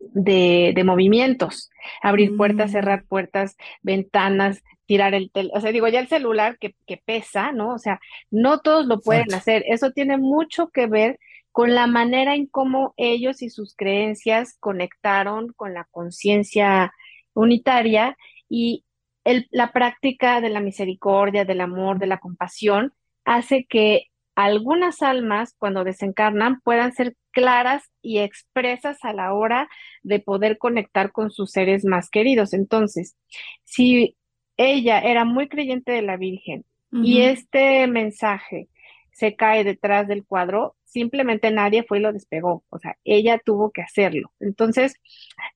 de, 0.00 0.72
de 0.74 0.84
movimientos, 0.84 1.70
abrir 2.02 2.36
puertas, 2.36 2.72
cerrar 2.72 3.04
mm. 3.04 3.06
puertas, 3.06 3.56
ventanas, 3.82 4.62
tirar 4.86 5.14
el 5.14 5.30
teléfono, 5.30 5.58
o 5.58 5.60
sea, 5.60 5.72
digo, 5.72 5.86
ya 5.88 6.00
el 6.00 6.08
celular 6.08 6.58
que, 6.58 6.74
que, 6.86 6.96
pesa, 6.96 7.52
¿no? 7.52 7.74
O 7.74 7.78
sea, 7.78 8.00
no 8.30 8.60
todos 8.60 8.86
lo 8.86 9.00
pueden 9.00 9.32
hacer. 9.34 9.62
Eso 9.68 9.92
tiene 9.92 10.16
mucho 10.16 10.68
que 10.70 10.86
ver 10.86 11.18
con 11.52 11.74
la 11.74 11.86
manera 11.86 12.34
en 12.34 12.46
cómo 12.46 12.94
ellos 12.96 13.42
y 13.42 13.50
sus 13.50 13.76
creencias 13.76 14.56
conectaron 14.58 15.52
con 15.52 15.74
la 15.74 15.86
conciencia 15.90 16.92
unitaria 17.34 18.16
y 18.48 18.84
el, 19.24 19.46
la 19.50 19.72
práctica 19.72 20.40
de 20.40 20.48
la 20.48 20.60
misericordia, 20.60 21.44
del 21.44 21.60
amor, 21.60 21.98
de 21.98 22.06
la 22.06 22.18
compasión, 22.18 22.92
hace 23.24 23.66
que 23.66 24.09
algunas 24.44 25.02
almas, 25.02 25.54
cuando 25.58 25.84
desencarnan, 25.84 26.60
puedan 26.60 26.92
ser 26.92 27.16
claras 27.30 27.90
y 28.02 28.18
expresas 28.18 28.98
a 29.04 29.12
la 29.12 29.32
hora 29.34 29.68
de 30.02 30.20
poder 30.20 30.58
conectar 30.58 31.12
con 31.12 31.30
sus 31.30 31.50
seres 31.50 31.84
más 31.84 32.10
queridos. 32.10 32.52
Entonces, 32.52 33.16
si 33.64 34.16
ella 34.56 35.00
era 35.00 35.24
muy 35.24 35.48
creyente 35.48 35.92
de 35.92 36.02
la 36.02 36.16
Virgen 36.16 36.64
y 36.92 37.22
este 37.22 37.86
mensaje 37.86 38.68
se 39.12 39.36
cae 39.36 39.62
detrás 39.62 40.08
del 40.08 40.24
cuadro, 40.24 40.76
simplemente 40.84 41.50
nadie 41.50 41.84
fue 41.84 41.98
y 41.98 42.02
lo 42.02 42.12
despegó, 42.12 42.64
o 42.68 42.78
sea, 42.78 42.96
ella 43.04 43.40
tuvo 43.44 43.70
que 43.70 43.82
hacerlo. 43.82 44.32
Entonces, 44.40 44.94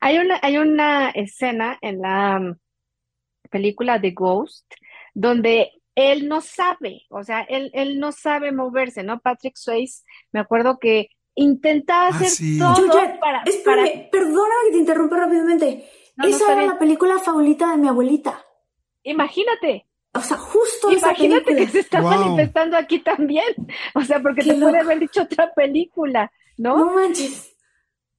hay 0.00 0.18
una, 0.18 0.38
hay 0.42 0.58
una 0.58 1.10
escena 1.10 1.76
en 1.82 2.00
la 2.00 2.38
mm, 2.38 2.56
película 3.50 4.00
The 4.00 4.12
Ghost 4.12 4.72
donde 5.14 5.72
él 5.94 6.28
no 6.28 6.40
sabe, 6.40 7.02
o 7.08 7.22
sea, 7.22 7.42
él, 7.42 7.70
él 7.74 8.00
no 8.00 8.12
sabe 8.12 8.52
moverse, 8.52 9.02
¿no? 9.02 9.20
Patrick 9.20 9.56
Swayze, 9.56 10.04
me 10.32 10.40
acuerdo 10.40 10.78
que 10.78 11.10
intentaba 11.34 12.06
ah, 12.06 12.08
hacer 12.08 12.58
todo 12.58 13.20
para, 13.20 13.44
Perdóname 14.10 14.64
que 14.66 14.72
te 14.72 14.78
interrumpa 14.78 15.16
rápidamente. 15.16 15.88
Esa 16.22 16.52
era 16.52 16.66
la 16.66 16.78
película 16.78 17.18
favorita 17.18 17.70
de 17.70 17.76
mi 17.78 17.88
abuelita. 17.88 18.44
Imagínate. 19.02 19.86
O 20.14 20.20
sea, 20.20 20.36
justo 20.36 20.92
Imagínate 20.92 21.56
que 21.56 21.66
se 21.66 21.80
está 21.80 22.00
manifestando 22.00 22.76
aquí 22.76 23.00
también. 23.00 23.44
O 23.94 24.02
sea, 24.02 24.20
porque 24.20 24.44
te 24.44 24.54
puede 24.54 24.78
haber 24.78 25.00
dicho 25.00 25.22
otra 25.22 25.52
película, 25.54 26.30
¿no? 26.56 26.78
No 26.78 26.94
manches. 26.94 27.56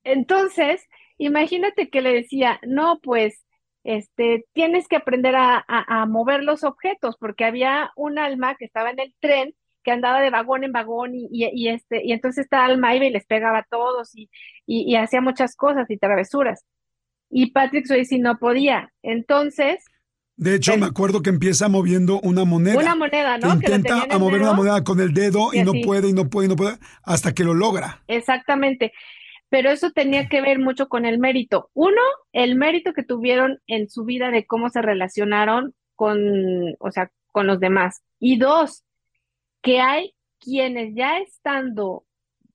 Entonces, 0.03 0.81
imagínate 1.17 1.89
que 1.89 2.01
le 2.01 2.13
decía, 2.13 2.59
no, 2.67 2.99
pues, 3.01 3.44
este, 3.85 4.45
tienes 4.53 4.87
que 4.87 4.95
aprender 4.95 5.35
a, 5.35 5.63
a, 5.67 6.05
mover 6.07 6.43
los 6.43 6.63
objetos, 6.63 7.15
porque 7.19 7.45
había 7.45 7.91
un 7.95 8.17
alma 8.17 8.55
que 8.55 8.65
estaba 8.65 8.89
en 8.89 8.99
el 8.99 9.13
tren 9.19 9.53
que 9.83 9.91
andaba 9.91 10.19
de 10.19 10.31
vagón 10.31 10.63
en 10.63 10.71
vagón 10.71 11.13
y, 11.13 11.27
y, 11.29 11.67
este, 11.67 12.01
y 12.03 12.11
entonces 12.11 12.45
esta 12.45 12.65
alma 12.65 12.95
iba 12.95 13.05
y 13.05 13.11
les 13.11 13.27
pegaba 13.27 13.59
a 13.59 13.67
todos 13.69 14.15
y, 14.15 14.31
y, 14.65 14.95
hacía 14.95 15.21
muchas 15.21 15.55
cosas 15.55 15.89
y 15.91 15.97
travesuras. 15.97 16.65
Y 17.29 17.51
Patrick 17.51 17.85
Swayze 17.85 18.17
no 18.17 18.39
podía. 18.39 18.91
Entonces, 19.03 19.85
de 20.37 20.55
hecho, 20.55 20.75
me 20.77 20.87
acuerdo 20.87 21.21
que 21.21 21.29
empieza 21.29 21.69
moviendo 21.69 22.19
una 22.19 22.43
moneda. 22.43 22.77
Una 22.77 22.95
moneda, 22.95 23.37
¿no? 23.37 23.53
intenta 23.53 24.05
a 24.09 24.17
mover 24.17 24.41
una 24.41 24.53
moneda 24.53 24.83
con 24.83 24.99
el 24.99 25.13
dedo 25.13 25.53
y, 25.53 25.63
no 25.63 25.71
puede, 25.85 26.09
y 26.09 26.13
no 26.13 26.29
puede, 26.29 26.47
y 26.47 26.49
no 26.49 26.55
puede, 26.57 26.77
hasta 27.03 27.33
que 27.33 27.45
lo 27.45 27.53
logra. 27.53 28.03
Exactamente. 28.07 28.91
Pero 29.55 29.69
eso 29.69 29.91
tenía 29.91 30.27
que 30.27 30.41
ver 30.41 30.59
mucho 30.59 30.89
con 30.89 31.05
el 31.05 31.17
mérito. 31.17 31.69
Uno, 31.73 32.01
el 32.33 32.57
mérito 32.57 32.91
que 32.91 33.03
tuvieron 33.03 33.61
en 33.67 33.89
su 33.89 34.03
vida 34.03 34.29
de 34.29 34.45
cómo 34.45 34.69
se 34.69 34.81
relacionaron 34.81 35.73
con, 35.95 36.75
o 36.77 36.91
sea, 36.91 37.09
con 37.31 37.47
los 37.47 37.61
demás. 37.61 38.03
Y 38.19 38.37
dos, 38.37 38.83
que 39.61 39.79
hay 39.79 40.13
quienes 40.41 40.93
ya 40.93 41.19
estando 41.19 42.03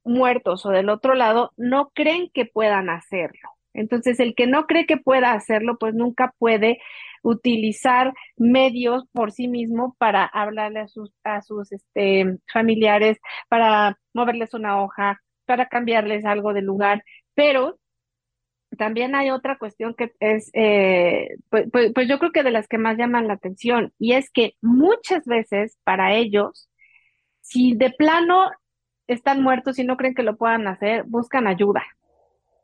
muertos 0.04 0.66
o 0.66 0.68
del 0.68 0.90
otro 0.90 1.14
lado 1.14 1.52
no 1.56 1.90
creen 1.94 2.28
que 2.34 2.44
puedan 2.44 2.90
hacerlo. 2.90 3.48
Entonces, 3.72 4.20
el 4.20 4.34
que 4.34 4.46
no 4.46 4.66
cree 4.66 4.84
que 4.84 4.98
pueda 4.98 5.32
hacerlo, 5.32 5.78
pues 5.78 5.94
nunca 5.94 6.34
puede 6.36 6.82
utilizar 7.22 8.12
medios 8.36 9.04
por 9.12 9.32
sí 9.32 9.48
mismo 9.48 9.96
para 9.96 10.26
hablarle 10.26 10.80
a 10.80 10.88
sus, 10.88 11.14
a 11.24 11.40
sus 11.40 11.72
este, 11.72 12.36
familiares, 12.52 13.16
para 13.48 13.98
moverles 14.12 14.52
una 14.52 14.82
hoja, 14.82 15.18
para 15.50 15.66
cambiarles 15.66 16.24
algo 16.24 16.52
de 16.52 16.62
lugar. 16.62 17.02
Pero 17.34 17.80
también 18.78 19.16
hay 19.16 19.32
otra 19.32 19.58
cuestión 19.58 19.94
que 19.94 20.12
es, 20.20 20.48
eh, 20.52 21.26
pues, 21.48 21.66
pues, 21.72 21.90
pues 21.92 22.08
yo 22.08 22.20
creo 22.20 22.30
que 22.30 22.44
de 22.44 22.52
las 22.52 22.68
que 22.68 22.78
más 22.78 22.96
llaman 22.96 23.26
la 23.26 23.34
atención, 23.34 23.92
y 23.98 24.12
es 24.12 24.30
que 24.30 24.54
muchas 24.62 25.24
veces 25.24 25.76
para 25.82 26.14
ellos, 26.14 26.70
si 27.40 27.74
de 27.74 27.90
plano 27.90 28.48
están 29.08 29.42
muertos 29.42 29.80
y 29.80 29.84
no 29.84 29.96
creen 29.96 30.14
que 30.14 30.22
lo 30.22 30.36
puedan 30.36 30.68
hacer, 30.68 31.02
buscan 31.02 31.48
ayuda 31.48 31.82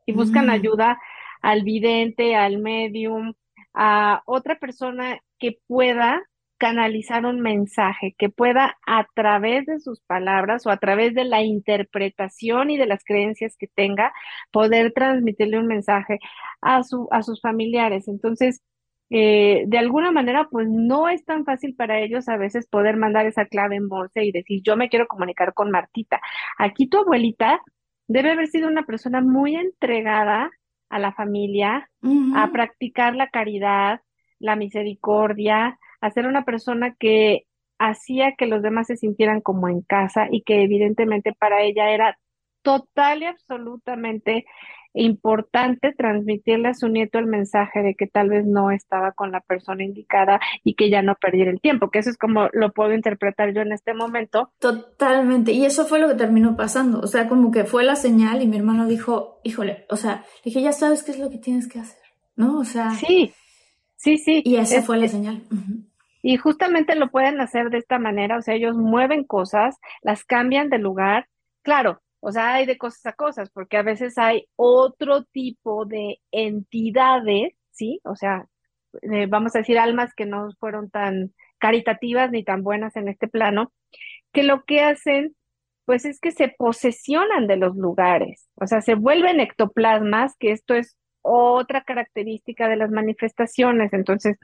y 0.07 0.13
buscan 0.13 0.47
mm. 0.47 0.51
ayuda 0.51 1.01
al 1.43 1.65
vidente, 1.65 2.37
al 2.37 2.59
medium, 2.59 3.35
a 3.75 4.23
otra 4.27 4.61
persona 4.61 5.19
que 5.41 5.59
pueda 5.67 6.23
canalizar 6.59 7.27
un 7.27 7.41
mensaje, 7.41 8.15
que 8.19 8.29
pueda 8.29 8.77
a 8.87 9.07
través 9.15 9.67
de 9.67 9.81
sus 9.81 10.01
palabras 10.01 10.67
o 10.67 10.71
a 10.71 10.79
través 10.79 11.15
de 11.15 11.25
la 11.25 11.43
interpretación 11.43 12.71
y 12.71 12.79
de 12.79 12.87
las 12.87 13.05
creencias 13.05 13.57
que 13.57 13.69
tenga, 13.69 14.13
poder 14.51 14.93
transmitirle 14.93 15.59
un 15.59 15.67
mensaje 15.67 16.19
a, 16.61 16.83
su, 16.83 17.09
a 17.11 17.23
sus 17.23 17.41
familiares. 17.41 18.09
Entonces, 18.09 18.63
eh, 19.11 19.65
de 19.67 19.79
alguna 19.79 20.11
manera, 20.11 20.49
pues 20.51 20.69
no 20.69 21.09
es 21.09 21.25
tan 21.25 21.45
fácil 21.45 21.75
para 21.77 22.01
ellos 22.01 22.29
a 22.29 22.37
veces 22.37 22.67
poder 22.67 22.97
mandar 22.97 23.27
esa 23.27 23.47
clave 23.47 23.77
en 23.77 23.89
bolsa 23.89 24.23
y 24.23 24.33
decir, 24.33 24.63
yo 24.63 24.77
me 24.77 24.89
quiero 24.89 25.07
comunicar 25.07 25.55
con 25.55 25.71
Martita. 25.71 26.21
Aquí 26.59 26.89
tu 26.89 26.99
abuelita 26.99 27.61
debe 28.09 28.33
haber 28.33 28.49
sido 28.49 28.69
una 28.69 28.85
persona 28.85 29.21
muy 29.21 29.57
entregada 29.57 30.51
a 30.89 30.99
la 30.99 31.13
familia, 31.13 31.91
a 32.37 32.51
practicar 32.53 33.17
la 33.17 33.29
caridad, 33.29 34.01
la 34.39 34.55
misericordia, 34.55 35.79
a 36.07 36.11
ser 36.11 36.27
una 36.27 36.45
persona 36.45 36.95
que 36.99 37.45
hacía 37.79 38.35
que 38.37 38.47
los 38.47 38.63
demás 38.63 38.87
se 38.87 38.97
sintieran 38.97 39.41
como 39.41 39.69
en 39.69 39.83
casa 39.83 40.29
y 40.31 40.43
que 40.43 40.63
evidentemente 40.63 41.33
para 41.39 41.63
ella 41.63 41.91
era 41.91 42.19
total 42.63 43.23
y 43.23 43.27
absolutamente 43.27 44.47
importante 44.97 45.93
transmitirle 45.97 46.69
a 46.69 46.75
su 46.75 46.89
nieto 46.89 47.19
el 47.19 47.27
mensaje 47.27 47.83
de 47.83 47.95
que 47.95 48.07
tal 48.07 48.31
vez 48.31 48.47
no 48.47 48.71
estaba 48.71 49.13
con 49.13 49.31
la 49.31 49.41
persona 49.41 49.85
indicada 49.85 50.41
y 50.65 50.75
que 50.75 50.89
ya 50.89 51.03
no 51.03 51.15
perdiera 51.21 51.51
el 51.51 51.61
tiempo, 51.61 51.91
que 51.91 51.99
eso 51.99 52.09
es 52.09 52.17
como 52.17 52.49
lo 52.53 52.73
puedo 52.73 52.95
interpretar 52.95 53.53
yo 53.53 53.61
en 53.61 53.73
este 53.73 53.93
momento. 53.93 54.51
Totalmente, 54.59 55.53
y 55.53 55.67
eso 55.67 55.85
fue 55.85 56.01
lo 56.01 56.09
que 56.09 56.15
terminó 56.15 56.57
pasando, 56.57 57.01
o 57.01 57.07
sea, 57.07 57.29
como 57.29 57.51
que 57.51 57.65
fue 57.65 57.85
la 57.85 57.95
señal 57.95 58.43
y 58.43 58.47
mi 58.47 58.57
hermano 58.57 58.87
dijo, 58.87 59.41
híjole, 59.45 59.85
o 59.91 59.97
sea, 59.97 60.25
le 60.45 60.51
dije, 60.51 60.63
ya 60.63 60.73
sabes 60.73 61.03
qué 61.03 61.11
es 61.11 61.19
lo 61.19 61.31
que 61.31 61.39
tienes 61.39 61.69
que 61.69 61.79
hacer, 61.79 62.03
¿no? 62.35 62.59
O 62.59 62.65
sea... 62.65 62.91
Sí, 62.93 63.35
sí, 63.97 64.17
sí. 64.17 64.41
Y 64.45 64.57
esa 64.57 64.81
fue 64.83 64.97
la 64.97 65.09
señal. 65.09 65.43
Y 66.29 66.39
justamente 66.39 66.97
lo 66.97 67.09
pueden 67.13 67.41
hacer 67.41 67.71
de 67.71 67.79
esta 67.79 68.01
manera, 68.01 68.39
o 68.39 68.43
sea, 68.43 68.55
ellos 68.55 68.77
mueven 68.77 69.23
cosas, 69.23 69.77
las 70.03 70.25
cambian 70.25 70.71
de 70.71 70.79
lugar. 70.79 71.29
Claro, 71.63 72.03
o 72.19 72.33
sea, 72.33 72.55
hay 72.55 72.67
de 72.67 72.77
cosas 72.79 73.07
a 73.07 73.13
cosas, 73.13 73.49
porque 73.51 73.77
a 73.77 73.83
veces 73.83 74.19
hay 74.19 74.49
otro 74.57 75.23
tipo 75.23 75.85
de 75.85 76.19
entidades, 76.33 77.55
¿sí? 77.71 78.01
O 78.03 78.17
sea, 78.17 78.45
eh, 79.03 79.27
vamos 79.29 79.55
a 79.55 79.61
decir, 79.61 79.79
almas 79.79 80.15
que 80.17 80.27
no 80.27 80.49
fueron 80.59 80.91
tan 80.91 81.33
caritativas 81.59 82.33
ni 82.33 82.43
tan 82.43 82.65
buenas 82.65 82.97
en 82.97 83.07
este 83.07 83.29
plano, 83.29 83.73
que 84.33 84.43
lo 84.43 84.65
que 84.65 84.81
hacen, 84.81 85.37
pues 85.85 86.05
es 86.05 86.19
que 86.19 86.33
se 86.33 86.49
posesionan 86.49 87.47
de 87.47 87.57
los 87.57 87.77
lugares, 87.77 88.49
o 88.57 88.67
sea, 88.67 88.81
se 88.81 88.97
vuelven 88.97 89.39
ectoplasmas, 89.39 90.35
que 90.41 90.51
esto 90.51 90.75
es 90.75 90.97
otra 91.27 91.83
característica 91.83 92.69
de 92.69 92.77
las 92.77 92.91
manifestaciones. 92.91 93.93
Entonces, 93.93 94.39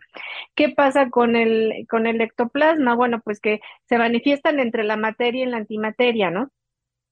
¿qué 0.55 0.71
pasa 0.71 1.11
con 1.11 1.37
el, 1.37 1.87
con 1.89 2.07
el 2.07 2.21
ectoplasma? 2.21 2.95
Bueno, 2.95 3.21
pues 3.21 3.41
que 3.41 3.61
se 3.89 3.99
manifiestan 3.99 4.61
entre 4.61 4.85
la 4.85 4.97
materia 4.97 5.45
y 5.45 5.47
la 5.47 5.59
antimateria, 5.59 6.31
¿no? 6.31 6.51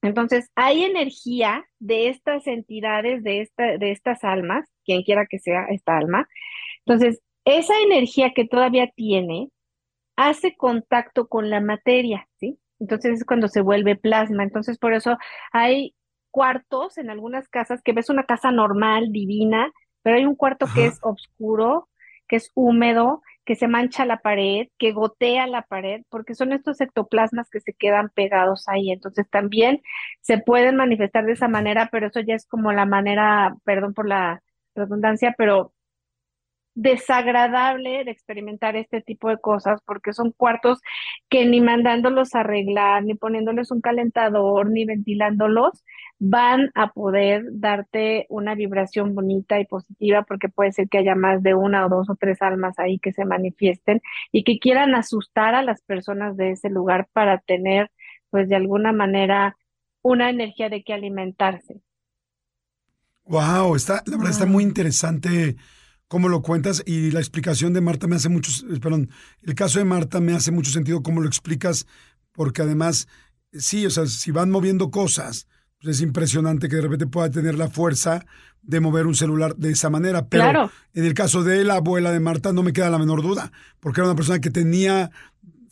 Entonces, 0.03 0.51
hay 0.55 0.85
energía 0.85 1.65
de 1.79 2.09
estas 2.09 2.47
entidades, 2.47 3.23
de, 3.23 3.43
esta, 3.43 3.77
de 3.79 3.91
estas 3.91 4.25
almas, 4.25 4.67
quien 4.85 5.03
quiera 5.03 5.27
que 5.27 5.39
sea 5.39 5.67
esta 5.71 5.99
alma. 5.99 6.29
Entonces, 6.87 7.21
esa 7.45 7.75
energía 7.81 8.33
que 8.35 8.47
todavía 8.47 8.89
tiene 8.95 9.51
hace 10.17 10.55
contacto 10.57 11.29
con 11.29 11.51
la 11.51 11.61
materia, 11.61 12.29
¿sí? 12.39 12.59
Entonces 12.79 13.21
es 13.21 13.25
cuando 13.25 13.49
se 13.49 13.61
vuelve 13.61 13.97
plasma. 13.97 14.43
Entonces, 14.43 14.79
por 14.79 14.95
eso 14.95 15.17
hay 15.53 15.95
cuartos 16.31 16.99
en 16.99 17.11
algunas 17.11 17.49
casas 17.49 17.83
que 17.83 17.93
ves 17.93 18.11
una 18.11 18.25
casa 18.25 18.51
normal, 18.51 19.13
divina, 19.13 19.73
pero 20.03 20.17
hay 20.17 20.25
un 20.25 20.37
cuarto 20.37 20.67
que 20.75 20.87
es 20.87 20.99
oscuro, 21.03 21.89
que 22.29 22.37
es 22.37 22.51
húmedo, 22.55 23.23
que 23.45 23.57
se 23.57 23.69
mancha 23.69 24.05
la 24.05 24.19
pared, 24.19 24.69
que 24.79 24.93
gotea 24.93 25.47
la 25.47 25.63
pared, 25.63 26.03
porque 26.09 26.35
son 26.35 26.53
estos 26.53 26.81
ectoplasmas 26.81 27.51
que 27.51 27.61
se 27.61 27.73
quedan 27.73 28.11
pegados 28.11 28.69
ahí. 28.69 28.91
Entonces 28.91 29.29
también 29.29 29.83
se 30.21 30.39
pueden 30.39 30.77
manifestar 30.77 31.25
de 31.25 31.33
esa 31.33 31.49
manera, 31.49 31.89
pero 31.91 32.07
eso 32.07 32.21
ya 32.21 32.35
es 32.35 32.47
como 32.47 32.73
la 32.73 32.87
manera, 32.87 33.57
perdón 33.65 33.95
por 33.95 34.07
la 34.07 34.43
redundancia, 34.75 35.35
pero 35.37 35.73
desagradable 36.75 38.05
de 38.05 38.11
experimentar 38.11 38.77
este 38.77 39.01
tipo 39.03 39.29
de 39.29 39.39
cosas 39.39 39.81
porque 39.85 40.13
son 40.13 40.33
cuartos 40.33 40.81
que 41.29 41.45
ni 41.45 41.61
mandándolos 41.61 42.35
a 42.35 42.41
arreglar, 42.41 43.05
ni 43.05 43.15
poniéndoles 43.15 43.71
un 43.71 43.81
calentador, 43.81 44.71
ni 44.71 44.85
ventilándolos, 44.85 45.85
van 46.19 46.71
a 46.75 46.93
poder 46.93 47.45
darte 47.51 48.27
una 48.29 48.55
vibración 48.55 49.15
bonita 49.15 49.59
y 49.59 49.67
positiva 49.67 50.23
porque 50.23 50.49
puede 50.49 50.73
ser 50.73 50.89
que 50.89 50.99
haya 50.99 51.15
más 51.15 51.43
de 51.43 51.55
una 51.55 51.87
o 51.87 51.89
dos 51.89 52.09
o 52.09 52.15
tres 52.15 52.41
almas 52.41 52.79
ahí 52.79 52.99
que 52.99 53.13
se 53.13 53.25
manifiesten 53.25 54.01
y 54.31 54.45
que 54.45 54.59
quieran 54.59 54.95
asustar 54.95 55.55
a 55.55 55.63
las 55.63 55.83
personas 55.83 56.37
de 56.37 56.53
ese 56.53 56.71
lugar 56.71 57.09
para 57.13 57.39
tener 57.39 57.91
pues 58.31 58.49
de 58.49 58.57
alguna 58.57 58.93
manera 58.93 59.57
una 60.03 60.31
energía 60.31 60.69
de 60.69 60.83
que 60.83 60.93
alimentarse. 60.93 61.81
Wow, 63.25 63.77
está, 63.77 64.03
la 64.07 64.17
verdad 64.17 64.33
está 64.33 64.47
muy 64.47 64.63
interesante 64.65 65.57
cómo 66.11 66.29
lo 66.29 66.43
cuentas 66.43 66.83
y 66.87 67.13
la 67.13 67.21
explicación 67.21 67.73
de 67.73 67.81
Marta 67.81 68.09
me 68.09 68.17
hace 68.17 68.29
mucho, 68.29 68.51
eh, 68.69 68.81
perdón, 68.81 69.11
el 69.43 69.55
caso 69.55 69.79
de 69.79 69.85
Marta 69.85 70.19
me 70.19 70.35
hace 70.35 70.51
mucho 70.51 70.73
sentido 70.73 71.05
cómo 71.05 71.21
lo 71.21 71.29
explicas, 71.29 71.87
porque 72.33 72.63
además, 72.63 73.07
sí, 73.53 73.87
o 73.87 73.91
sea, 73.91 74.07
si 74.07 74.33
van 74.33 74.51
moviendo 74.51 74.91
cosas, 74.91 75.47
pues 75.81 75.99
es 75.99 76.03
impresionante 76.03 76.69
que 76.69 76.75
de 76.75 76.83
repente 76.83 77.07
pueda 77.07 77.31
tener 77.31 77.55
la 77.55 77.69
fuerza 77.69 78.27
de 78.61 78.81
mover 78.81 79.07
un 79.07 79.15
celular 79.15 79.55
de 79.55 79.71
esa 79.71 79.89
manera. 79.89 80.27
Pero 80.27 80.73
en 80.95 81.05
el 81.05 81.15
caso 81.15 81.45
de 81.45 81.63
la 81.63 81.77
abuela 81.77 82.11
de 82.11 82.19
Marta 82.19 82.53
no 82.53 82.65
me 82.65 82.73
queda 82.73 82.91
la 82.91 82.99
menor 82.99 83.23
duda, 83.23 83.53
porque 83.79 84.01
era 84.01 84.09
una 84.09 84.17
persona 84.17 84.41
que 84.41 84.51
tenía 84.51 85.13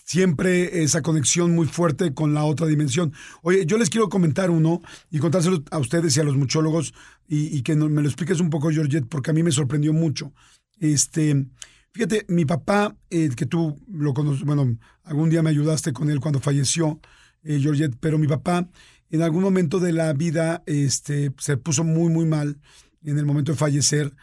siempre 0.08 0.82
esa 0.82 1.02
conexión 1.02 1.54
muy 1.54 1.66
fuerte 1.66 2.14
con 2.14 2.32
la 2.32 2.44
otra 2.44 2.66
dimensión. 2.66 3.12
Oye, 3.42 3.66
yo 3.66 3.76
les 3.76 3.90
quiero 3.90 4.08
comentar 4.08 4.48
uno 4.50 4.80
y 5.10 5.18
contárselo 5.18 5.62
a 5.70 5.78
ustedes 5.78 6.16
y 6.16 6.20
a 6.20 6.24
los 6.24 6.34
muchólogos 6.34 6.94
y, 7.28 7.60
que 7.60 7.76
me 7.76 8.00
lo 8.00 8.08
expliques 8.08 8.40
un 8.40 8.48
poco, 8.48 8.70
Georgette, 8.70 9.06
porque 9.06 9.32
a 9.32 9.34
mí 9.34 9.42
me 9.42 9.52
sorprendió 9.52 9.92
mucho. 9.92 10.32
Este, 10.80 11.44
fíjate, 11.92 12.24
mi 12.28 12.46
papá, 12.46 12.96
eh, 13.10 13.28
que 13.36 13.44
tú 13.44 13.78
lo 13.86 14.14
conoces, 14.14 14.44
bueno, 14.44 14.78
algún 15.04 15.28
día 15.28 15.42
me 15.42 15.50
ayudaste 15.50 15.92
con 15.92 16.08
él 16.08 16.20
cuando 16.20 16.40
falleció, 16.40 17.00
eh, 17.42 17.58
Georgette, 17.60 17.98
pero 18.00 18.16
mi 18.16 18.26
papá 18.26 18.66
en 19.10 19.20
algún 19.20 19.42
momento 19.42 19.78
de 19.78 19.92
la 19.92 20.14
vida 20.14 20.62
este, 20.64 21.34
se 21.36 21.58
puso 21.58 21.84
muy, 21.84 22.10
muy 22.10 22.24
mal 22.24 22.58
en 23.04 23.18
el 23.18 23.26
momento 23.26 23.52
de 23.52 23.58
fallecer. 23.58 24.14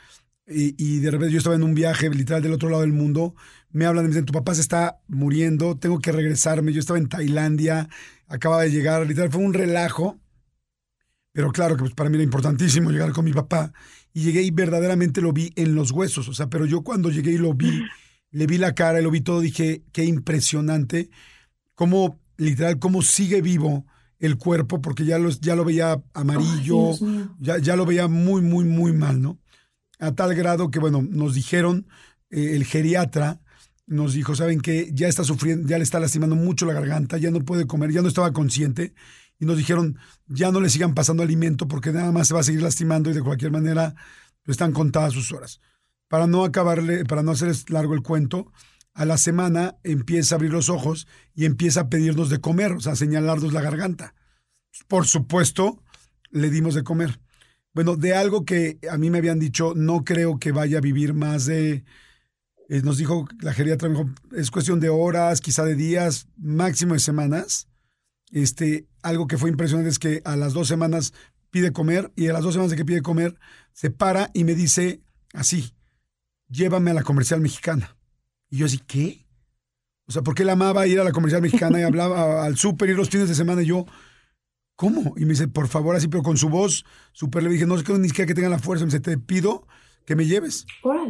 Y, 0.47 0.75
y, 0.83 0.99
de 0.99 1.11
repente 1.11 1.31
yo 1.31 1.39
estaba 1.39 1.55
en 1.55 1.63
un 1.63 1.75
viaje 1.75 2.09
literal 2.09 2.41
del 2.41 2.53
otro 2.53 2.69
lado 2.69 2.81
del 2.81 2.93
mundo 2.93 3.35
me 3.75 3.85
hablan, 3.85 4.05
me 4.05 4.09
dicen, 4.09 4.23
tu 4.23 4.31
papá 4.31 4.55
se 4.55 4.61
está 4.61 5.01
muriendo, 5.09 5.77
tengo 5.77 5.99
que 5.99 6.13
regresarme. 6.13 6.71
Yo 6.71 6.79
estaba 6.79 6.97
en 6.97 7.09
Tailandia, 7.09 7.89
acaba 8.25 8.61
de 8.61 8.71
llegar, 8.71 9.05
literal, 9.05 9.29
fue 9.29 9.43
un 9.43 9.53
relajo. 9.53 10.17
Pero 11.33 11.51
claro 11.51 11.75
que 11.75 11.81
pues, 11.81 11.93
para 11.93 12.09
mí 12.09 12.15
era 12.15 12.23
importantísimo 12.23 12.89
llegar 12.89 13.11
con 13.11 13.25
mi 13.25 13.33
papá. 13.33 13.73
Y 14.13 14.21
llegué 14.21 14.43
y 14.43 14.51
verdaderamente 14.51 15.19
lo 15.19 15.33
vi 15.33 15.51
en 15.57 15.75
los 15.75 15.91
huesos. 15.91 16.29
O 16.29 16.33
sea, 16.33 16.49
pero 16.49 16.65
yo 16.65 16.83
cuando 16.83 17.09
llegué 17.09 17.33
y 17.33 17.37
lo 17.37 17.53
vi, 17.53 17.83
le 18.31 18.47
vi 18.47 18.57
la 18.57 18.73
cara 18.73 19.01
y 19.01 19.03
lo 19.03 19.11
vi 19.11 19.19
todo, 19.19 19.41
dije, 19.41 19.83
qué 19.91 20.05
impresionante. 20.05 21.09
Cómo, 21.73 22.17
literal, 22.37 22.79
cómo 22.79 23.01
sigue 23.01 23.41
vivo 23.41 23.85
el 24.19 24.37
cuerpo, 24.37 24.81
porque 24.81 25.03
ya, 25.03 25.19
los, 25.19 25.41
ya 25.41 25.57
lo 25.57 25.65
veía 25.65 26.01
amarillo, 26.13 26.91
ya, 27.39 27.57
ya 27.57 27.75
lo 27.75 27.85
veía 27.85 28.07
muy, 28.07 28.41
muy, 28.41 28.63
muy 28.63 28.93
mal, 28.93 29.21
¿no? 29.21 29.37
A 29.99 30.13
tal 30.13 30.33
grado 30.33 30.71
que, 30.71 30.79
bueno, 30.79 31.01
nos 31.01 31.35
dijeron, 31.35 31.87
eh, 32.29 32.55
el 32.55 32.63
geriatra, 32.63 33.41
nos 33.87 34.13
dijo, 34.13 34.35
¿saben 34.35 34.61
qué? 34.61 34.89
Ya 34.93 35.07
está 35.07 35.23
sufriendo, 35.23 35.67
ya 35.67 35.77
le 35.77 35.83
está 35.83 35.99
lastimando 35.99 36.35
mucho 36.35 36.65
la 36.65 36.73
garganta, 36.73 37.17
ya 37.17 37.31
no 37.31 37.41
puede 37.41 37.67
comer, 37.67 37.91
ya 37.91 38.01
no 38.01 38.07
estaba 38.07 38.33
consciente. 38.33 38.93
Y 39.39 39.45
nos 39.45 39.57
dijeron, 39.57 39.97
ya 40.27 40.51
no 40.51 40.61
le 40.61 40.69
sigan 40.69 40.93
pasando 40.93 41.21
alimento 41.21 41.67
porque 41.67 41.91
nada 41.91 42.11
más 42.11 42.27
se 42.27 42.33
va 42.33 42.39
a 42.39 42.43
seguir 42.43 42.61
lastimando 42.61 43.09
y 43.09 43.13
de 43.13 43.21
cualquier 43.21 43.51
manera 43.51 43.95
están 44.45 44.71
contadas 44.71 45.13
sus 45.13 45.31
horas. 45.31 45.61
Para 46.07 46.27
no 46.27 46.43
acabarle, 46.45 47.05
para 47.05 47.23
no 47.23 47.31
hacer 47.31 47.53
largo 47.69 47.93
el 47.93 48.01
cuento, 48.01 48.51
a 48.93 49.05
la 49.05 49.17
semana 49.17 49.77
empieza 49.83 50.35
a 50.35 50.37
abrir 50.37 50.53
los 50.53 50.69
ojos 50.69 51.07
y 51.33 51.45
empieza 51.45 51.81
a 51.81 51.89
pedirnos 51.89 52.29
de 52.29 52.39
comer, 52.39 52.71
o 52.71 52.79
sea, 52.79 52.93
a 52.93 52.95
señalarnos 52.95 53.51
la 53.51 53.61
garganta. 53.61 54.15
Por 54.87 55.05
supuesto, 55.05 55.83
le 56.31 56.49
dimos 56.49 56.75
de 56.75 56.83
comer. 56.83 57.19
Bueno, 57.73 57.97
de 57.97 58.15
algo 58.15 58.45
que 58.45 58.79
a 58.89 58.97
mí 58.97 59.09
me 59.09 59.17
habían 59.17 59.39
dicho, 59.39 59.73
no 59.75 60.05
creo 60.05 60.39
que 60.39 60.53
vaya 60.53 60.77
a 60.77 60.81
vivir 60.81 61.13
más 61.13 61.45
de 61.45 61.83
eh, 62.67 62.81
nos 62.81 62.97
dijo 62.97 63.27
la 63.41 63.53
geriatra, 63.53 63.89
dijo, 63.89 64.09
es 64.35 64.51
cuestión 64.51 64.79
de 64.79 64.89
horas, 64.89 65.41
quizá 65.41 65.63
de 65.63 65.75
días, 65.75 66.27
máximo 66.37 66.93
de 66.93 66.99
semanas. 66.99 67.67
Este, 68.31 68.87
algo 69.03 69.27
que 69.27 69.37
fue 69.37 69.49
impresionante 69.49 69.89
es 69.89 69.99
que 69.99 70.21
a 70.25 70.35
las 70.35 70.53
dos 70.53 70.67
semanas 70.67 71.13
pide 71.51 71.71
comer 71.71 72.11
y 72.15 72.27
a 72.27 72.33
las 72.33 72.43
dos 72.43 72.53
semanas 72.53 72.71
de 72.71 72.77
que 72.77 72.85
pide 72.85 73.01
comer 73.01 73.39
se 73.71 73.91
para 73.91 74.31
y 74.33 74.43
me 74.43 74.55
dice 74.55 75.01
así, 75.33 75.73
llévame 76.49 76.91
a 76.91 76.95
la 76.95 77.03
comercial 77.03 77.39
mexicana. 77.39 77.95
Y 78.49 78.57
yo 78.57 78.65
así, 78.65 78.79
¿qué? 78.79 79.25
O 80.07 80.11
sea, 80.11 80.21
¿por 80.21 80.35
qué 80.35 80.43
la 80.43 80.53
amaba 80.53 80.87
ir 80.87 80.99
a 80.99 81.03
la 81.03 81.11
comercial 81.11 81.41
mexicana 81.41 81.79
y 81.79 81.83
hablaba 81.83 82.45
al 82.45 82.57
súper 82.57 82.89
ir 82.89 82.95
los 82.95 83.09
fines 83.09 83.29
de 83.29 83.35
semana? 83.35 83.61
Y 83.61 83.67
yo, 83.67 83.85
¿cómo? 84.75 85.13
Y 85.17 85.21
me 85.25 85.31
dice, 85.31 85.47
por 85.47 85.67
favor, 85.67 85.95
así, 85.95 86.07
pero 86.07 86.23
con 86.23 86.37
su 86.37 86.49
voz 86.49 86.85
súper 87.11 87.43
le 87.43 87.49
dije, 87.49 87.65
no 87.65 87.75
es 87.75 87.83
que 87.83 87.93
ni 87.97 88.07
siquiera 88.07 88.27
que 88.27 88.35
tenga 88.35 88.49
la 88.49 88.59
fuerza. 88.59 88.85
Me 88.85 88.91
dice, 88.91 89.01
te 89.01 89.17
pido 89.17 89.67
que 90.05 90.15
me 90.15 90.25
lleves. 90.25 90.65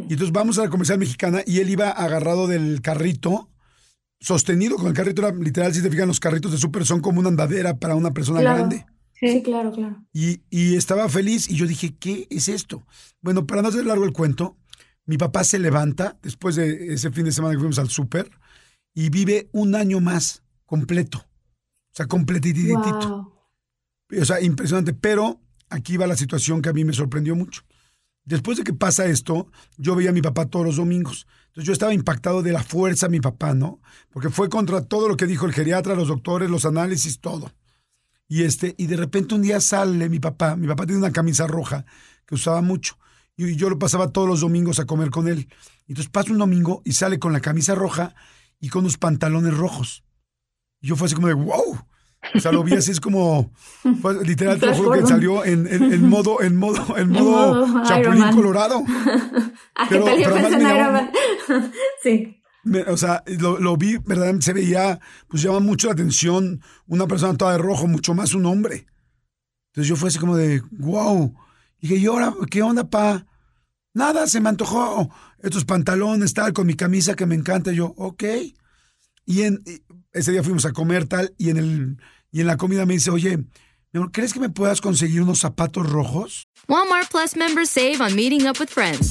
Y 0.08 0.12
entonces 0.12 0.32
vamos 0.32 0.58
a 0.58 0.62
la 0.62 0.70
comercial 0.70 0.98
mexicana 0.98 1.42
y 1.46 1.60
él 1.60 1.70
iba 1.70 1.90
agarrado 1.90 2.46
del 2.46 2.80
carrito, 2.82 3.50
sostenido 4.20 4.76
con 4.76 4.86
el 4.86 4.94
carrito, 4.94 5.22
era, 5.22 5.36
literal, 5.36 5.74
si 5.74 5.82
te 5.82 5.90
fijan, 5.90 6.08
los 6.08 6.20
carritos 6.20 6.52
de 6.52 6.58
súper 6.58 6.84
son 6.86 7.00
como 7.00 7.20
una 7.20 7.28
andadera 7.28 7.78
para 7.78 7.94
una 7.94 8.12
persona 8.12 8.40
grande. 8.40 8.86
Sí, 9.14 9.42
claro, 9.42 9.72
claro. 9.72 10.04
Y, 10.12 10.42
y, 10.50 10.76
estaba 10.76 11.08
feliz 11.08 11.48
y 11.48 11.56
yo 11.56 11.66
dije, 11.66 11.94
¿qué 11.98 12.26
es 12.28 12.48
esto? 12.48 12.86
Bueno, 13.22 13.46
para 13.46 13.62
no 13.62 13.68
hacer 13.68 13.86
largo 13.86 14.04
el 14.04 14.12
cuento, 14.12 14.58
mi 15.06 15.16
papá 15.16 15.42
se 15.44 15.58
levanta 15.58 16.18
después 16.22 16.56
de 16.56 16.92
ese 16.92 17.10
fin 17.12 17.24
de 17.24 17.32
semana 17.32 17.54
que 17.54 17.58
fuimos 17.58 17.78
al 17.78 17.88
súper 17.88 18.30
y 18.94 19.08
vive 19.08 19.48
un 19.52 19.74
año 19.74 20.00
más 20.00 20.42
completo. 20.66 21.18
O 21.18 21.94
sea, 21.96 22.06
completititito. 22.06 23.32
O 24.20 24.24
sea, 24.24 24.40
impresionante. 24.40 24.92
Pero 24.92 25.40
aquí 25.70 25.96
va 25.96 26.06
la 26.06 26.16
situación 26.16 26.60
que 26.60 26.68
a 26.68 26.72
mí 26.72 26.84
me 26.84 26.92
sorprendió 26.92 27.34
mucho. 27.34 27.62
Después 28.26 28.58
de 28.58 28.64
que 28.64 28.74
pasa 28.74 29.06
esto, 29.06 29.50
yo 29.78 29.94
veía 29.94 30.10
a 30.10 30.12
mi 30.12 30.20
papá 30.20 30.46
todos 30.46 30.66
los 30.66 30.76
domingos. 30.76 31.28
Entonces 31.46 31.64
yo 31.64 31.72
estaba 31.72 31.94
impactado 31.94 32.42
de 32.42 32.52
la 32.52 32.62
fuerza 32.62 33.06
de 33.06 33.12
mi 33.12 33.20
papá, 33.20 33.54
¿no? 33.54 33.80
Porque 34.10 34.30
fue 34.30 34.48
contra 34.48 34.82
todo 34.82 35.08
lo 35.08 35.16
que 35.16 35.26
dijo 35.26 35.46
el 35.46 35.52
geriatra, 35.52 35.94
los 35.94 36.08
doctores, 36.08 36.50
los 36.50 36.66
análisis, 36.66 37.20
todo. 37.20 37.52
Y 38.28 38.42
este, 38.42 38.74
y 38.78 38.88
de 38.88 38.96
repente 38.96 39.36
un 39.36 39.42
día 39.42 39.60
sale 39.60 40.08
mi 40.08 40.18
papá, 40.18 40.56
mi 40.56 40.66
papá 40.66 40.86
tiene 40.86 40.98
una 40.98 41.12
camisa 41.12 41.46
roja 41.46 41.86
que 42.26 42.34
usaba 42.34 42.62
mucho. 42.62 42.98
Y 43.36 43.54
yo 43.54 43.70
lo 43.70 43.78
pasaba 43.78 44.10
todos 44.10 44.28
los 44.28 44.40
domingos 44.40 44.80
a 44.80 44.86
comer 44.86 45.10
con 45.10 45.28
él. 45.28 45.48
Entonces 45.86 46.10
pasa 46.10 46.32
un 46.32 46.38
domingo 46.38 46.82
y 46.84 46.94
sale 46.94 47.20
con 47.20 47.32
la 47.32 47.40
camisa 47.40 47.76
roja 47.76 48.16
y 48.58 48.70
con 48.70 48.80
unos 48.80 48.98
pantalones 48.98 49.56
rojos. 49.56 50.02
Y 50.80 50.88
yo 50.88 50.96
fue 50.96 51.06
así 51.06 51.14
como 51.14 51.28
de, 51.28 51.34
wow, 51.34 51.78
o 52.34 52.40
sea, 52.40 52.52
lo 52.52 52.62
vi 52.64 52.74
así, 52.74 52.90
es 52.90 53.00
como, 53.00 53.50
literal, 54.24 54.58
te 54.58 54.66
lo 54.66 54.90
que 54.90 55.06
salió 55.06 55.44
en, 55.44 55.66
en, 55.66 56.08
modo, 56.08 56.42
en 56.42 56.56
modo, 56.56 56.96
en 56.96 57.10
modo, 57.10 57.82
chapulín 57.84 58.32
colorado. 58.32 58.84
pero, 59.88 60.04
pero 60.04 60.34
además 60.34 61.10
sí. 62.02 62.40
o 62.86 62.96
sea, 62.96 63.22
lo, 63.38 63.58
lo, 63.58 63.76
vi, 63.76 63.96
verdaderamente 63.98 64.46
se 64.46 64.52
veía, 64.52 65.00
pues 65.28 65.42
llama 65.42 65.60
mucho 65.60 65.88
la 65.88 65.94
atención 65.94 66.60
una 66.86 67.06
persona 67.06 67.36
toda 67.36 67.52
de 67.52 67.58
rojo, 67.58 67.86
mucho 67.86 68.14
más 68.14 68.34
un 68.34 68.46
hombre. 68.46 68.86
Entonces 69.68 69.88
yo 69.88 69.96
fue 69.96 70.08
así 70.08 70.18
como 70.18 70.36
de, 70.36 70.62
wow. 70.70 71.34
Y 71.78 71.88
dije, 71.88 72.00
¿y 72.00 72.06
ahora 72.06 72.32
qué 72.50 72.62
onda, 72.62 72.88
pa? 72.88 73.26
Nada, 73.92 74.26
se 74.26 74.40
me 74.40 74.48
antojó 74.48 75.10
estos 75.38 75.64
pantalones, 75.64 76.34
tal, 76.34 76.52
con 76.52 76.66
mi 76.66 76.74
camisa 76.74 77.14
que 77.14 77.26
me 77.26 77.34
encanta. 77.34 77.72
Y 77.72 77.76
yo, 77.76 77.94
ok. 77.96 78.24
Y 79.26 79.42
en, 79.42 79.62
ese 80.12 80.32
día 80.32 80.42
fuimos 80.42 80.64
a 80.64 80.72
comer 80.72 81.06
tal, 81.06 81.34
y 81.36 81.50
en 81.50 81.56
el 81.58 81.96
y 82.36 82.42
en 82.42 82.46
la 82.46 82.58
comida 82.58 82.84
me 82.84 82.92
dice, 82.92 83.10
oye, 83.10 83.38
¿crees 84.12 84.34
que 84.34 84.40
me 84.40 84.50
puedas 84.50 84.82
conseguir 84.82 85.22
unos 85.22 85.38
zapatos 85.38 85.88
rojos? 85.88 86.46
Walmart 86.68 87.10
Plus 87.10 87.34
members 87.34 87.70
save 87.70 88.02
on 88.02 88.14
meeting 88.14 88.46
up 88.46 88.60
with 88.60 88.68
friends. 88.68 89.08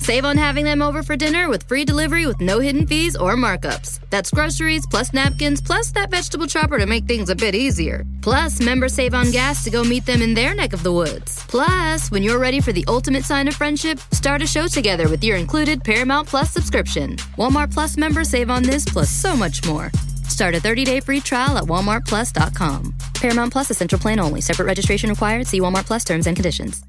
Save 0.00 0.24
on 0.24 0.36
having 0.36 0.64
them 0.64 0.80
over 0.80 1.02
for 1.02 1.16
dinner 1.16 1.48
with 1.48 1.64
free 1.64 1.84
delivery 1.84 2.24
with 2.24 2.40
no 2.40 2.60
hidden 2.60 2.86
fees 2.86 3.16
or 3.16 3.34
markups. 3.34 3.98
That's 4.10 4.30
groceries 4.30 4.86
plus 4.86 5.12
napkins 5.12 5.60
plus 5.60 5.90
that 5.90 6.12
vegetable 6.12 6.46
chopper 6.46 6.78
to 6.78 6.86
make 6.86 7.04
things 7.06 7.30
a 7.30 7.34
bit 7.34 7.56
easier. 7.56 8.04
Plus, 8.22 8.60
members 8.60 8.94
save 8.94 9.12
on 9.12 9.32
gas 9.32 9.64
to 9.64 9.70
go 9.70 9.82
meet 9.82 10.06
them 10.06 10.22
in 10.22 10.32
their 10.32 10.54
neck 10.54 10.72
of 10.72 10.84
the 10.84 10.92
woods. 10.92 11.44
Plus, 11.48 12.12
when 12.12 12.22
you're 12.22 12.38
ready 12.38 12.60
for 12.60 12.72
the 12.72 12.84
ultimate 12.86 13.24
sign 13.24 13.48
of 13.48 13.56
friendship, 13.56 13.98
start 14.12 14.40
a 14.40 14.46
show 14.46 14.68
together 14.68 15.08
with 15.08 15.24
your 15.24 15.36
included 15.36 15.82
Paramount 15.82 16.28
Plus 16.28 16.52
subscription. 16.52 17.16
Walmart 17.36 17.74
Plus 17.74 17.96
members 17.96 18.28
save 18.28 18.50
on 18.50 18.62
this 18.62 18.84
plus 18.84 19.10
so 19.10 19.34
much 19.34 19.66
more. 19.66 19.90
Start 20.38 20.54
a 20.54 20.60
30-day 20.60 21.00
free 21.00 21.20
trial 21.20 21.58
at 21.58 21.64
walmartplus.com. 21.64 22.94
Paramount 23.14 23.50
Plus 23.50 23.72
Essential 23.72 23.98
Plan 23.98 24.20
only. 24.20 24.40
Separate 24.40 24.68
registration 24.68 25.10
required. 25.10 25.48
See 25.48 25.58
Walmart 25.58 25.84
Plus 25.84 26.04
terms 26.04 26.28
and 26.28 26.36
conditions. 26.36 26.84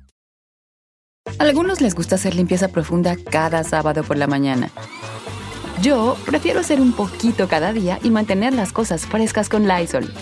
Algunos 1.39 1.81
les 1.81 1.95
gusta 1.95 2.13
hacer 2.13 2.35
limpieza 2.35 2.67
profunda 2.67 3.15
cada 3.15 3.63
sábado 3.63 4.03
por 4.03 4.17
la 4.17 4.27
mañana. 4.27 4.69
Yo 5.81 6.15
prefiero 6.27 6.59
hacer 6.59 6.79
un 6.79 6.93
poquito 6.93 7.47
cada 7.47 7.73
día 7.73 7.97
y 8.03 8.11
mantener 8.11 8.53
las 8.53 8.71
cosas 8.71 9.07
frescas 9.07 9.49
con 9.49 9.67
Lysol. 9.67 10.13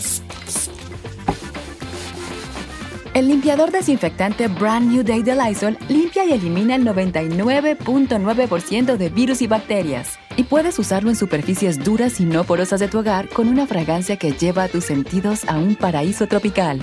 El 3.14 3.28
limpiador 3.28 3.72
desinfectante 3.72 4.48
Brand 4.48 4.90
New 4.90 5.04
Day 5.04 5.22
de 5.22 5.36
Lysol 5.36 5.78
limpia 5.90 6.24
y 6.24 6.32
elimina 6.32 6.76
el 6.76 6.86
99.9% 6.86 8.96
de 8.96 9.10
virus 9.10 9.42
y 9.42 9.48
bacterias. 9.48 10.18
Y 10.38 10.44
puedes 10.44 10.78
usarlo 10.78 11.10
en 11.10 11.16
superficies 11.16 11.84
duras 11.84 12.20
y 12.20 12.26
no 12.26 12.44
porosas 12.44 12.80
de 12.80 12.88
tu 12.88 13.00
hogar 13.00 13.28
con 13.28 13.48
una 13.48 13.66
fragancia 13.66 14.18
que 14.18 14.34
lleva 14.34 14.66
a 14.66 14.68
tus 14.68 14.84
sentidos 14.84 15.44
a 15.46 15.58
un 15.58 15.76
paraíso 15.76 16.28
tropical. 16.28 16.80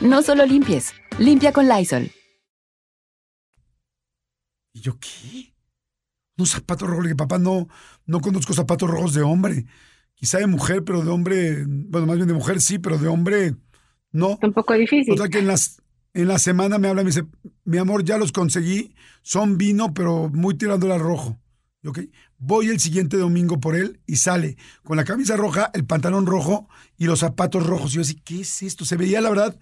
No 0.00 0.22
solo 0.22 0.46
limpies, 0.46 0.94
limpia 1.18 1.52
con 1.52 1.68
Lysol. 1.68 2.10
¿Y 4.72 4.80
yo 4.80 4.98
qué? 4.98 5.52
Unos 6.38 6.48
zapatos 6.48 6.88
rojos. 6.88 7.04
Le 7.04 7.08
dije, 7.10 7.16
papá, 7.16 7.38
no, 7.38 7.68
no 8.06 8.20
conozco 8.20 8.54
zapatos 8.54 8.88
rojos 8.88 9.12
de 9.12 9.20
hombre. 9.20 9.66
Quizá 10.14 10.38
de 10.38 10.46
mujer, 10.46 10.84
pero 10.84 11.02
de 11.02 11.10
hombre, 11.10 11.62
bueno, 11.66 12.06
más 12.06 12.16
bien 12.16 12.26
de 12.26 12.32
mujer 12.32 12.62
sí, 12.62 12.78
pero 12.78 12.96
de 12.96 13.08
hombre 13.08 13.54
no. 14.12 14.38
Un 14.40 14.54
poco 14.54 14.72
difícil. 14.72 15.12
O 15.12 15.16
sea 15.18 15.28
que 15.28 15.40
en, 15.40 15.46
las, 15.46 15.82
en 16.14 16.28
la 16.28 16.38
semana 16.38 16.78
me 16.78 16.88
habla 16.88 17.02
y 17.02 17.04
me 17.04 17.10
dice, 17.10 17.26
mi 17.64 17.76
amor, 17.76 18.02
ya 18.02 18.16
los 18.16 18.32
conseguí, 18.32 18.94
son 19.20 19.58
vino, 19.58 19.92
pero 19.92 20.30
muy 20.30 20.56
tirándole 20.56 20.94
al 20.94 21.00
rojo. 21.00 21.38
Voy 22.38 22.68
el 22.68 22.78
siguiente 22.78 23.16
domingo 23.16 23.58
por 23.60 23.74
él 23.74 24.00
y 24.06 24.16
sale 24.16 24.56
con 24.84 24.96
la 24.96 25.04
camisa 25.04 25.36
roja, 25.36 25.70
el 25.74 25.84
pantalón 25.84 26.26
rojo 26.26 26.68
y 26.96 27.06
los 27.06 27.20
zapatos 27.20 27.66
rojos. 27.66 27.92
Y 27.92 27.94
yo 27.96 28.00
así, 28.02 28.14
¿qué 28.14 28.40
es 28.42 28.62
esto? 28.62 28.84
Se 28.84 28.96
veía, 28.96 29.20
la 29.20 29.30
verdad, 29.30 29.58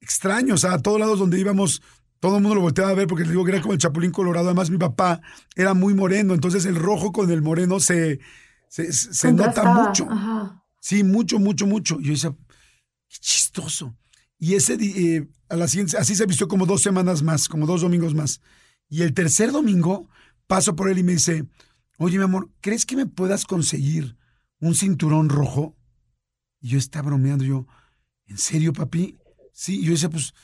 extraño. 0.00 0.54
O 0.54 0.58
sea, 0.58 0.74
a 0.74 0.82
todos 0.82 0.98
lados 0.98 1.18
donde 1.18 1.38
íbamos, 1.38 1.80
todo 2.18 2.36
el 2.36 2.42
mundo 2.42 2.56
lo 2.56 2.62
volteaba 2.62 2.90
a 2.90 2.94
ver 2.94 3.06
porque 3.06 3.24
le 3.24 3.30
digo 3.30 3.44
que 3.44 3.52
era 3.52 3.60
como 3.60 3.72
el 3.72 3.78
chapulín 3.78 4.10
colorado. 4.10 4.46
Además, 4.46 4.70
mi 4.70 4.78
papá 4.78 5.20
era 5.54 5.74
muy 5.74 5.94
moreno, 5.94 6.34
entonces 6.34 6.64
el 6.66 6.76
rojo 6.76 7.12
con 7.12 7.30
el 7.30 7.42
moreno 7.42 7.78
se, 7.78 8.18
se, 8.68 8.92
se 8.92 9.32
nota 9.32 9.64
mucho. 9.72 10.08
Ajá. 10.10 10.60
Sí, 10.80 11.04
mucho, 11.04 11.38
mucho, 11.38 11.66
mucho. 11.66 11.98
Y 12.00 12.04
yo 12.04 12.12
decía, 12.12 12.36
qué 13.08 13.16
chistoso. 13.20 13.96
Y 14.38 14.54
ese, 14.54 14.74
eh, 14.74 15.26
a 15.48 15.56
la 15.56 15.68
siguiente, 15.68 15.96
así 15.96 16.14
se 16.14 16.26
vistió 16.26 16.48
como 16.48 16.66
dos 16.66 16.82
semanas 16.82 17.22
más, 17.22 17.48
como 17.48 17.64
dos 17.64 17.80
domingos 17.80 18.14
más. 18.14 18.40
Y 18.90 19.02
el 19.02 19.14
tercer 19.14 19.52
domingo 19.52 20.10
paso 20.46 20.76
por 20.76 20.88
él 20.88 20.98
y 20.98 21.02
me 21.02 21.12
dice, 21.12 21.46
oye, 21.98 22.18
mi 22.18 22.24
amor, 22.24 22.50
¿crees 22.60 22.86
que 22.86 22.96
me 22.96 23.06
puedas 23.06 23.44
conseguir 23.44 24.16
un 24.60 24.74
cinturón 24.74 25.28
rojo? 25.28 25.76
Y 26.60 26.68
yo 26.68 26.78
estaba 26.78 27.08
bromeando, 27.08 27.44
yo, 27.44 27.66
¿en 28.26 28.38
serio, 28.38 28.72
papi? 28.72 29.18
Sí, 29.52 29.82
yo 29.82 29.92
decía, 29.92 30.10
pues, 30.10 30.34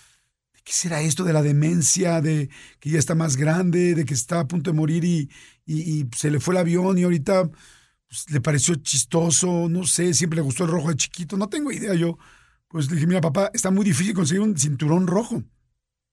¿de 0.55 0.61
qué 0.63 0.73
será 0.73 1.01
esto 1.01 1.25
de 1.25 1.33
la 1.33 1.43
demencia, 1.43 2.21
de 2.21 2.51
que 2.79 2.91
ya 2.91 2.99
está 2.99 3.15
más 3.15 3.37
grande, 3.37 3.95
de 3.95 4.05
que 4.05 4.15
está 4.15 4.41
a 4.41 4.49
punto 4.49 4.71
de 4.71 4.77
morir 4.77 5.05
y 5.05 6.09
se 6.17 6.31
le 6.31 6.41
fue 6.41 6.55
el 6.55 6.59
avión 6.59 6.99
y 6.99 7.05
ahorita 7.05 7.51
pues, 8.11 8.29
le 8.29 8.41
pareció 8.41 8.75
chistoso, 8.75 9.69
no 9.69 9.85
sé, 9.87 10.13
siempre 10.15 10.39
le 10.39 10.43
gustó 10.43 10.65
el 10.65 10.71
rojo 10.71 10.89
de 10.89 10.97
chiquito, 10.97 11.37
no 11.37 11.49
tengo 11.49 11.71
idea 11.71 11.95
yo. 11.95 12.19
Pues 12.67 12.89
le 12.91 12.97
dije, 12.97 13.07
mira, 13.07 13.21
papá, 13.21 13.51
está 13.55 13.71
muy 13.71 13.85
difícil 13.85 14.15
conseguir 14.15 14.43
un 14.43 14.59
cinturón 14.59 15.07
rojo. 15.07 15.45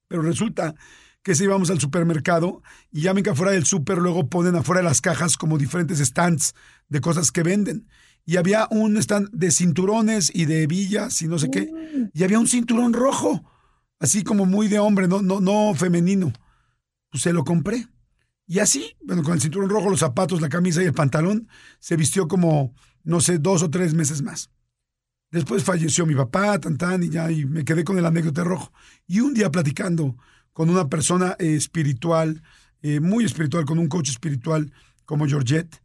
Pero 0.08 0.22
resulta 0.22 0.76
que 1.24 1.36
si 1.36 1.44
íbamos 1.44 1.70
al 1.70 1.80
supermercado 1.80 2.62
y 2.92 3.02
ya 3.02 3.14
ven 3.14 3.24
que 3.24 3.32
afuera 3.32 3.52
del 3.52 3.66
súper 3.66 3.98
luego 3.98 4.30
ponen 4.30 4.56
afuera 4.56 4.82
de 4.82 4.88
las 4.88 5.02
cajas 5.02 5.38
como 5.38 5.58
diferentes 5.58 6.00
stands 6.00 6.54
de 6.88 7.02
cosas 7.02 7.32
que 7.32 7.44
venden. 7.44 7.88
Y 8.26 8.38
había 8.38 8.68
un 8.72 8.98
stand 8.98 9.30
de 9.32 9.52
cinturones 9.52 10.32
y 10.34 10.46
de 10.46 10.68
villas 10.68 11.22
y 11.22 11.28
no 11.28 11.40
sé 11.40 11.50
qué. 11.50 11.72
Y 12.14 12.24
había 12.24 12.40
un 12.40 12.48
cinturón 12.48 12.94
rojo, 12.94 13.50
así 14.00 14.24
como 14.24 14.46
muy 14.46 14.68
de 14.68 14.80
hombre, 14.80 15.08
no, 15.08 15.22
no, 15.22 15.40
no 15.40 15.74
femenino. 15.76 16.34
Pues 17.10 17.24
se 17.24 17.32
lo 17.32 17.46
compré. 17.46 17.88
Y 18.46 18.60
así, 18.60 18.96
bueno, 19.04 19.24
con 19.24 19.34
el 19.34 19.42
cinturón 19.42 19.70
rojo, 19.70 19.90
los 19.90 20.00
zapatos, 20.00 20.42
la 20.42 20.50
camisa 20.50 20.82
y 20.82 20.86
el 20.86 20.94
pantalón, 20.94 21.48
se 21.80 21.98
vistió 21.98 22.28
como, 22.28 22.74
no 23.04 23.20
sé, 23.20 23.40
dos 23.40 23.64
o 23.64 23.70
tres 23.70 23.94
meses 23.94 24.22
más. 24.22 24.50
Después 25.32 25.64
falleció 25.64 26.06
mi 26.06 26.16
papá, 26.16 26.58
tan 26.60 26.78
tan, 26.78 27.04
y 27.04 27.10
ya, 27.10 27.30
y 27.30 27.46
me 27.46 27.66
quedé 27.66 27.84
con 27.84 27.98
el 27.98 28.06
anécdota 28.06 28.46
rojo. 28.46 28.72
Y 29.06 29.20
un 29.20 29.34
día 29.34 29.52
platicando 29.52 30.18
con 30.58 30.72
una 30.72 30.90
persona 30.90 31.36
eh, 31.38 31.54
espiritual, 31.54 32.42
eh, 32.82 33.00
muy 33.00 33.24
espiritual, 33.24 33.64
con 33.66 33.78
un 33.78 33.88
coach 33.88 34.10
espiritual 34.10 34.74
como 35.06 35.28
Georgette, 35.28 35.84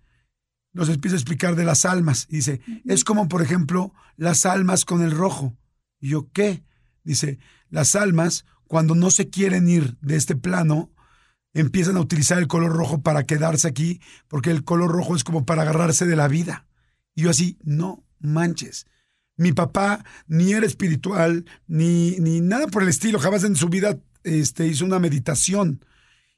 nos 0.73 0.89
empieza 0.89 1.15
a 1.15 1.19
explicar 1.19 1.57
de 1.57 1.65
las 1.67 1.85
almas. 1.85 2.27
Y 2.31 2.37
dice, 2.37 2.63
es 2.87 3.05
como, 3.05 3.29
por 3.29 3.43
ejemplo, 3.43 3.93
las 4.17 4.47
almas 4.47 4.87
con 4.87 5.03
el 5.03 5.11
rojo. 5.11 5.55
Y 6.01 6.09
yo, 6.09 6.31
¿qué? 6.33 6.65
Dice, 7.05 7.39
las 7.69 7.97
almas, 7.97 8.47
cuando 8.67 8.95
no 8.95 9.11
se 9.11 9.29
quieren 9.29 9.69
ir 9.69 9.99
de 10.01 10.17
este 10.17 10.37
plano, 10.37 10.91
empiezan 11.53 11.99
a 11.99 12.01
utilizar 12.01 12.39
el 12.39 12.49
color 12.49 12.73
rojo 12.73 13.03
para 13.03 13.25
quedarse 13.25 13.69
aquí, 13.69 14.01
porque 14.27 14.51
el 14.51 14.65
color 14.65 14.91
rojo 14.91 15.15
es 15.15 15.23
como 15.23 15.45
para 15.45 15.61
agarrarse 15.61 16.07
de 16.07 16.17
la 16.17 16.29
vida. 16.29 16.67
Y 17.15 17.25
yo 17.25 17.31
así, 17.31 17.59
no 17.63 18.07
manches. 18.21 18.87
Mi 19.37 19.53
papá 19.53 20.03
ni 20.29 20.55
era 20.55 20.65
espiritual, 20.65 21.45
ni, 21.67 22.13
ni 22.21 22.41
nada 22.41 22.69
por 22.69 22.83
el 22.83 22.89
estilo, 22.89 23.19
jamás 23.19 23.45
en 23.45 23.55
su 23.55 23.69
vida 23.69 23.99
este, 24.25 24.67
hizo 24.67 24.85
una 24.85 24.99
meditación. 24.99 25.85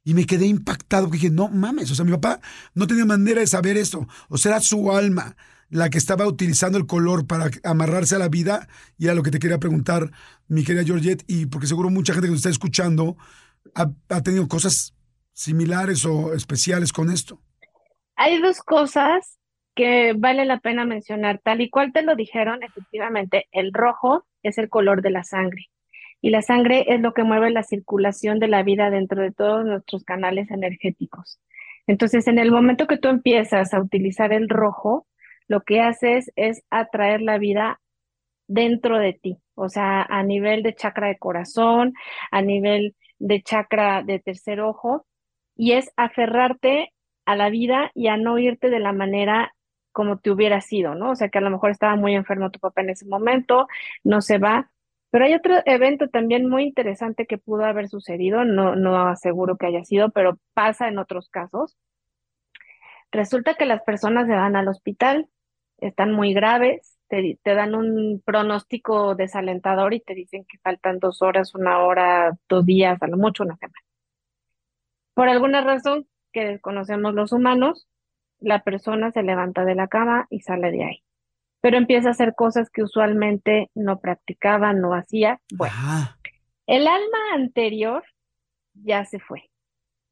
Y 0.04 0.12
me 0.14 0.26
quedé 0.26 0.46
impactado, 0.46 1.04
porque 1.04 1.18
dije, 1.18 1.30
no 1.30 1.48
mames, 1.48 1.90
o 1.90 1.94
sea, 1.94 2.04
mi 2.04 2.12
papá 2.12 2.40
no 2.74 2.86
tenía 2.86 3.06
manera 3.06 3.40
de 3.40 3.46
saber 3.46 3.76
esto. 3.78 4.06
O 4.28 4.36
sea, 4.36 4.52
era 4.52 4.60
su 4.60 4.92
alma 4.92 5.34
la 5.70 5.88
que 5.88 5.98
estaba 5.98 6.26
utilizando 6.26 6.76
el 6.78 6.86
color 6.86 7.26
para 7.26 7.50
amarrarse 7.64 8.14
a 8.14 8.18
la 8.18 8.28
vida. 8.28 8.68
Y 8.98 9.06
era 9.06 9.14
lo 9.14 9.22
que 9.22 9.30
te 9.30 9.38
quería 9.38 9.58
preguntar, 9.58 10.10
mi 10.46 10.62
querida 10.62 10.84
Georgette, 10.84 11.24
y 11.26 11.46
porque 11.46 11.66
seguro 11.66 11.90
mucha 11.90 12.12
gente 12.12 12.26
que 12.26 12.32
nos 12.32 12.40
está 12.40 12.50
escuchando 12.50 13.16
ha, 13.74 13.90
ha 14.10 14.22
tenido 14.22 14.46
cosas 14.46 14.94
similares 15.32 16.04
o 16.04 16.34
especiales 16.34 16.92
con 16.92 17.10
esto. 17.10 17.40
Hay 18.16 18.40
dos 18.40 18.60
cosas 18.60 19.38
que 19.74 20.14
vale 20.16 20.44
la 20.44 20.60
pena 20.60 20.84
mencionar. 20.84 21.40
Tal 21.42 21.60
y 21.60 21.70
cual 21.70 21.92
te 21.92 22.02
lo 22.02 22.14
dijeron, 22.14 22.62
efectivamente, 22.62 23.46
el 23.52 23.72
rojo 23.72 24.24
es 24.42 24.58
el 24.58 24.68
color 24.68 25.02
de 25.02 25.10
la 25.10 25.24
sangre. 25.24 25.66
Y 26.24 26.30
la 26.30 26.40
sangre 26.40 26.86
es 26.88 27.02
lo 27.02 27.12
que 27.12 27.22
mueve 27.22 27.50
la 27.50 27.62
circulación 27.62 28.38
de 28.38 28.48
la 28.48 28.62
vida 28.62 28.88
dentro 28.88 29.20
de 29.20 29.30
todos 29.30 29.66
nuestros 29.66 30.04
canales 30.04 30.50
energéticos. 30.50 31.38
Entonces, 31.86 32.26
en 32.28 32.38
el 32.38 32.50
momento 32.50 32.86
que 32.86 32.96
tú 32.96 33.08
empiezas 33.08 33.74
a 33.74 33.80
utilizar 33.82 34.32
el 34.32 34.48
rojo, 34.48 35.06
lo 35.48 35.64
que 35.64 35.82
haces 35.82 36.32
es 36.34 36.62
atraer 36.70 37.20
la 37.20 37.36
vida 37.36 37.78
dentro 38.46 38.98
de 38.98 39.12
ti, 39.12 39.36
o 39.54 39.68
sea, 39.68 40.00
a 40.00 40.22
nivel 40.22 40.62
de 40.62 40.74
chakra 40.74 41.08
de 41.08 41.18
corazón, 41.18 41.92
a 42.30 42.40
nivel 42.40 42.96
de 43.18 43.42
chakra 43.42 44.02
de 44.02 44.18
tercer 44.18 44.62
ojo, 44.62 45.04
y 45.54 45.72
es 45.72 45.92
aferrarte 45.94 46.94
a 47.26 47.36
la 47.36 47.50
vida 47.50 47.90
y 47.92 48.06
a 48.06 48.16
no 48.16 48.38
irte 48.38 48.70
de 48.70 48.80
la 48.80 48.94
manera 48.94 49.54
como 49.92 50.16
te 50.18 50.30
hubiera 50.30 50.62
sido, 50.62 50.94
¿no? 50.94 51.10
O 51.10 51.16
sea, 51.16 51.28
que 51.28 51.36
a 51.36 51.42
lo 51.42 51.50
mejor 51.50 51.70
estaba 51.70 51.96
muy 51.96 52.14
enfermo 52.14 52.50
tu 52.50 52.60
papá 52.60 52.80
en 52.80 52.90
ese 52.90 53.04
momento, 53.04 53.68
no 54.02 54.22
se 54.22 54.38
va. 54.38 54.70
Pero 55.14 55.26
hay 55.26 55.34
otro 55.34 55.54
evento 55.64 56.08
también 56.08 56.48
muy 56.48 56.64
interesante 56.64 57.26
que 57.26 57.38
pudo 57.38 57.64
haber 57.64 57.88
sucedido, 57.88 58.44
no, 58.44 58.74
no 58.74 59.06
aseguro 59.06 59.56
que 59.56 59.66
haya 59.66 59.84
sido, 59.84 60.10
pero 60.10 60.40
pasa 60.54 60.88
en 60.88 60.98
otros 60.98 61.28
casos. 61.30 61.76
Resulta 63.12 63.54
que 63.54 63.64
las 63.64 63.80
personas 63.84 64.26
se 64.26 64.32
van 64.32 64.56
al 64.56 64.66
hospital, 64.66 65.28
están 65.78 66.12
muy 66.12 66.34
graves, 66.34 66.98
te, 67.06 67.38
te 67.44 67.54
dan 67.54 67.76
un 67.76 68.22
pronóstico 68.24 69.14
desalentador 69.14 69.94
y 69.94 70.00
te 70.00 70.16
dicen 70.16 70.44
que 70.48 70.58
faltan 70.58 70.98
dos 70.98 71.22
horas, 71.22 71.54
una 71.54 71.78
hora, 71.84 72.36
dos 72.48 72.66
días, 72.66 73.00
a 73.00 73.06
lo 73.06 73.16
mucho 73.16 73.44
una 73.44 73.54
semana. 73.54 73.78
Por 75.14 75.28
alguna 75.28 75.60
razón 75.60 76.08
que 76.32 76.44
desconocemos 76.44 77.14
los 77.14 77.30
humanos, 77.30 77.86
la 78.40 78.64
persona 78.64 79.12
se 79.12 79.22
levanta 79.22 79.64
de 79.64 79.76
la 79.76 79.86
cama 79.86 80.26
y 80.28 80.40
sale 80.40 80.72
de 80.72 80.82
ahí. 80.82 81.04
Pero 81.64 81.78
empieza 81.78 82.08
a 82.08 82.10
hacer 82.10 82.34
cosas 82.34 82.68
que 82.68 82.82
usualmente 82.82 83.70
no 83.74 83.98
practicaba, 83.98 84.74
no 84.74 84.92
hacía. 84.92 85.40
Bueno, 85.54 85.74
el 86.66 86.86
alma 86.86 87.18
anterior 87.32 88.04
ya 88.74 89.06
se 89.06 89.18
fue. 89.18 89.44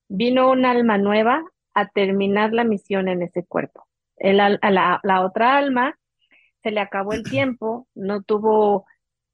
Vino 0.09 0.51
un 0.51 0.65
alma 0.65 0.97
nueva 0.97 1.45
a 1.75 1.89
terminar 1.91 2.55
la 2.55 2.65
misión 2.65 3.07
en 3.07 3.21
ese 3.21 3.45
cuerpo. 3.45 3.87
El 4.17 4.41
al- 4.41 4.61
a 4.63 4.71
la, 4.71 5.01
la 5.03 5.21
otra 5.21 5.59
alma 5.59 5.99
se 6.63 6.71
le 6.71 6.81
acabó 6.81 7.13
el 7.13 7.23
tiempo, 7.29 7.87
no 7.95 8.23
tuvo, 8.23 8.87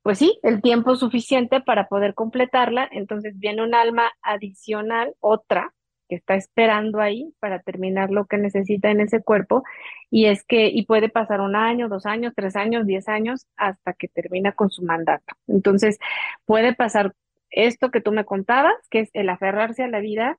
pues 0.02 0.18
sí, 0.18 0.40
el 0.42 0.60
tiempo 0.60 0.96
suficiente 0.96 1.60
para 1.60 1.86
poder 1.86 2.14
completarla, 2.14 2.88
entonces 2.90 3.38
viene 3.38 3.62
un 3.62 3.76
alma 3.76 4.10
adicional, 4.22 5.14
otra, 5.20 5.72
que 6.08 6.16
está 6.16 6.34
esperando 6.34 7.00
ahí 7.00 7.34
para 7.40 7.60
terminar 7.60 8.10
lo 8.10 8.26
que 8.26 8.38
necesita 8.38 8.90
en 8.90 9.00
ese 9.00 9.22
cuerpo 9.22 9.64
y 10.10 10.26
es 10.26 10.44
que 10.44 10.68
y 10.68 10.86
puede 10.86 11.08
pasar 11.08 11.40
un 11.40 11.56
año, 11.56 11.88
dos 11.88 12.06
años, 12.06 12.32
tres 12.34 12.56
años, 12.56 12.86
diez 12.86 13.08
años 13.08 13.46
hasta 13.56 13.92
que 13.92 14.08
termina 14.08 14.52
con 14.52 14.70
su 14.70 14.82
mandato. 14.82 15.34
Entonces 15.46 15.98
puede 16.46 16.74
pasar 16.74 17.14
esto 17.50 17.90
que 17.90 18.00
tú 18.00 18.12
me 18.12 18.24
contabas, 18.24 18.74
que 18.90 19.00
es 19.00 19.10
el 19.14 19.28
aferrarse 19.28 19.82
a 19.84 19.88
la 19.88 20.00
vida 20.00 20.38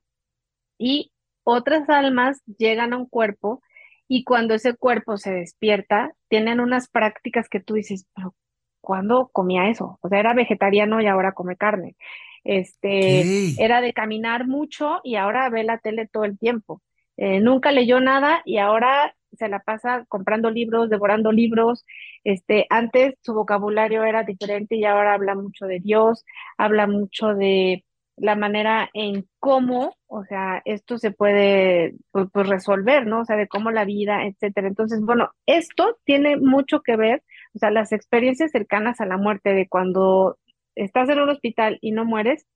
y 0.78 1.12
otras 1.44 1.88
almas 1.88 2.42
llegan 2.58 2.92
a 2.92 2.96
un 2.98 3.06
cuerpo 3.06 3.62
y 4.08 4.24
cuando 4.24 4.54
ese 4.54 4.74
cuerpo 4.74 5.16
se 5.18 5.32
despierta, 5.32 6.12
tienen 6.28 6.60
unas 6.60 6.88
prácticas 6.88 7.48
que 7.48 7.60
tú 7.60 7.74
dices, 7.74 8.06
pero 8.14 8.34
¿cuándo 8.80 9.28
comía 9.32 9.68
eso? 9.68 9.98
O 10.02 10.08
sea, 10.08 10.18
era 10.18 10.34
vegetariano 10.34 11.00
y 11.00 11.06
ahora 11.06 11.32
come 11.32 11.56
carne. 11.56 11.96
Este, 12.44 13.62
era 13.62 13.80
de 13.80 13.92
caminar 13.92 14.46
mucho 14.46 15.00
y 15.04 15.16
ahora 15.16 15.48
ve 15.50 15.64
la 15.64 15.78
tele 15.78 16.08
todo 16.08 16.24
el 16.24 16.38
tiempo. 16.38 16.82
Eh, 17.16 17.40
nunca 17.40 17.70
leyó 17.70 18.00
nada 18.00 18.42
y 18.44 18.58
ahora 18.58 19.14
se 19.32 19.48
la 19.48 19.60
pasa 19.60 20.04
comprando 20.08 20.50
libros, 20.50 20.90
devorando 20.90 21.32
libros. 21.32 21.84
Este, 22.24 22.66
antes 22.70 23.14
su 23.22 23.34
vocabulario 23.34 24.04
era 24.04 24.24
diferente 24.24 24.76
y 24.76 24.84
ahora 24.84 25.14
habla 25.14 25.34
mucho 25.34 25.66
de 25.66 25.80
Dios, 25.80 26.24
habla 26.56 26.86
mucho 26.86 27.34
de 27.34 27.84
la 28.16 28.36
manera 28.36 28.90
en 28.92 29.26
cómo, 29.38 29.96
o 30.06 30.24
sea, 30.24 30.60
esto 30.66 30.98
se 30.98 31.10
puede 31.10 31.94
pues, 32.10 32.26
pues, 32.32 32.48
resolver, 32.48 33.06
¿no? 33.06 33.20
O 33.20 33.24
sea, 33.24 33.36
de 33.36 33.48
cómo 33.48 33.70
la 33.70 33.84
vida, 33.84 34.26
etcétera. 34.26 34.68
Entonces, 34.68 35.00
bueno, 35.00 35.30
esto 35.46 35.98
tiene 36.04 36.36
mucho 36.36 36.82
que 36.82 36.96
ver, 36.96 37.22
o 37.54 37.58
sea, 37.58 37.70
las 37.70 37.92
experiencias 37.92 38.50
cercanas 38.50 39.00
a 39.00 39.06
la 39.06 39.16
muerte 39.16 39.54
de 39.54 39.68
cuando 39.68 40.36
estás 40.74 41.08
en 41.08 41.20
un 41.20 41.30
hospital 41.30 41.78
y 41.80 41.92
no 41.92 42.04
mueres, 42.04 42.46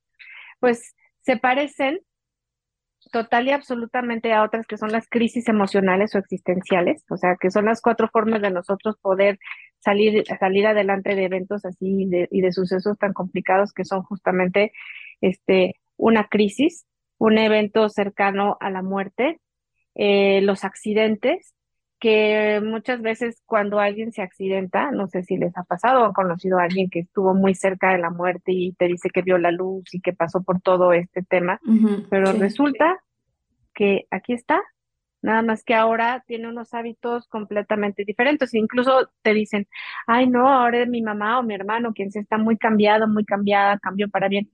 pues 0.60 0.94
se 1.22 1.36
parecen 1.36 2.00
total 3.12 3.46
y 3.48 3.50
absolutamente 3.50 4.32
a 4.32 4.42
otras 4.42 4.66
que 4.66 4.78
son 4.78 4.90
las 4.92 5.08
crisis 5.08 5.48
emocionales 5.48 6.14
o 6.14 6.18
existenciales, 6.18 7.04
o 7.10 7.16
sea, 7.16 7.36
que 7.40 7.50
son 7.50 7.66
las 7.66 7.80
cuatro 7.80 8.08
formas 8.08 8.40
de 8.42 8.50
nosotros 8.50 8.96
poder 9.00 9.38
salir, 9.78 10.24
salir 10.40 10.66
adelante 10.66 11.14
de 11.14 11.24
eventos 11.24 11.64
así 11.64 12.08
y 12.30 12.40
de 12.40 12.52
sucesos 12.52 12.98
tan 12.98 13.12
complicados 13.12 13.72
que 13.72 13.84
son 13.84 14.02
justamente 14.02 14.72
este, 15.20 15.74
una 15.96 16.28
crisis, 16.28 16.86
un 17.18 17.38
evento 17.38 17.88
cercano 17.88 18.56
a 18.60 18.70
la 18.70 18.82
muerte, 18.82 19.40
eh, 19.94 20.40
los 20.42 20.64
accidentes, 20.64 21.54
que 22.04 22.60
muchas 22.62 23.00
veces 23.00 23.42
cuando 23.46 23.80
alguien 23.80 24.12
se 24.12 24.20
accidenta, 24.20 24.90
no 24.90 25.08
sé 25.08 25.22
si 25.22 25.38
les 25.38 25.56
ha 25.56 25.62
pasado 25.62 26.02
o 26.02 26.04
han 26.04 26.12
conocido 26.12 26.58
a 26.58 26.64
alguien 26.64 26.90
que 26.90 26.98
estuvo 26.98 27.32
muy 27.32 27.54
cerca 27.54 27.92
de 27.92 27.98
la 27.98 28.10
muerte 28.10 28.52
y 28.52 28.74
te 28.74 28.88
dice 28.88 29.08
que 29.08 29.22
vio 29.22 29.38
la 29.38 29.50
luz 29.50 29.84
y 29.94 30.02
que 30.02 30.12
pasó 30.12 30.42
por 30.42 30.60
todo 30.60 30.92
este 30.92 31.22
tema, 31.22 31.58
pero 32.10 32.32
resulta 32.32 33.02
que 33.72 34.06
aquí 34.10 34.34
está, 34.34 34.60
nada 35.22 35.40
más 35.40 35.64
que 35.64 35.74
ahora 35.74 36.22
tiene 36.26 36.46
unos 36.46 36.74
hábitos 36.74 37.26
completamente 37.26 38.04
diferentes. 38.04 38.52
Incluso 38.52 39.08
te 39.22 39.32
dicen, 39.32 39.66
ay, 40.06 40.28
no, 40.28 40.46
ahora 40.46 40.82
es 40.82 40.88
mi 40.90 41.00
mamá 41.00 41.38
o 41.38 41.42
mi 41.42 41.54
hermano 41.54 41.94
quien 41.94 42.12
se 42.12 42.18
está 42.18 42.36
muy 42.36 42.58
cambiado, 42.58 43.08
muy 43.08 43.24
cambiada, 43.24 43.78
cambió 43.78 44.10
para 44.10 44.28
bien. 44.28 44.50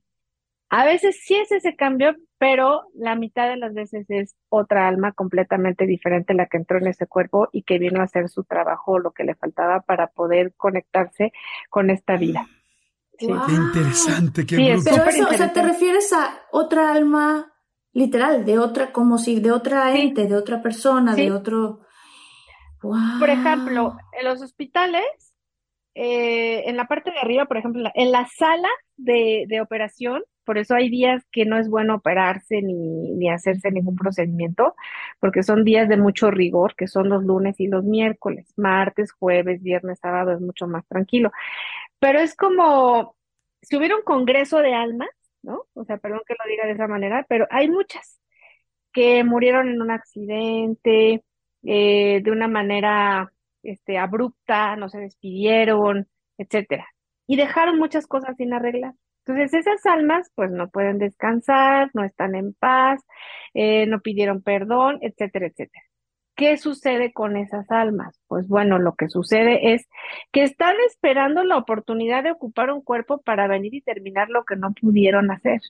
A 0.69 0.85
veces 0.85 1.19
sí 1.21 1.35
es 1.35 1.51
ese 1.51 1.75
cambio, 1.75 2.15
pero 2.41 2.87
la 2.95 3.13
mitad 3.13 3.49
de 3.49 3.55
las 3.55 3.75
veces 3.75 4.07
es 4.09 4.35
otra 4.49 4.87
alma 4.87 5.11
completamente 5.11 5.85
diferente 5.85 6.33
la 6.33 6.47
que 6.47 6.57
entró 6.57 6.79
en 6.79 6.87
ese 6.87 7.05
cuerpo 7.05 7.49
y 7.51 7.61
que 7.61 7.77
vino 7.77 8.01
a 8.01 8.05
hacer 8.05 8.29
su 8.29 8.43
trabajo, 8.45 8.97
lo 8.97 9.11
que 9.11 9.23
le 9.23 9.35
faltaba 9.35 9.81
para 9.81 10.07
poder 10.07 10.51
conectarse 10.57 11.33
con 11.69 11.91
esta 11.91 12.17
vida. 12.17 12.47
Qué 13.15 13.27
interesante, 13.27 14.47
qué 14.47 14.55
Pero 14.55 15.03
eso, 15.03 15.27
o 15.29 15.33
sea, 15.33 15.53
te 15.53 15.61
refieres 15.61 16.11
a 16.13 16.41
otra 16.51 16.91
alma 16.91 17.53
literal, 17.93 18.43
de 18.43 18.57
otra, 18.57 18.91
como 18.91 19.19
si 19.19 19.39
de 19.39 19.51
otra 19.51 19.95
ente, 19.95 20.25
de 20.25 20.35
otra 20.35 20.63
persona, 20.63 21.13
de 21.13 21.31
otro. 21.31 21.81
Por 22.81 23.29
ejemplo, 23.29 23.95
en 24.19 24.25
los 24.25 24.41
hospitales, 24.41 25.05
eh, 25.93 26.63
en 26.65 26.75
la 26.75 26.87
parte 26.87 27.11
de 27.11 27.19
arriba, 27.19 27.45
por 27.45 27.57
ejemplo, 27.57 27.87
en 27.93 28.11
la 28.11 28.27
sala 28.35 28.69
de, 28.97 29.45
de 29.47 29.61
operación, 29.61 30.23
por 30.45 30.57
eso 30.57 30.75
hay 30.75 30.89
días 30.89 31.23
que 31.31 31.45
no 31.45 31.57
es 31.57 31.69
bueno 31.69 31.95
operarse 31.95 32.61
ni, 32.61 33.11
ni 33.11 33.29
hacerse 33.29 33.71
ningún 33.71 33.95
procedimiento, 33.95 34.75
porque 35.19 35.43
son 35.43 35.63
días 35.63 35.89
de 35.89 35.97
mucho 35.97 36.31
rigor, 36.31 36.75
que 36.75 36.87
son 36.87 37.09
los 37.09 37.23
lunes 37.23 37.59
y 37.59 37.67
los 37.67 37.83
miércoles, 37.83 38.53
martes, 38.57 39.11
jueves, 39.11 39.61
viernes, 39.61 39.99
sábado 39.99 40.33
es 40.33 40.41
mucho 40.41 40.67
más 40.67 40.85
tranquilo. 40.87 41.31
Pero 41.99 42.19
es 42.19 42.35
como 42.35 43.15
si 43.61 43.77
hubiera 43.77 43.95
un 43.95 44.03
congreso 44.03 44.59
de 44.59 44.73
almas, 44.73 45.09
¿no? 45.43 45.65
O 45.73 45.85
sea, 45.85 45.97
perdón 45.97 46.21
que 46.27 46.35
lo 46.35 46.49
diga 46.49 46.65
de 46.65 46.73
esa 46.73 46.87
manera, 46.87 47.25
pero 47.29 47.47
hay 47.51 47.69
muchas 47.69 48.19
que 48.91 49.23
murieron 49.23 49.69
en 49.69 49.81
un 49.81 49.91
accidente, 49.91 51.23
eh, 51.63 52.21
de 52.23 52.31
una 52.31 52.47
manera 52.47 53.31
este, 53.63 53.97
abrupta, 53.97 54.75
no 54.75 54.89
se 54.89 54.99
despidieron, 54.99 56.07
etcétera. 56.37 56.87
Y 57.27 57.37
dejaron 57.37 57.77
muchas 57.79 58.07
cosas 58.07 58.35
sin 58.37 58.53
arreglar. 58.53 58.93
Entonces 59.31 59.65
esas 59.65 59.85
almas 59.85 60.29
pues 60.35 60.51
no 60.51 60.69
pueden 60.69 60.97
descansar, 60.97 61.89
no 61.93 62.03
están 62.03 62.35
en 62.35 62.53
paz, 62.53 63.01
eh, 63.53 63.85
no 63.87 64.01
pidieron 64.01 64.41
perdón, 64.41 64.99
etcétera, 65.01 65.47
etcétera. 65.47 65.85
¿Qué 66.35 66.57
sucede 66.57 67.13
con 67.13 67.37
esas 67.37 67.69
almas? 67.71 68.19
Pues 68.27 68.47
bueno, 68.47 68.77
lo 68.79 68.95
que 68.95 69.07
sucede 69.07 69.73
es 69.73 69.87
que 70.31 70.43
están 70.43 70.75
esperando 70.87 71.43
la 71.43 71.57
oportunidad 71.57 72.23
de 72.23 72.31
ocupar 72.31 72.71
un 72.71 72.81
cuerpo 72.81 73.21
para 73.21 73.47
venir 73.47 73.73
y 73.73 73.81
terminar 73.81 74.29
lo 74.29 74.43
que 74.43 74.55
no 74.55 74.73
pudieron 74.73 75.31
hacer 75.31 75.61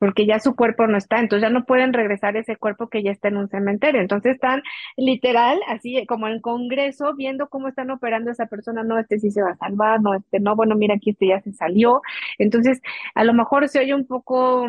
porque 0.00 0.26
ya 0.26 0.40
su 0.40 0.56
cuerpo 0.56 0.86
no 0.86 0.96
está, 0.96 1.20
entonces 1.20 1.42
ya 1.48 1.50
no 1.52 1.66
pueden 1.66 1.92
regresar 1.92 2.36
ese 2.36 2.56
cuerpo 2.56 2.88
que 2.88 3.02
ya 3.02 3.10
está 3.12 3.28
en 3.28 3.36
un 3.36 3.48
cementerio. 3.50 4.00
Entonces 4.00 4.34
están 4.36 4.62
literal, 4.96 5.60
así 5.68 6.06
como 6.06 6.26
en 6.26 6.40
Congreso, 6.40 7.14
viendo 7.14 7.48
cómo 7.50 7.68
están 7.68 7.90
operando 7.90 8.30
esa 8.30 8.46
persona, 8.46 8.82
no, 8.82 8.98
este 8.98 9.18
sí 9.20 9.30
se 9.30 9.42
va 9.42 9.50
a 9.50 9.56
salvar, 9.56 10.00
no, 10.00 10.14
este 10.14 10.40
no, 10.40 10.56
bueno, 10.56 10.74
mira, 10.74 10.94
aquí 10.94 11.10
este 11.10 11.28
ya 11.28 11.40
se 11.42 11.52
salió. 11.52 12.00
Entonces, 12.38 12.80
a 13.14 13.24
lo 13.24 13.34
mejor 13.34 13.68
se 13.68 13.80
oye 13.80 13.94
un 13.94 14.06
poco, 14.06 14.66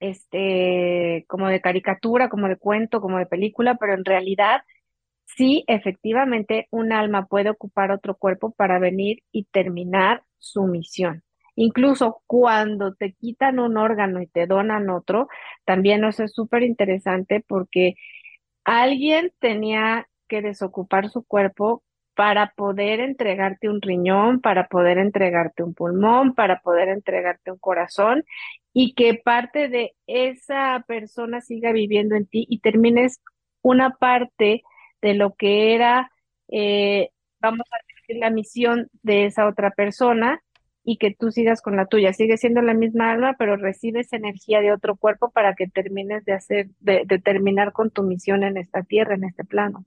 este, 0.00 1.24
como 1.28 1.48
de 1.48 1.60
caricatura, 1.60 2.28
como 2.28 2.48
de 2.48 2.56
cuento, 2.56 3.00
como 3.00 3.18
de 3.18 3.26
película, 3.26 3.76
pero 3.76 3.94
en 3.94 4.04
realidad 4.04 4.62
sí, 5.24 5.64
efectivamente, 5.68 6.68
un 6.70 6.92
alma 6.92 7.26
puede 7.26 7.50
ocupar 7.50 7.92
otro 7.92 8.16
cuerpo 8.16 8.52
para 8.52 8.78
venir 8.78 9.22
y 9.32 9.44
terminar 9.44 10.22
su 10.38 10.64
misión. 10.66 11.22
Incluso 11.60 12.22
cuando 12.28 12.94
te 12.94 13.14
quitan 13.14 13.58
un 13.58 13.76
órgano 13.78 14.22
y 14.22 14.28
te 14.28 14.46
donan 14.46 14.90
otro, 14.90 15.26
también 15.64 16.04
eso 16.04 16.22
es 16.22 16.32
súper 16.32 16.62
interesante 16.62 17.44
porque 17.48 17.94
alguien 18.64 19.32
tenía 19.40 20.08
que 20.28 20.40
desocupar 20.40 21.08
su 21.10 21.24
cuerpo 21.24 21.82
para 22.14 22.52
poder 22.56 23.00
entregarte 23.00 23.68
un 23.68 23.82
riñón, 23.82 24.40
para 24.40 24.68
poder 24.68 24.98
entregarte 24.98 25.64
un 25.64 25.74
pulmón, 25.74 26.34
para 26.36 26.60
poder 26.60 26.90
entregarte 26.90 27.50
un 27.50 27.58
corazón 27.58 28.24
y 28.72 28.94
que 28.94 29.14
parte 29.14 29.68
de 29.68 29.94
esa 30.06 30.84
persona 30.86 31.40
siga 31.40 31.72
viviendo 31.72 32.14
en 32.14 32.26
ti 32.26 32.46
y 32.48 32.60
termines 32.60 33.20
una 33.62 33.96
parte 33.96 34.62
de 35.02 35.14
lo 35.14 35.34
que 35.34 35.74
era, 35.74 36.12
eh, 36.48 37.10
vamos 37.40 37.66
a 37.72 37.78
decir, 37.98 38.20
la 38.20 38.30
misión 38.30 38.88
de 39.02 39.26
esa 39.26 39.48
otra 39.48 39.72
persona 39.72 40.40
y 40.90 40.96
que 40.96 41.14
tú 41.14 41.30
sigas 41.30 41.60
con 41.60 41.76
la 41.76 41.84
tuya. 41.84 42.14
Sigue 42.14 42.38
siendo 42.38 42.62
la 42.62 42.72
misma 42.72 43.12
alma, 43.12 43.36
pero 43.38 43.58
recibes 43.58 44.10
energía 44.14 44.60
de 44.60 44.72
otro 44.72 44.96
cuerpo 44.96 45.30
para 45.30 45.54
que 45.54 45.66
termines 45.66 46.24
de 46.24 46.32
hacer, 46.32 46.70
de, 46.80 47.04
terminar 47.22 47.74
con 47.74 47.90
tu 47.90 48.02
misión 48.02 48.42
en 48.42 48.56
esta 48.56 48.82
tierra, 48.82 49.14
en 49.14 49.24
este 49.24 49.44
plano. 49.44 49.84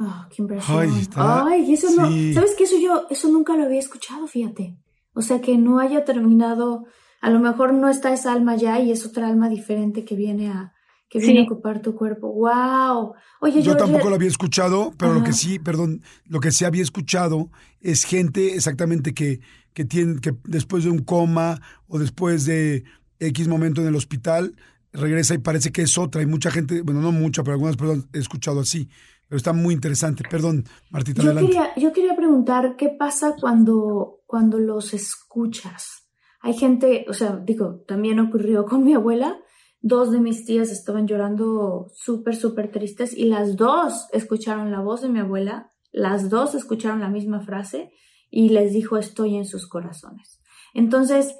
Oh, 0.00 0.26
qué 0.34 0.42
impresión. 0.42 0.90
Ay, 1.14 1.72
eso 1.72 1.90
no, 1.90 2.10
¿sabes 2.34 2.56
qué? 2.58 2.64
Eso 2.64 2.74
yo, 2.82 3.06
eso 3.08 3.28
nunca 3.28 3.56
lo 3.56 3.66
había 3.66 3.78
escuchado, 3.78 4.26
fíjate. 4.26 4.76
O 5.14 5.22
sea, 5.22 5.40
que 5.40 5.56
no 5.56 5.78
haya 5.78 6.04
terminado, 6.04 6.86
a 7.20 7.30
lo 7.30 7.38
mejor 7.38 7.74
no 7.74 7.88
está 7.88 8.12
esa 8.12 8.32
alma 8.32 8.56
ya 8.56 8.80
y 8.80 8.90
es 8.90 9.06
otra 9.06 9.28
alma 9.28 9.48
diferente 9.48 10.04
que 10.04 10.16
viene 10.16 10.50
a, 10.50 10.71
que 11.12 11.18
viene 11.18 11.40
a 11.40 11.42
ocupar 11.42 11.82
tu 11.82 11.94
cuerpo. 11.94 12.32
¡Wow! 12.32 13.12
Oye, 13.42 13.60
yo, 13.60 13.76
tampoco 13.76 14.08
lo 14.08 14.14
había 14.14 14.30
escuchado, 14.30 14.94
pero 14.96 15.12
lo 15.12 15.22
que 15.22 15.34
sí, 15.34 15.58
perdón, 15.58 16.00
lo 16.26 16.40
que 16.40 16.50
sí 16.50 16.64
había 16.64 16.82
escuchado 16.82 17.50
es 17.82 18.04
gente 18.04 18.54
exactamente 18.54 19.12
que, 19.12 19.40
que 19.74 19.84
tiene, 19.84 20.22
que 20.22 20.34
después 20.44 20.84
de 20.84 20.90
un 20.90 21.00
coma 21.00 21.60
o 21.86 21.98
después 21.98 22.46
de 22.46 22.84
X 23.18 23.46
momento 23.46 23.82
en 23.82 23.88
el 23.88 23.94
hospital, 23.94 24.56
regresa 24.90 25.34
y 25.34 25.38
parece 25.38 25.70
que 25.70 25.82
es 25.82 25.98
otra. 25.98 26.22
Y 26.22 26.26
mucha 26.26 26.50
gente, 26.50 26.80
bueno, 26.80 27.02
no 27.02 27.12
mucha, 27.12 27.42
pero 27.42 27.56
algunas 27.56 27.76
personas 27.76 28.06
he 28.14 28.18
escuchado 28.18 28.60
así. 28.60 28.88
Pero 29.28 29.36
está 29.36 29.52
muy 29.52 29.74
interesante. 29.74 30.24
Perdón, 30.30 30.64
Martita, 30.88 31.22
yo 31.22 31.28
adelante. 31.28 31.52
Quería, 31.52 31.74
yo 31.76 31.92
quería 31.92 32.16
preguntar 32.16 32.76
qué 32.78 32.88
pasa 32.88 33.34
cuando, 33.38 34.22
cuando 34.24 34.58
los 34.58 34.94
escuchas. 34.94 36.08
Hay 36.40 36.54
gente, 36.54 37.04
o 37.06 37.12
sea, 37.12 37.36
digo, 37.36 37.84
también 37.86 38.18
ocurrió 38.18 38.64
con 38.64 38.82
mi 38.82 38.94
abuela, 38.94 39.38
dos 39.82 40.12
de 40.12 40.20
mis 40.20 40.44
tías 40.46 40.70
estaban 40.70 41.06
llorando 41.06 41.88
súper, 41.92 42.36
súper 42.36 42.70
tristes 42.70 43.16
y 43.16 43.24
las 43.24 43.56
dos 43.56 44.06
escucharon 44.12 44.70
la 44.70 44.80
voz 44.80 45.02
de 45.02 45.08
mi 45.08 45.18
abuela, 45.18 45.72
las 45.90 46.30
dos 46.30 46.54
escucharon 46.54 47.00
la 47.00 47.08
misma 47.08 47.40
frase 47.40 47.92
y 48.30 48.48
les 48.50 48.72
dijo 48.72 48.96
estoy 48.96 49.36
en 49.36 49.44
sus 49.44 49.68
corazones. 49.68 50.40
Entonces, 50.72 51.36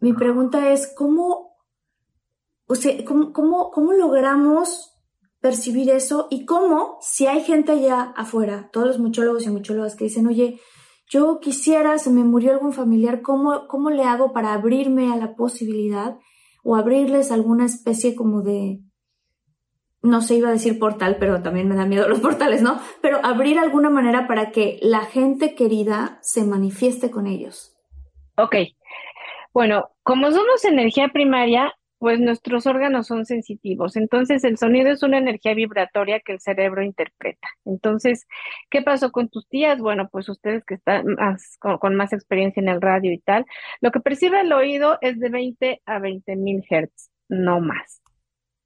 mi 0.00 0.12
pregunta 0.12 0.72
es, 0.72 0.92
¿cómo, 0.94 1.56
o 2.66 2.74
sea, 2.74 2.92
¿cómo, 3.04 3.32
cómo, 3.32 3.70
cómo 3.70 3.92
logramos 3.92 4.90
percibir 5.40 5.88
eso 5.90 6.26
y 6.30 6.44
cómo, 6.44 6.98
si 7.00 7.26
hay 7.26 7.42
gente 7.42 7.72
allá 7.72 8.12
afuera, 8.16 8.70
todos 8.72 8.88
los 8.88 8.98
muchólogos 8.98 9.46
y 9.46 9.50
muchólogas 9.50 9.94
que 9.94 10.04
dicen, 10.04 10.26
oye, 10.26 10.60
yo 11.08 11.38
quisiera, 11.38 11.98
se 11.98 12.10
me 12.10 12.24
murió 12.24 12.52
algún 12.52 12.72
familiar, 12.72 13.22
¿cómo, 13.22 13.68
cómo 13.68 13.90
le 13.90 14.04
hago 14.04 14.32
para 14.32 14.52
abrirme 14.52 15.12
a 15.12 15.16
la 15.16 15.36
posibilidad 15.36 16.18
o 16.64 16.74
abrirles 16.74 17.30
alguna 17.30 17.66
especie 17.66 18.16
como 18.16 18.42
de, 18.42 18.80
no 20.02 20.20
se 20.22 20.34
iba 20.34 20.48
a 20.48 20.52
decir 20.52 20.78
portal, 20.78 21.16
pero 21.20 21.42
también 21.42 21.68
me 21.68 21.76
da 21.76 21.86
miedo 21.86 22.08
los 22.08 22.20
portales, 22.20 22.62
¿no? 22.62 22.80
Pero 23.00 23.20
abrir 23.22 23.58
alguna 23.58 23.90
manera 23.90 24.26
para 24.26 24.50
que 24.50 24.78
la 24.82 25.02
gente 25.02 25.54
querida 25.54 26.18
se 26.22 26.44
manifieste 26.44 27.10
con 27.10 27.26
ellos. 27.26 27.76
Ok. 28.36 28.56
Bueno, 29.52 29.90
como 30.02 30.32
somos 30.32 30.64
energía 30.64 31.08
primaria, 31.12 31.72
pues 31.98 32.20
nuestros 32.20 32.66
órganos 32.66 33.06
son 33.06 33.24
sensitivos. 33.24 33.96
Entonces, 33.96 34.44
el 34.44 34.58
sonido 34.58 34.90
es 34.90 35.02
una 35.02 35.18
energía 35.18 35.54
vibratoria 35.54 36.20
que 36.20 36.32
el 36.32 36.40
cerebro 36.40 36.82
interpreta. 36.82 37.48
Entonces, 37.64 38.26
¿qué 38.70 38.82
pasó 38.82 39.12
con 39.12 39.28
tus 39.28 39.48
tías? 39.48 39.78
Bueno, 39.80 40.08
pues 40.10 40.28
ustedes 40.28 40.64
que 40.64 40.74
están 40.74 41.04
con, 41.60 41.94
más 41.94 42.12
experiencia 42.12 42.60
en 42.60 42.68
el 42.68 42.80
radio 42.80 43.12
y 43.12 43.18
tal, 43.18 43.46
lo 43.80 43.90
que 43.90 44.00
percibe 44.00 44.40
el 44.40 44.52
oído 44.52 44.98
es 45.00 45.18
de 45.18 45.30
20 45.30 45.82
a 45.86 45.98
20 45.98 46.36
mil 46.36 46.62
hertz, 46.68 47.10
no 47.28 47.60
más. 47.60 48.02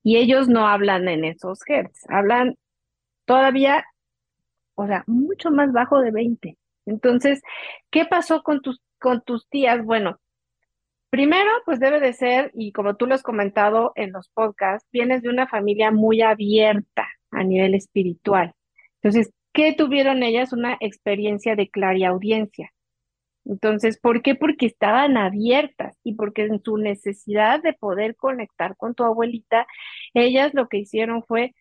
Y 0.03 0.17
ellos 0.17 0.49
no 0.49 0.67
hablan 0.67 1.09
en 1.09 1.25
esos 1.25 1.61
hertz, 1.67 2.07
hablan 2.09 2.57
todavía, 3.25 3.85
o 4.75 4.87
sea, 4.87 5.05
mucho 5.07 5.51
más 5.51 5.73
bajo 5.73 6.01
de 6.01 6.11
20. 6.11 6.57
Entonces, 6.87 7.43
¿qué 7.91 8.07
pasó 8.07 8.43
con 8.43 8.63
tus, 8.63 8.81
con 8.99 9.23
tus 9.23 9.49
tías? 9.49 9.85
Bueno, 9.85 10.19
Primero, 11.11 11.51
pues 11.65 11.81
debe 11.81 12.01
de 12.01 12.13
ser, 12.13 12.51
y 12.55 12.73
como 12.73 12.97
tú 12.97 13.07
lo 13.07 13.15
has 13.15 13.23
comentado 13.23 13.93
en 13.97 14.13
los 14.13 14.29
podcasts, 14.29 14.89
vienes 14.93 15.23
de 15.23 15.31
una 15.31 15.47
familia 15.49 15.91
muy 15.91 16.21
abierta 16.21 17.09
a 17.31 17.45
nivel 17.45 17.75
espiritual. 17.75 18.55
Entonces, 19.03 19.33
¿qué 19.53 19.73
tuvieron 19.73 20.23
ellas? 20.23 20.53
Una 20.53 20.77
experiencia 20.81 21.57
de 21.57 21.69
clariaudiencia. 21.71 22.73
Entonces, 23.47 23.99
¿por 23.99 24.21
qué? 24.21 24.35
Porque 24.35 24.67
estaban 24.67 25.17
abiertas 25.17 25.97
y 26.05 26.15
porque 26.15 26.43
en 26.43 26.63
su 26.63 26.77
necesidad 26.77 27.63
de 27.63 27.73
poder 27.73 28.15
conectar 28.15 28.77
con 28.77 28.95
tu 28.95 29.05
abuelita, 29.05 29.67
ellas 30.13 30.53
lo 30.53 30.69
que 30.69 30.79
hicieron 30.79 31.23
fue 31.25 31.55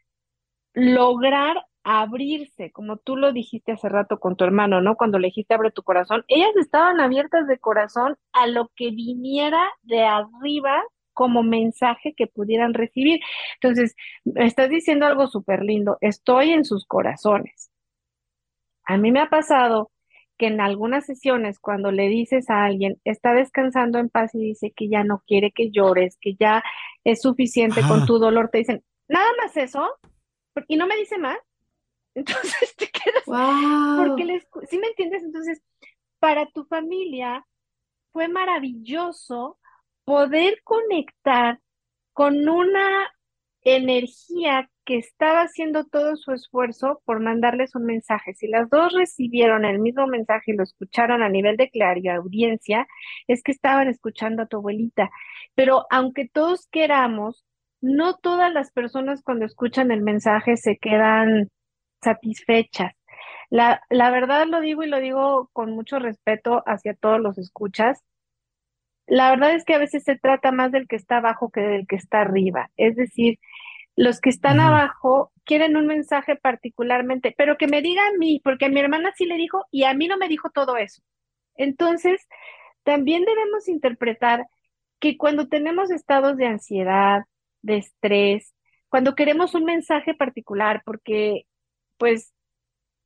lograr 0.73 1.57
abrirse, 1.89 2.69
como 2.73 2.97
tú 2.97 3.15
lo 3.15 3.31
dijiste 3.31 3.71
hace 3.71 3.87
rato 3.87 4.19
con 4.19 4.35
tu 4.35 4.43
hermano, 4.43 4.81
¿no? 4.81 4.97
Cuando 4.97 5.19
le 5.19 5.27
dijiste 5.27 5.53
abre 5.53 5.71
tu 5.71 5.83
corazón, 5.83 6.25
ellas 6.27 6.51
estaban 6.57 6.99
abiertas 6.99 7.47
de 7.47 7.59
corazón 7.59 8.17
a 8.33 8.45
lo 8.45 8.69
que 8.75 8.91
viniera 8.91 9.71
de 9.83 10.03
arriba 10.03 10.83
como 11.13 11.43
mensaje 11.43 12.13
que 12.13 12.27
pudieran 12.27 12.73
recibir. 12.73 13.21
Entonces, 13.61 13.95
estás 14.35 14.69
diciendo 14.69 15.05
algo 15.05 15.27
súper 15.27 15.63
lindo, 15.63 15.97
estoy 16.01 16.51
en 16.51 16.65
sus 16.65 16.85
corazones. 16.85 17.71
A 18.83 18.97
mí 18.97 19.13
me 19.13 19.21
ha 19.21 19.29
pasado 19.29 19.89
que 20.37 20.47
en 20.47 20.59
algunas 20.59 21.05
sesiones, 21.05 21.57
cuando 21.57 21.91
le 21.93 22.09
dices 22.09 22.49
a 22.49 22.65
alguien, 22.65 22.99
está 23.05 23.33
descansando 23.33 23.97
en 23.97 24.09
paz 24.09 24.35
y 24.35 24.39
dice 24.39 24.73
que 24.75 24.89
ya 24.89 25.05
no 25.05 25.23
quiere 25.25 25.51
que 25.51 25.71
llores, 25.71 26.17
que 26.19 26.35
ya 26.37 26.63
es 27.05 27.21
suficiente 27.21 27.81
con 27.87 28.05
tu 28.05 28.19
dolor, 28.19 28.49
te 28.51 28.57
dicen, 28.57 28.83
nada 29.07 29.29
más 29.41 29.55
eso, 29.55 29.89
y 30.67 30.75
no 30.75 30.85
me 30.85 30.97
dice 30.97 31.17
más, 31.17 31.37
entonces 32.17 32.75
te 32.77 32.89
quedas, 32.89 33.23
porque 33.97 34.25
les, 34.25 34.47
¿sí 34.69 34.77
me 34.79 34.87
entiendes? 34.87 35.23
Entonces, 35.23 35.61
para 36.19 36.47
tu 36.47 36.65
familia 36.65 37.45
fue 38.11 38.27
maravilloso 38.27 39.59
poder 40.03 40.61
conectar 40.63 41.59
con 42.13 42.47
una 42.49 43.11
energía 43.63 44.69
que 44.85 44.97
estaba 44.97 45.41
haciendo 45.41 45.83
todo 45.85 46.15
su 46.15 46.31
esfuerzo 46.31 47.01
por 47.05 47.19
mandarles 47.19 47.75
un 47.75 47.85
mensaje. 47.85 48.33
Si 48.33 48.47
las 48.47 48.69
dos 48.69 48.93
recibieron 48.93 49.65
el 49.65 49.79
mismo 49.79 50.07
mensaje 50.07 50.51
y 50.51 50.55
lo 50.55 50.63
escucharon 50.63 51.21
a 51.21 51.29
nivel 51.29 51.57
de 51.57 51.69
audiencia, 52.15 52.87
es 53.27 53.43
que 53.43 53.51
estaban 53.51 53.89
escuchando 53.89 54.43
a 54.43 54.45
tu 54.47 54.57
abuelita. 54.57 55.11
Pero 55.53 55.85
aunque 55.91 56.27
todos 56.27 56.67
queramos, 56.71 57.45
no 57.81 58.15
todas 58.15 58.51
las 58.53 58.71
personas 58.71 59.21
cuando 59.21 59.45
escuchan 59.45 59.91
el 59.91 60.01
mensaje 60.01 60.55
se 60.55 60.77
quedan 60.77 61.49
satisfechas. 62.01 62.93
La, 63.49 63.81
la 63.89 64.11
verdad 64.11 64.45
lo 64.47 64.61
digo 64.61 64.83
y 64.83 64.87
lo 64.87 64.99
digo 64.99 65.49
con 65.53 65.71
mucho 65.71 65.99
respeto 65.99 66.63
hacia 66.65 66.93
todos 66.93 67.19
los 67.19 67.37
escuchas. 67.37 68.03
La 69.07 69.29
verdad 69.29 69.55
es 69.55 69.63
que 69.63 69.73
a 69.73 69.79
veces 69.79 70.03
se 70.03 70.17
trata 70.17 70.51
más 70.51 70.71
del 70.71 70.87
que 70.87 70.97
está 70.97 71.17
abajo 71.17 71.49
que 71.49 71.61
del 71.61 71.87
que 71.87 71.95
está 71.95 72.21
arriba. 72.21 72.69
Es 72.75 72.95
decir, 72.95 73.39
los 73.97 74.21
que 74.21 74.29
están 74.29 74.59
abajo 74.59 75.31
quieren 75.43 75.75
un 75.75 75.87
mensaje 75.87 76.35
particularmente, 76.35 77.33
pero 77.35 77.57
que 77.57 77.67
me 77.67 77.81
diga 77.81 78.01
a 78.07 78.17
mí, 78.17 78.39
porque 78.43 78.65
a 78.65 78.69
mi 78.69 78.79
hermana 78.79 79.11
sí 79.17 79.25
le 79.25 79.37
dijo 79.37 79.65
y 79.71 79.85
a 79.85 79.93
mí 79.95 80.07
no 80.07 80.17
me 80.17 80.27
dijo 80.27 80.51
todo 80.51 80.77
eso. 80.77 81.01
Entonces, 81.55 82.21
también 82.83 83.25
debemos 83.25 83.67
interpretar 83.67 84.45
que 84.99 85.17
cuando 85.17 85.47
tenemos 85.47 85.89
estados 85.89 86.37
de 86.37 86.45
ansiedad, 86.45 87.23
de 87.63 87.77
estrés, 87.77 88.53
cuando 88.87 89.15
queremos 89.15 89.55
un 89.55 89.65
mensaje 89.65 90.13
particular, 90.13 90.83
porque 90.85 91.46
pues 91.97 92.33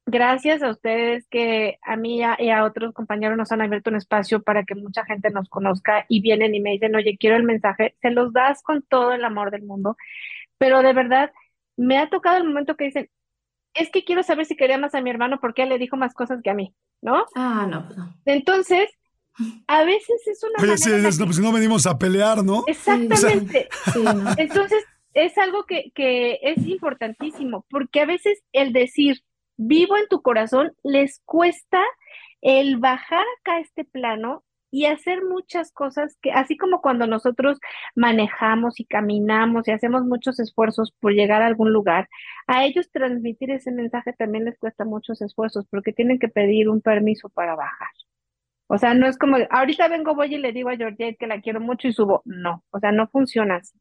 gracias 0.06 0.64
a 0.64 0.70
ustedes 0.70 1.28
que 1.30 1.80
a 1.84 1.96
mí 1.96 2.22
y 2.40 2.50
a 2.50 2.64
otros 2.64 2.94
compañeros 2.94 3.38
nos 3.38 3.52
han 3.52 3.62
abierto 3.62 3.90
un 3.90 3.96
espacio 3.96 4.42
para 4.42 4.64
que 4.64 4.76
mucha 4.76 5.06
gente 5.06 5.30
nos 5.30 5.48
conozca 5.50 6.06
y 6.10 6.22
vienen 6.22 6.56
y 6.56 6.60
me 6.60 6.72
dicen, 6.72 6.96
oye, 6.96 7.18
quiero 7.20 7.36
el 7.36 7.44
mensaje, 7.44 7.96
se 8.02 8.12
los 8.12 8.34
das 8.34 8.62
con 8.64 8.82
todo 8.82 9.14
el 9.14 9.24
amor 9.24 9.52
del 9.52 9.64
mundo, 9.64 9.96
pero 10.58 10.82
de 10.82 10.94
verdad 10.94 11.32
me 11.78 11.98
ha 11.98 12.10
tocado 12.10 12.38
el 12.38 12.44
momento 12.46 12.76
que 12.76 12.86
dicen, 12.86 13.10
es 13.74 13.90
que 13.90 14.04
quiero 14.04 14.22
saber 14.24 14.46
si 14.46 14.56
quería 14.56 14.78
más 14.78 14.96
a 14.96 15.02
mi 15.02 15.10
hermano 15.10 15.40
porque 15.40 15.64
él 15.64 15.70
le 15.70 15.78
dijo 15.78 15.96
más 15.96 16.14
cosas 16.14 16.42
que 16.44 16.50
a 16.50 16.54
mí, 16.54 16.76
¿no? 17.02 17.26
Ah, 17.36 17.68
no, 17.70 17.86
pues 17.86 17.98
no. 17.98 18.14
Entonces, 18.26 18.90
a 19.68 19.84
veces 19.84 20.28
es 20.28 20.44
una... 20.44 20.62
Oye, 20.62 20.78
sí, 20.78 20.90
no, 20.90 21.26
pues 21.26 21.40
no 21.40 21.52
venimos 21.54 21.86
a 21.88 21.98
pelear, 21.98 22.44
¿no? 22.44 22.64
Exactamente. 22.68 23.70
Entonces, 24.38 24.84
es 25.14 25.38
algo 25.38 25.66
que, 25.66 25.92
que 25.96 26.40
es 26.42 26.66
importantísimo, 26.68 27.66
porque 27.70 28.02
a 28.02 28.06
veces 28.06 28.42
el 28.54 28.74
decir 28.74 29.22
vivo 29.58 29.98
en 29.98 30.08
tu 30.08 30.22
corazón 30.22 30.74
les 30.84 31.22
cuesta 31.26 31.82
el 32.42 32.78
bajar 32.78 33.26
acá 33.40 33.60
este 33.60 33.86
plano 33.86 34.44
y 34.72 34.86
hacer 34.86 35.24
muchas 35.24 35.72
cosas 35.72 36.18
que, 36.22 36.32
así 36.32 36.58
como 36.58 36.82
cuando 36.82 37.06
nosotros 37.06 37.60
manejamos 37.94 38.80
y 38.80 38.86
caminamos 38.86 39.68
y 39.68 39.72
hacemos 39.72 40.06
muchos 40.06 40.40
esfuerzos 40.40 40.94
por 41.00 41.14
llegar 41.14 41.42
a 41.42 41.48
algún 41.48 41.74
lugar, 41.74 42.08
a 42.48 42.66
ellos 42.66 42.90
transmitir 42.92 43.52
ese 43.52 43.72
mensaje 43.72 44.14
también 44.14 44.46
les 44.46 44.58
cuesta 44.58 44.86
muchos 44.86 45.22
esfuerzos 45.22 45.66
porque 45.70 45.92
tienen 45.94 46.20
que 46.20 46.30
pedir 46.30 46.70
un 46.70 46.82
permiso 46.82 47.30
para 47.30 47.56
bajar. 47.56 47.90
O 48.68 48.78
sea, 48.78 48.94
no 48.94 49.08
es 49.08 49.18
como, 49.18 49.38
ahorita 49.50 49.90
vengo, 49.90 50.16
voy 50.16 50.36
y 50.36 50.38
le 50.38 50.54
digo 50.54 50.70
a 50.70 50.78
Georgette 50.78 51.18
que 51.20 51.28
la 51.28 51.42
quiero 51.42 51.60
mucho 51.60 51.90
y 51.90 51.94
subo. 51.94 52.22
No, 52.24 52.64
o 52.72 52.80
sea, 52.80 52.94
no 52.94 53.08
funciona 53.10 53.58
así. 53.58 53.78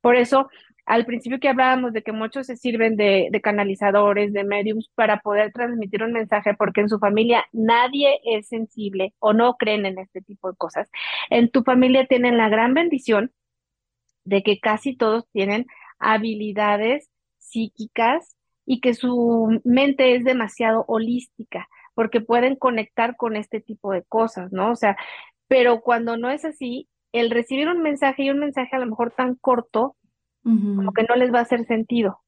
Por 0.00 0.16
eso, 0.16 0.48
al 0.86 1.06
principio 1.06 1.38
que 1.38 1.48
hablábamos 1.48 1.92
de 1.92 2.02
que 2.02 2.12
muchos 2.12 2.46
se 2.46 2.56
sirven 2.56 2.96
de, 2.96 3.30
canalizadores, 3.42 4.32
de 4.32 4.44
mediums, 4.44 4.90
para 4.94 5.20
poder 5.20 5.52
transmitir 5.52 6.02
un 6.02 6.12
mensaje, 6.12 6.54
porque 6.54 6.80
en 6.80 6.88
su 6.88 6.98
familia 6.98 7.44
nadie 7.52 8.20
es 8.24 8.48
sensible 8.48 9.14
o 9.18 9.32
no 9.32 9.56
creen 9.56 9.86
en 9.86 9.98
este 9.98 10.20
tipo 10.20 10.50
de 10.50 10.56
cosas. 10.56 10.90
En 11.30 11.50
tu 11.50 11.62
familia 11.62 12.06
tienen 12.06 12.38
la 12.38 12.48
gran 12.48 12.74
bendición 12.74 13.32
de 14.24 14.42
que 14.42 14.60
casi 14.60 14.96
todos 14.96 15.28
tienen 15.32 15.66
habilidades 15.98 17.10
psíquicas 17.38 18.36
y 18.66 18.80
que 18.80 18.94
su 18.94 19.60
mente 19.64 20.16
es 20.16 20.24
demasiado 20.24 20.84
holística, 20.88 21.68
porque 21.94 22.20
pueden 22.20 22.56
conectar 22.56 23.16
con 23.16 23.36
este 23.36 23.60
tipo 23.60 23.92
de 23.92 24.02
cosas, 24.04 24.52
¿no? 24.52 24.72
O 24.72 24.76
sea, 24.76 24.96
pero 25.48 25.80
cuando 25.82 26.16
no 26.16 26.30
es 26.30 26.44
así, 26.44 26.88
el 27.12 27.30
recibir 27.30 27.68
un 27.68 27.82
mensaje 27.82 28.24
y 28.24 28.30
un 28.30 28.38
mensaje 28.38 28.76
a 28.76 28.78
lo 28.78 28.86
mejor 28.86 29.12
tan 29.12 29.34
corto, 29.34 29.96
como 30.42 30.92
que 30.92 31.02
no 31.02 31.16
les 31.16 31.32
va 31.32 31.40
a 31.40 31.42
hacer 31.42 31.66
sentido, 31.66 32.22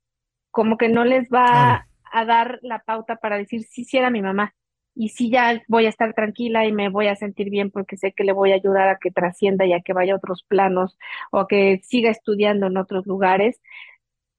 como 0.50 0.76
que 0.76 0.88
no 0.88 1.04
les 1.04 1.28
va 1.30 1.86
a 2.04 2.24
dar 2.26 2.58
la 2.62 2.80
pauta 2.80 3.16
para 3.16 3.38
decir, 3.38 3.62
sí, 3.62 3.84
sí 3.84 3.96
era 3.96 4.10
mi 4.10 4.20
mamá, 4.20 4.54
y 4.94 5.08
sí 5.08 5.30
ya 5.30 5.62
voy 5.68 5.86
a 5.86 5.88
estar 5.88 6.12
tranquila 6.14 6.66
y 6.66 6.72
me 6.72 6.88
voy 6.88 7.06
a 7.06 7.16
sentir 7.16 7.48
bien 7.50 7.70
porque 7.70 7.96
sé 7.96 8.12
que 8.12 8.24
le 8.24 8.32
voy 8.32 8.52
a 8.52 8.56
ayudar 8.56 8.88
a 8.88 8.98
que 8.98 9.10
trascienda 9.10 9.64
y 9.64 9.72
a 9.72 9.80
que 9.80 9.92
vaya 9.92 10.12
a 10.12 10.16
otros 10.16 10.44
planos 10.46 10.98
o 11.30 11.38
a 11.38 11.48
que 11.48 11.80
siga 11.82 12.10
estudiando 12.10 12.66
en 12.66 12.76
otros 12.76 13.06
lugares, 13.06 13.60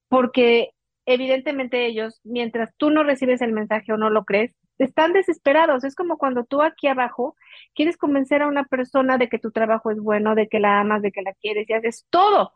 porque 0.08 0.70
evidentemente 1.06 1.86
ellos, 1.86 2.20
mientras 2.24 2.70
tú 2.76 2.90
no 2.90 3.02
recibes 3.02 3.42
el 3.42 3.52
mensaje 3.52 3.92
o 3.92 3.96
no 3.96 4.10
lo 4.10 4.24
crees, 4.24 4.54
están 4.78 5.12
desesperados. 5.12 5.84
Es 5.84 5.94
como 5.94 6.18
cuando 6.18 6.44
tú 6.44 6.62
aquí 6.62 6.86
abajo 6.88 7.36
quieres 7.74 7.96
convencer 7.96 8.42
a 8.42 8.48
una 8.48 8.64
persona 8.64 9.18
de 9.18 9.28
que 9.28 9.38
tu 9.38 9.50
trabajo 9.50 9.90
es 9.90 9.98
bueno, 10.00 10.34
de 10.34 10.48
que 10.48 10.60
la 10.60 10.80
amas, 10.80 11.02
de 11.02 11.12
que 11.12 11.22
la 11.22 11.34
quieres 11.34 11.68
y 11.68 11.72
haces 11.72 12.06
todo. 12.10 12.52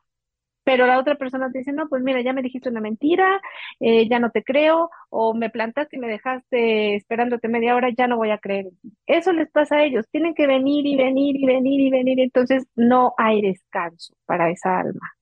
Pero 0.65 0.87
la 0.87 0.99
otra 0.99 1.15
persona 1.15 1.51
te 1.51 1.61
dice, 1.61 1.73
no, 1.73 1.89
pues 1.89 2.03
mira, 2.03 2.21
ya 2.21 2.35
me 2.35 2.43
dijiste 2.43 2.69
una 2.69 2.83
mentira, 2.83 3.41
eh, 3.81 4.07
ya 4.07 4.19
no 4.19 4.31
te 4.31 4.45
creo, 4.45 4.91
o 5.09 5.33
me 5.33 5.49
plantaste 5.49 5.97
y 5.97 5.99
me 5.99 6.09
dejaste 6.09 6.95
esperándote 6.95 7.49
media 7.49 7.75
hora, 7.75 7.89
ya 7.97 8.07
no 8.07 8.19
voy 8.19 8.31
a 8.33 8.39
creer. 8.39 8.67
Eso 9.07 9.33
les 9.33 9.51
pasa 9.51 9.77
a 9.77 9.85
ellos. 9.85 10.05
Tienen 10.11 10.35
que 10.35 10.47
venir 10.47 10.85
y 10.85 10.95
venir 10.95 11.37
y 11.37 11.47
venir 11.47 11.81
y 11.81 11.91
venir. 11.91 12.21
Entonces 12.21 12.67
no 12.77 13.15
hay 13.17 13.41
descanso 13.41 14.15
para 14.27 14.51
esa 14.51 14.81
alma. 14.81 15.15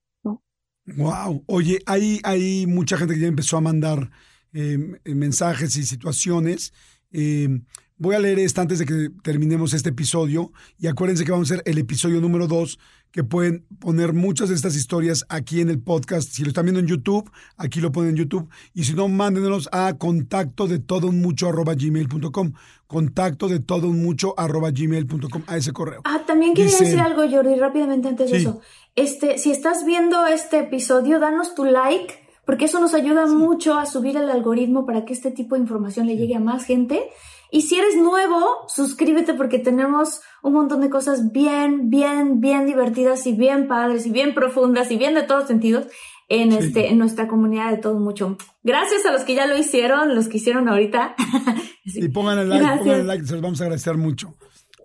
Wow. 0.97 1.45
Oye, 1.47 1.79
hay, 1.87 2.21
hay 2.23 2.67
mucha 2.67 2.97
gente 2.97 3.15
que 3.15 3.21
ya 3.21 3.27
empezó 3.27 3.57
a 3.57 3.61
mandar 3.61 4.11
eh, 4.57 4.79
mensajes 5.15 5.77
y 5.77 5.85
situaciones. 5.85 6.73
Eh, 7.13 7.61
voy 7.99 8.15
a 8.15 8.19
leer 8.19 8.39
esta 8.39 8.63
antes 8.63 8.79
de 8.79 8.87
que 8.87 9.11
terminemos 9.23 9.75
este 9.75 9.91
episodio. 9.91 10.51
Y 10.79 10.87
acuérdense 10.87 11.27
que 11.27 11.31
vamos 11.31 11.51
a 11.51 11.55
hacer 11.55 11.63
el 11.67 11.77
episodio 11.77 12.23
número 12.23 12.47
dos, 12.47 12.79
que 13.11 13.23
pueden 13.23 13.67
poner 13.79 14.15
muchas 14.15 14.49
de 14.49 14.55
estas 14.55 14.75
historias 14.75 15.27
aquí 15.29 15.61
en 15.61 15.69
el 15.69 15.79
podcast. 15.79 16.31
Si 16.31 16.43
lo 16.43 16.49
están 16.49 16.65
viendo 16.65 16.81
en 16.81 16.87
YouTube, 16.87 17.31
aquí 17.59 17.83
lo 17.83 17.93
ponen 17.93 18.11
en 18.11 18.17
YouTube. 18.17 18.49
Y 18.73 18.85
si 18.85 18.95
no, 18.95 19.09
mándenos 19.09 19.69
a 19.73 19.95
contacto 19.99 20.67
de 20.67 20.79
todo 20.79 21.09
un 21.09 21.21
mucho 21.21 21.49
arroba 21.49 21.75
gmail.com. 21.75 22.53
Contacto 22.87 23.49
de 23.49 23.61
todo 23.61 23.89
un 23.89 24.03
mucho 24.03 24.33
arroba 24.39 24.71
gmail.com 24.71 25.43
a 25.49 25.59
ese 25.59 25.75
correo. 25.75 26.01
Ah, 26.05 26.23
también 26.27 26.55
quería 26.55 26.79
decir 26.79 26.99
algo, 26.99 27.29
Jordi, 27.31 27.57
rápidamente 27.57 28.09
antes 28.09 28.31
de 28.31 28.39
eso. 28.39 28.61
Este, 28.95 29.37
si 29.37 29.51
estás 29.51 29.85
viendo 29.85 30.27
este 30.27 30.61
episodio, 30.61 31.21
danos 31.21 31.55
tu 31.55 31.67
like, 31.67 32.26
porque 32.47 32.67
eso 32.67 32.81
nos 32.81 32.95
ayuda 32.95 33.27
mucho 33.27 33.77
a 33.77 33.87
subir 33.87 34.17
el 34.17 34.31
algoritmo 34.31 34.87
para 34.87 35.05
que 35.05 35.13
este 35.13 35.33
tipo 35.33 35.57
de 35.57 35.63
información 35.63 36.07
le 36.07 36.17
llegue 36.17 36.37
a 36.37 36.41
más 36.41 36.65
gente. 36.65 37.11
Y 37.51 37.63
si 37.63 37.77
eres 37.77 37.97
nuevo, 37.97 38.45
suscríbete 38.69 39.35
porque 39.35 39.59
tenemos 39.59 40.21
un 40.43 40.53
montón 40.53 40.81
de 40.81 40.89
cosas 40.89 41.33
bien, 41.33 41.91
bien, 41.91 42.41
bien 42.41 42.67
divertidas 42.67 43.27
y 43.27 43.33
bien 43.33 43.67
padres 43.67 44.07
y 44.07 44.11
bien 44.11 44.33
profundas 44.33 44.91
y 44.93 44.97
bien 44.97 45.15
de 45.15 45.25
todos 45.25 45.49
sentidos 45.49 45.87
en 46.29 46.53
este, 46.53 46.89
en 46.89 46.99
nuestra 46.99 47.27
comunidad 47.27 47.73
de 47.73 47.79
todo 47.79 47.99
mucho. 47.99 48.37
Gracias 48.63 49.05
a 49.07 49.13
los 49.13 49.23
que 49.23 49.35
ya 49.35 49.47
lo 49.47 49.57
hicieron, 49.57 50.15
los 50.15 50.29
que 50.29 50.39
hicieron 50.39 50.69
ahorita. 50.69 51.15
Y 51.89 52.09
pongan 52.09 52.41
el 52.41 52.49
like, 52.49 52.79
pongan 52.79 53.01
el 53.01 53.07
like, 53.07 53.27
se 53.27 53.35
los 53.35 53.43
vamos 53.43 53.61
a 53.61 53.65
agradecer 53.65 53.97
mucho. 53.97 54.35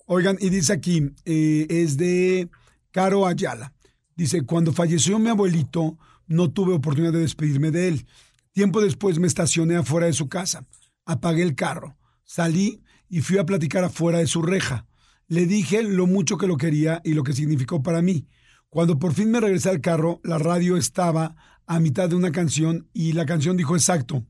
Oigan, 0.05 0.37
y 0.39 0.49
dice 0.49 0.71
aquí, 0.71 1.11
eh, 1.25 1.65
es 1.67 1.97
de 1.97 2.47
Caro 2.91 3.25
Ayala. 3.25 3.73
Dice, 4.15 4.45
cuando 4.45 4.71
falleció 4.71 5.17
mi 5.17 5.29
abuelito, 5.29 5.97
no 6.31 6.51
tuve 6.51 6.73
oportunidad 6.73 7.13
de 7.13 7.19
despedirme 7.19 7.71
de 7.71 7.87
él. 7.87 8.05
Tiempo 8.51 8.81
después 8.81 9.19
me 9.19 9.27
estacioné 9.27 9.75
afuera 9.75 10.07
de 10.07 10.13
su 10.13 10.27
casa. 10.27 10.65
Apagué 11.05 11.43
el 11.43 11.55
carro. 11.55 11.97
Salí 12.23 12.81
y 13.09 13.21
fui 13.21 13.37
a 13.37 13.45
platicar 13.45 13.83
afuera 13.83 14.19
de 14.19 14.27
su 14.27 14.41
reja. 14.41 14.87
Le 15.27 15.45
dije 15.45 15.83
lo 15.83 16.07
mucho 16.07 16.37
que 16.37 16.47
lo 16.47 16.57
quería 16.57 17.01
y 17.03 17.13
lo 17.13 17.23
que 17.23 17.33
significó 17.33 17.83
para 17.83 18.01
mí. 18.01 18.27
Cuando 18.69 18.99
por 18.99 19.13
fin 19.13 19.31
me 19.31 19.39
regresé 19.39 19.69
al 19.69 19.81
carro, 19.81 20.21
la 20.23 20.37
radio 20.37 20.77
estaba 20.77 21.35
a 21.67 21.79
mitad 21.79 22.09
de 22.09 22.15
una 22.15 22.31
canción 22.31 22.89
y 22.93 23.13
la 23.13 23.25
canción 23.25 23.57
dijo 23.57 23.75
exacto, 23.75 24.25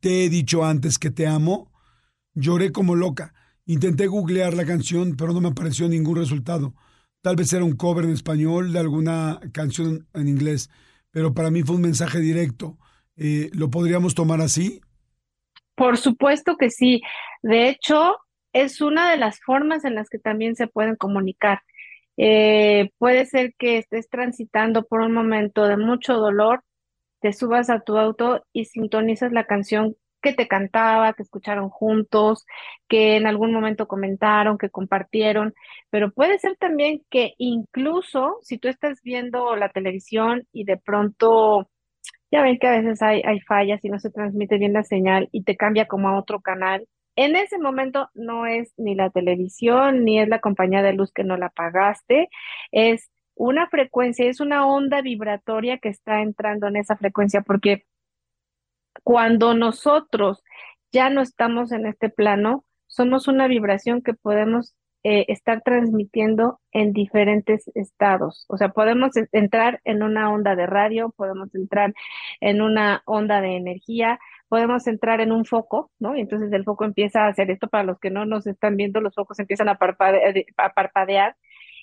te 0.00 0.24
he 0.24 0.28
dicho 0.28 0.64
antes 0.64 0.98
que 0.98 1.10
te 1.10 1.26
amo. 1.26 1.72
Lloré 2.34 2.72
como 2.72 2.94
loca. 2.94 3.32
Intenté 3.64 4.06
googlear 4.06 4.52
la 4.52 4.66
canción, 4.66 5.16
pero 5.16 5.32
no 5.32 5.40
me 5.40 5.48
apareció 5.48 5.88
ningún 5.88 6.16
resultado. 6.16 6.74
Tal 7.22 7.36
vez 7.36 7.50
era 7.54 7.64
un 7.64 7.76
cover 7.76 8.04
en 8.04 8.10
español 8.10 8.72
de 8.72 8.80
alguna 8.80 9.40
canción 9.52 10.06
en 10.12 10.28
inglés, 10.28 10.68
pero 11.14 11.32
para 11.32 11.48
mí 11.48 11.62
fue 11.62 11.76
un 11.76 11.82
mensaje 11.82 12.18
directo. 12.18 12.76
Eh, 13.16 13.48
¿Lo 13.52 13.70
podríamos 13.70 14.16
tomar 14.16 14.40
así? 14.40 14.80
Por 15.76 15.96
supuesto 15.96 16.56
que 16.56 16.70
sí. 16.70 17.02
De 17.40 17.68
hecho, 17.68 18.16
es 18.52 18.80
una 18.80 19.12
de 19.12 19.16
las 19.16 19.38
formas 19.40 19.84
en 19.84 19.94
las 19.94 20.10
que 20.10 20.18
también 20.18 20.56
se 20.56 20.66
pueden 20.66 20.96
comunicar. 20.96 21.60
Eh, 22.16 22.90
puede 22.98 23.26
ser 23.26 23.54
que 23.56 23.78
estés 23.78 24.08
transitando 24.08 24.86
por 24.86 25.02
un 25.02 25.12
momento 25.12 25.68
de 25.68 25.76
mucho 25.76 26.14
dolor, 26.14 26.64
te 27.20 27.32
subas 27.32 27.70
a 27.70 27.80
tu 27.80 27.96
auto 27.96 28.44
y 28.52 28.64
sintonizas 28.64 29.30
la 29.30 29.44
canción 29.44 29.96
que 30.24 30.32
te 30.32 30.48
cantaba, 30.48 31.12
que 31.12 31.22
escucharon 31.22 31.68
juntos, 31.68 32.46
que 32.88 33.16
en 33.16 33.26
algún 33.26 33.52
momento 33.52 33.86
comentaron, 33.86 34.58
que 34.58 34.70
compartieron, 34.70 35.54
pero 35.90 36.10
puede 36.12 36.38
ser 36.38 36.56
también 36.56 37.02
que 37.10 37.34
incluso 37.38 38.38
si 38.42 38.58
tú 38.58 38.68
estás 38.68 39.02
viendo 39.02 39.54
la 39.56 39.68
televisión 39.68 40.48
y 40.52 40.64
de 40.64 40.78
pronto, 40.78 41.68
ya 42.30 42.42
ven 42.42 42.58
que 42.58 42.68
a 42.68 42.80
veces 42.80 43.02
hay, 43.02 43.22
hay 43.24 43.40
fallas 43.40 43.84
y 43.84 43.90
no 43.90 43.98
se 43.98 44.10
transmite 44.10 44.58
bien 44.58 44.72
la 44.72 44.84
señal 44.84 45.28
y 45.30 45.44
te 45.44 45.56
cambia 45.56 45.86
como 45.86 46.08
a 46.08 46.18
otro 46.18 46.40
canal, 46.40 46.86
en 47.16 47.36
ese 47.36 47.58
momento 47.58 48.08
no 48.14 48.46
es 48.46 48.72
ni 48.76 48.94
la 48.94 49.10
televisión, 49.10 50.04
ni 50.04 50.20
es 50.20 50.28
la 50.28 50.40
compañía 50.40 50.82
de 50.82 50.94
luz 50.94 51.12
que 51.12 51.24
no 51.24 51.36
la 51.36 51.50
pagaste, 51.50 52.28
es 52.72 53.10
una 53.34 53.68
frecuencia, 53.68 54.26
es 54.26 54.40
una 54.40 54.66
onda 54.66 55.02
vibratoria 55.02 55.78
que 55.78 55.90
está 55.90 56.22
entrando 56.22 56.68
en 56.68 56.76
esa 56.76 56.96
frecuencia, 56.96 57.42
porque 57.42 57.84
cuando 59.02 59.54
nosotros 59.54 60.42
ya 60.92 61.10
no 61.10 61.20
estamos 61.20 61.72
en 61.72 61.86
este 61.86 62.08
plano, 62.10 62.64
somos 62.86 63.28
una 63.28 63.48
vibración 63.48 64.02
que 64.02 64.14
podemos 64.14 64.74
eh, 65.02 65.26
estar 65.28 65.60
transmitiendo 65.62 66.60
en 66.72 66.92
diferentes 66.92 67.70
estados. 67.74 68.46
O 68.48 68.56
sea, 68.56 68.70
podemos 68.70 69.10
entrar 69.32 69.80
en 69.84 70.02
una 70.02 70.32
onda 70.32 70.56
de 70.56 70.66
radio, 70.66 71.12
podemos 71.16 71.54
entrar 71.54 71.92
en 72.40 72.62
una 72.62 73.02
onda 73.04 73.40
de 73.42 73.56
energía, 73.56 74.18
podemos 74.48 74.86
entrar 74.86 75.20
en 75.20 75.32
un 75.32 75.44
foco, 75.44 75.90
¿no? 75.98 76.16
Y 76.16 76.20
entonces 76.20 76.50
el 76.52 76.64
foco 76.64 76.84
empieza 76.84 77.24
a 77.24 77.28
hacer 77.28 77.50
esto. 77.50 77.68
Para 77.68 77.84
los 77.84 77.98
que 77.98 78.10
no 78.10 78.24
nos 78.24 78.46
están 78.46 78.76
viendo, 78.76 79.00
los 79.00 79.14
focos 79.14 79.38
empiezan 79.38 79.68
a, 79.68 79.72
a 79.72 80.72
parpadear 80.74 81.36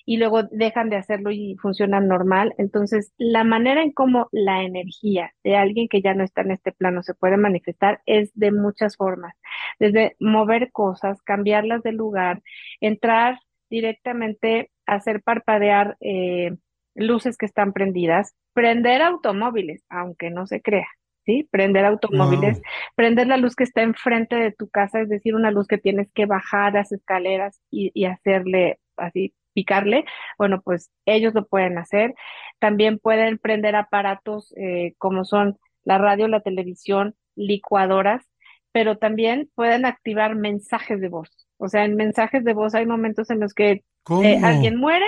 y 0.04 0.16
luego 0.16 0.44
dejan 0.44 0.90
de 0.90 0.96
hacerlo 0.96 1.30
y 1.30 1.56
funcionan 1.60 2.08
normal. 2.08 2.54
Entonces, 2.58 3.12
la 3.18 3.44
manera 3.44 3.82
en 3.82 3.92
cómo 3.92 4.28
la 4.32 4.62
energía 4.62 5.32
de 5.44 5.56
alguien 5.56 5.88
que 5.88 6.02
ya 6.02 6.14
no 6.14 6.24
está 6.24 6.42
en 6.42 6.52
este 6.52 6.72
plano 6.72 7.02
se 7.02 7.14
puede 7.14 7.36
manifestar 7.36 8.00
es 8.06 8.30
de 8.34 8.52
muchas 8.52 8.96
formas, 8.96 9.34
desde 9.78 10.16
mover 10.20 10.72
cosas, 10.72 11.22
cambiarlas 11.22 11.82
de 11.82 11.92
lugar, 11.92 12.42
entrar 12.80 13.38
directamente 13.70 14.70
a 14.86 14.94
hacer 14.94 15.22
parpadear 15.22 15.96
eh, 16.00 16.56
luces 16.94 17.36
que 17.36 17.46
están 17.46 17.72
prendidas, 17.72 18.34
prender 18.52 19.02
automóviles, 19.02 19.84
aunque 19.88 20.30
no 20.30 20.46
se 20.46 20.60
crea. 20.60 20.88
¿sí? 21.24 21.48
Prender 21.50 21.84
automóviles, 21.84 22.60
prender 22.96 23.28
la 23.28 23.36
luz 23.36 23.54
que 23.54 23.64
está 23.64 23.82
enfrente 23.82 24.36
de 24.36 24.52
tu 24.52 24.68
casa, 24.68 25.00
es 25.00 25.08
decir, 25.08 25.34
una 25.34 25.52
luz 25.52 25.68
que 25.68 25.78
tienes 25.78 26.10
que 26.12 26.26
bajar 26.26 26.74
las 26.74 26.90
escaleras 26.92 27.60
y, 27.70 27.92
y 27.94 28.06
hacerle 28.06 28.80
así 28.96 29.32
picarle, 29.52 30.04
bueno, 30.38 30.60
pues 30.62 30.90
ellos 31.06 31.34
lo 31.34 31.46
pueden 31.46 31.78
hacer. 31.78 32.14
También 32.58 32.98
pueden 32.98 33.38
prender 33.38 33.76
aparatos 33.76 34.54
eh, 34.56 34.94
como 34.98 35.24
son 35.24 35.58
la 35.84 35.98
radio, 35.98 36.28
la 36.28 36.40
televisión, 36.40 37.14
licuadoras, 37.34 38.24
pero 38.72 38.98
también 38.98 39.50
pueden 39.54 39.84
activar 39.84 40.34
mensajes 40.34 41.00
de 41.00 41.08
voz. 41.08 41.46
O 41.58 41.68
sea, 41.68 41.84
en 41.84 41.96
mensajes 41.96 42.44
de 42.44 42.54
voz 42.54 42.74
hay 42.74 42.86
momentos 42.86 43.30
en 43.30 43.40
los 43.40 43.54
que 43.54 43.84
eh, 44.22 44.40
alguien 44.42 44.76
muere 44.76 45.06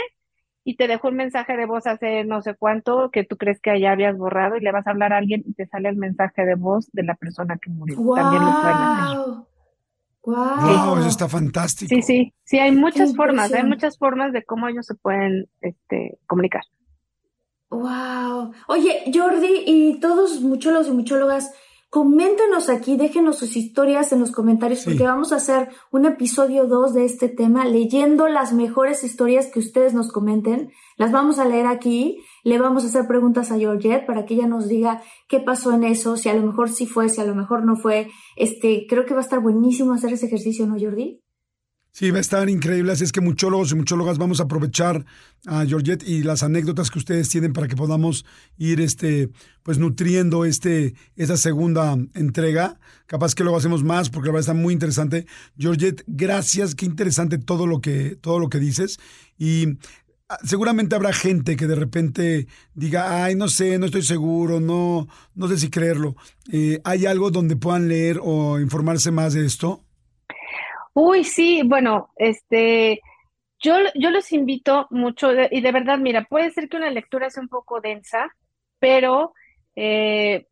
y 0.65 0.77
te 0.77 0.89
dejó 0.89 1.09
un 1.09 1.17
mensaje 1.17 1.57
de 1.57 1.67
voz 1.67 1.87
hace 1.87 2.25
no 2.25 2.41
sé 2.41 2.55
cuánto 2.55 3.11
que 3.11 3.25
tú 3.25 3.37
crees 3.37 3.61
que 3.61 3.79
ya 3.79 3.93
habías 3.93 4.17
borrado 4.17 4.57
y 4.57 4.61
le 4.61 4.73
vas 4.73 4.87
a 4.87 4.91
hablar 4.91 5.13
a 5.13 5.19
alguien 5.19 5.43
y 5.47 5.53
te 5.53 5.67
sale 5.67 5.89
el 5.89 5.97
mensaje 5.97 6.45
de 6.45 6.55
voz 6.55 6.91
de 6.93 7.03
la 7.03 7.15
persona 7.15 7.59
que 7.61 7.71
murió. 7.71 7.97
También 8.15 8.45
lo 8.45 8.51
pueden 8.61 8.77
hacer. 8.77 9.54
Wow. 10.27 10.99
eso 10.99 11.09
está 11.09 11.29
fantástico. 11.29 11.95
Sí, 11.95 12.03
sí, 12.03 12.35
sí, 12.45 12.59
hay 12.59 12.73
muchas 12.73 13.15
formas, 13.15 13.53
hay 13.53 13.65
muchas 13.65 13.99
formas 13.99 14.33
de 14.33 14.43
cómo 14.45 14.69
ellos 14.69 14.87
se 14.87 14.95
pueden 14.95 15.49
este, 15.61 16.19
comunicar. 16.27 16.63
Wow. 17.71 18.53
Oye, 18.69 19.11
Jordi 19.13 19.65
y 19.67 20.01
todos 20.01 20.41
muchólogos 20.41 20.89
y 20.89 20.93
muchólogas, 20.93 21.53
Coméntenos 21.95 22.71
aquí, 22.71 22.97
déjenos 22.97 23.39
sus 23.39 23.57
historias 23.57 24.11
en 24.11 24.19
los 24.19 24.33
comentarios 24.33 24.83
porque 24.85 25.05
vamos 25.05 25.33
a 25.33 25.37
hacer 25.37 25.69
un 25.93 26.07
episodio 26.07 26.67
2 26.67 26.93
de 26.93 27.05
este 27.05 27.29
tema 27.29 27.65
leyendo 27.67 28.27
las 28.27 28.53
mejores 28.53 29.05
historias 29.05 29.47
que 29.47 29.61
ustedes 29.61 29.95
nos 29.95 30.11
comenten. 30.11 30.73
Las 30.97 31.13
vamos 31.13 31.39
a 31.39 31.45
leer 31.45 31.69
aquí, 31.69 32.19
le 32.43 32.59
vamos 32.59 32.83
a 32.83 32.89
hacer 32.89 33.07
preguntas 33.07 33.53
a 33.53 33.59
Georgette 33.59 34.07
para 34.07 34.27
que 34.27 34.35
ella 34.35 34.49
nos 34.49 34.67
diga 34.67 35.03
qué 35.29 35.39
pasó 35.39 35.73
en 35.73 35.85
eso, 35.85 36.17
si 36.17 36.29
a 36.29 36.35
lo 36.35 36.45
mejor 36.45 36.69
sí 36.69 36.87
fue, 36.87 37.09
si 37.09 37.21
a 37.21 37.27
lo 37.27 37.37
mejor 37.37 37.65
no 37.65 37.77
fue. 37.77 38.11
Este, 38.35 38.87
creo 38.89 39.07
que 39.07 39.15
va 39.15 39.21
a 39.21 39.23
estar 39.23 39.39
buenísimo 39.39 39.93
hacer 39.93 40.13
ese 40.13 40.27
ejercicio, 40.27 40.67
¿no, 40.67 40.75
Jordi? 40.77 41.24
Sí, 41.97 42.11
va 42.11 42.19
a 42.19 42.23
estar 42.23 42.51
increíble. 42.51 42.91
Así 42.91 43.05
es 43.05 43.13
que 43.13 43.21
muchólogos 43.21 43.71
y 43.71 43.77
muchólogas 43.77 44.19
vamos 44.19 44.41
a 44.41 44.45
aprovechar 44.45 45.07
a 45.47 45.65
Georgette 45.65 46.03
y 46.03 46.25
las 46.25 46.43
anécdotas 46.43 46.91
que 46.91 46.99
ustedes 46.99 47.29
tienen 47.29 47.53
para 47.53 47.69
que 47.69 47.77
podamos 47.77 48.25
ir 48.59 48.81
este, 48.81 49.31
pues 49.63 49.79
nutriendo 49.79 50.45
este, 50.45 50.97
esta 51.15 51.37
segunda 51.37 51.97
entrega. 52.15 52.81
Capaz 53.07 53.37
que 53.37 53.45
luego 53.45 53.59
hacemos 53.59 53.85
más 53.85 54.11
porque 54.11 54.27
la 54.27 54.33
verdad 54.33 54.51
está 54.51 54.61
muy 54.61 54.73
interesante. 54.75 55.27
Georgette, 55.57 56.03
gracias. 56.09 56.75
Qué 56.75 56.85
interesante 56.85 57.39
todo 57.39 57.69
lo 57.69 57.81
que, 57.81 58.17
todo 58.21 58.41
lo 58.41 58.49
que 58.49 58.59
dices. 58.59 58.99
Y 59.39 59.79
ah, 60.29 60.39
seguramente 60.43 60.97
habrá 60.97 61.13
gente 61.13 61.55
que 61.55 61.69
de 61.69 61.77
repente 61.77 62.49
diga, 62.75 63.25
ay, 63.25 63.37
no 63.37 63.47
sé, 63.47 63.79
no 63.79 63.87
estoy 63.87 64.03
seguro, 64.03 64.59
no, 64.59 65.07
no 65.37 65.47
sé 65.47 65.59
si 65.59 65.71
creerlo. 65.71 66.17
Eh, 66.51 66.81
¿Hay 66.83 67.07
algo 67.07 67.31
donde 67.31 67.55
puedan 67.55 67.87
leer 67.87 68.19
o 68.21 68.59
informarse 68.59 69.13
más 69.13 69.35
de 69.35 69.47
esto? 69.47 69.84
Uy, 70.95 71.25
sí, 71.25 71.63
bueno, 71.65 72.11
este, 72.17 73.01
yo, 73.61 73.77
yo 73.95 74.11
los 74.11 74.33
invito 74.33 74.87
mucho 74.91 75.31
y 75.51 75.61
de 75.61 75.73
verdad, 75.73 75.99
mira, 75.99 76.25
puede 76.25 76.51
ser 76.53 76.69
que 76.69 76.77
una 76.77 76.91
lectura 76.91 77.31
sea 77.31 77.43
un 77.43 77.49
poco 77.49 77.81
densa, 77.81 78.35
pero 78.79 79.35
eh, 79.77 80.47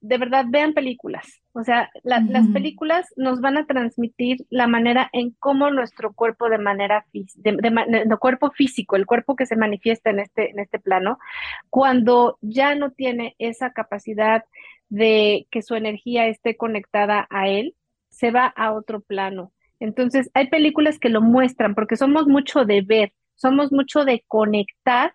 de 0.00 0.18
verdad 0.18 0.46
vean 0.48 0.72
películas. 0.72 1.42
O 1.52 1.64
sea, 1.64 1.90
las 2.02 2.46
películas 2.48 3.06
nos 3.16 3.40
van 3.40 3.56
a 3.56 3.64
transmitir 3.64 4.44
la 4.50 4.66
manera 4.66 5.08
en 5.14 5.30
cómo 5.38 5.70
nuestro 5.70 6.12
cuerpo 6.12 6.50
de 6.50 6.58
manera 6.58 7.06
de, 7.12 8.16
cuerpo 8.20 8.50
físico, 8.50 8.96
el 8.96 9.06
cuerpo 9.06 9.36
que 9.36 9.46
se 9.46 9.56
manifiesta 9.56 10.10
en 10.10 10.20
este, 10.20 10.50
en 10.50 10.58
este 10.58 10.78
plano, 10.78 11.18
cuando 11.70 12.36
ya 12.42 12.74
no 12.74 12.90
tiene 12.90 13.36
esa 13.38 13.72
capacidad 13.72 14.44
de 14.90 15.46
que 15.50 15.62
su 15.62 15.74
energía 15.74 16.26
esté 16.26 16.58
conectada 16.58 17.26
a 17.30 17.48
él, 17.48 17.74
se 18.16 18.30
va 18.30 18.46
a 18.46 18.72
otro 18.72 19.00
plano. 19.00 19.52
Entonces, 19.78 20.30
hay 20.32 20.48
películas 20.48 20.98
que 20.98 21.10
lo 21.10 21.20
muestran 21.20 21.74
porque 21.74 21.96
somos 21.96 22.26
mucho 22.26 22.64
de 22.64 22.80
ver, 22.80 23.12
somos 23.34 23.72
mucho 23.72 24.04
de 24.06 24.24
conectar 24.26 25.14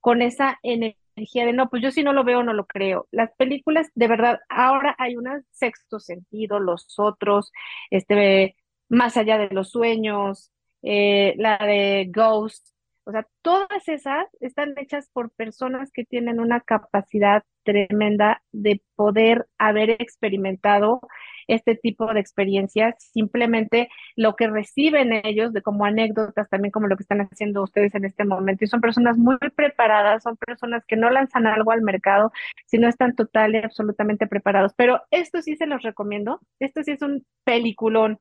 con 0.00 0.20
esa 0.20 0.58
energía 0.64 1.46
de 1.46 1.52
no, 1.52 1.68
pues 1.70 1.82
yo 1.82 1.92
si 1.92 2.02
no 2.02 2.12
lo 2.12 2.24
veo 2.24 2.42
no 2.42 2.52
lo 2.52 2.66
creo. 2.66 3.06
Las 3.12 3.30
películas, 3.36 3.88
de 3.94 4.08
verdad, 4.08 4.40
ahora 4.48 4.96
hay 4.98 5.16
un 5.16 5.28
sexto 5.52 6.00
sentido, 6.00 6.58
los 6.58 6.98
otros, 6.98 7.52
este, 7.90 8.56
más 8.88 9.16
allá 9.16 9.38
de 9.38 9.50
los 9.50 9.70
sueños, 9.70 10.50
eh, 10.82 11.34
la 11.38 11.56
de 11.58 12.10
Ghost, 12.12 12.66
o 13.04 13.12
sea, 13.12 13.26
todas 13.42 13.88
esas 13.88 14.26
están 14.40 14.74
hechas 14.76 15.08
por 15.12 15.30
personas 15.30 15.90
que 15.92 16.04
tienen 16.04 16.40
una 16.40 16.60
capacidad 16.60 17.42
tremenda 17.64 18.42
de 18.52 18.82
poder 18.94 19.46
haber 19.58 19.90
experimentado 19.90 21.00
este 21.48 21.74
tipo 21.74 22.12
de 22.12 22.20
experiencias, 22.20 22.94
simplemente 23.12 23.88
lo 24.16 24.36
que 24.36 24.48
reciben 24.48 25.12
ellos 25.24 25.52
de 25.52 25.62
como 25.62 25.84
anécdotas, 25.84 26.48
también 26.48 26.70
como 26.70 26.86
lo 26.86 26.96
que 26.96 27.02
están 27.02 27.20
haciendo 27.20 27.62
ustedes 27.62 27.94
en 27.94 28.04
este 28.04 28.24
momento. 28.24 28.64
Y 28.64 28.68
son 28.68 28.80
personas 28.80 29.16
muy 29.16 29.38
preparadas, 29.38 30.22
son 30.22 30.36
personas 30.36 30.84
que 30.86 30.96
no 30.96 31.10
lanzan 31.10 31.46
algo 31.46 31.72
al 31.72 31.82
mercado, 31.82 32.32
sino 32.66 32.88
están 32.88 33.16
total 33.16 33.54
y 33.54 33.58
absolutamente 33.58 34.26
preparados. 34.26 34.72
Pero 34.76 35.02
esto 35.10 35.42
sí 35.42 35.56
se 35.56 35.66
los 35.66 35.82
recomiendo, 35.82 36.40
esto 36.60 36.82
sí 36.82 36.92
es 36.92 37.02
un 37.02 37.26
peliculón 37.44 38.20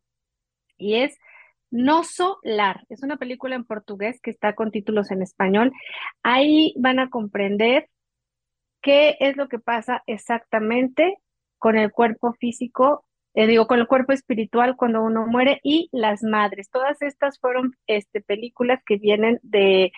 y 0.78 0.96
es 0.96 1.18
No 1.72 2.03
Solar. 2.03 2.86
Es 2.89 3.03
una 3.03 3.17
película 3.17 3.55
en 3.55 3.65
portugués 3.65 4.20
que 4.22 4.32
está 4.32 4.55
con 4.55 4.72
títulos 4.72 5.11
en 5.11 5.22
español. 5.22 5.72
Ahí 6.24 6.74
van 6.78 6.99
a 6.99 7.09
comprender 7.09 7.89
qué 8.82 9.17
es 9.20 9.38
lo 9.38 9.47
que 9.49 9.59
pasa 9.59 10.03
exactamente 10.07 11.17
con 11.57 11.78
el 11.78 11.91
cuerpo 11.91 12.34
físico 12.34 13.05
eh, 13.36 13.47
digo, 13.47 13.67
con 13.67 13.80
el 13.80 13.88
cuerpo 13.88 14.11
espiritual 14.11 14.76
cuando 14.76 15.01
uno 15.03 15.28
muere 15.28 15.59
y 15.63 15.89
las 15.91 16.24
madres. 16.24 16.70
Todas 16.70 17.01
estas 17.01 17.39
fueron 17.39 17.76
este, 17.88 18.22
películas 18.22 18.82
que 18.86 18.97
vienen 18.97 19.39
de, 19.43 19.91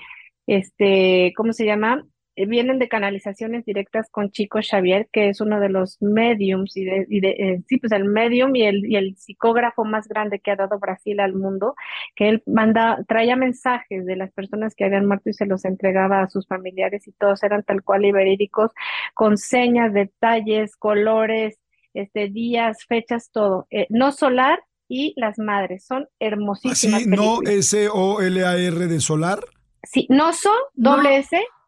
este, 0.47 1.33
¿cómo 1.35 1.53
se 1.53 1.65
llama? 1.65 2.05
Eh, 2.41 2.47
vienen 2.47 2.79
de 2.79 2.87
canalizaciones 2.87 3.65
directas 3.65 4.09
con 4.09 4.31
Chico 4.31 4.59
Xavier, 4.67 5.07
que 5.11 5.29
es 5.29 5.41
uno 5.41 5.59
de 5.59 5.69
los 5.69 6.01
mediums 6.01 6.75
y 6.75 6.85
de, 6.85 7.05
y 7.07 7.19
de 7.19 7.29
eh, 7.29 7.61
sí, 7.67 7.77
pues 7.77 7.91
el 7.91 8.05
medium 8.05 8.55
y 8.55 8.63
el, 8.63 8.83
y 8.85 8.95
el 8.95 9.15
psicógrafo 9.15 9.85
más 9.85 10.07
grande 10.07 10.39
que 10.39 10.49
ha 10.49 10.55
dado 10.55 10.79
Brasil 10.79 11.19
al 11.19 11.35
mundo, 11.35 11.75
que 12.15 12.29
él 12.29 12.43
manda, 12.47 12.97
traía 13.07 13.35
mensajes 13.35 14.07
de 14.07 14.15
las 14.15 14.31
personas 14.31 14.73
que 14.73 14.85
habían 14.85 15.05
muerto 15.05 15.29
y 15.29 15.33
se 15.33 15.45
los 15.45 15.65
entregaba 15.65 16.21
a 16.21 16.29
sus 16.29 16.47
familiares 16.47 17.07
y 17.07 17.11
todos 17.11 17.43
eran 17.43 17.61
tal 17.61 17.83
cual 17.83 18.05
y 18.05 18.11
verídicos, 18.11 18.71
con 19.13 19.37
señas, 19.37 19.93
detalles, 19.93 20.75
colores, 20.77 21.59
este, 21.93 22.29
días, 22.29 22.85
fechas, 22.87 23.29
todo. 23.31 23.67
Eh, 23.69 23.85
no 23.89 24.11
solar 24.11 24.63
y 24.87 25.13
las 25.15 25.37
madres, 25.37 25.85
son 25.85 26.07
hermosísimas. 26.19 27.01
¿Así? 27.01 27.07
¿No 27.07 27.41
S-O-L-A-R 27.43 28.87
de 28.87 28.99
solar? 28.99 29.41
Sí, 29.83 30.07
no 30.09 30.33
so, 30.33 30.51
doble 30.73 31.17
S, 31.17 31.35
no 31.35 31.60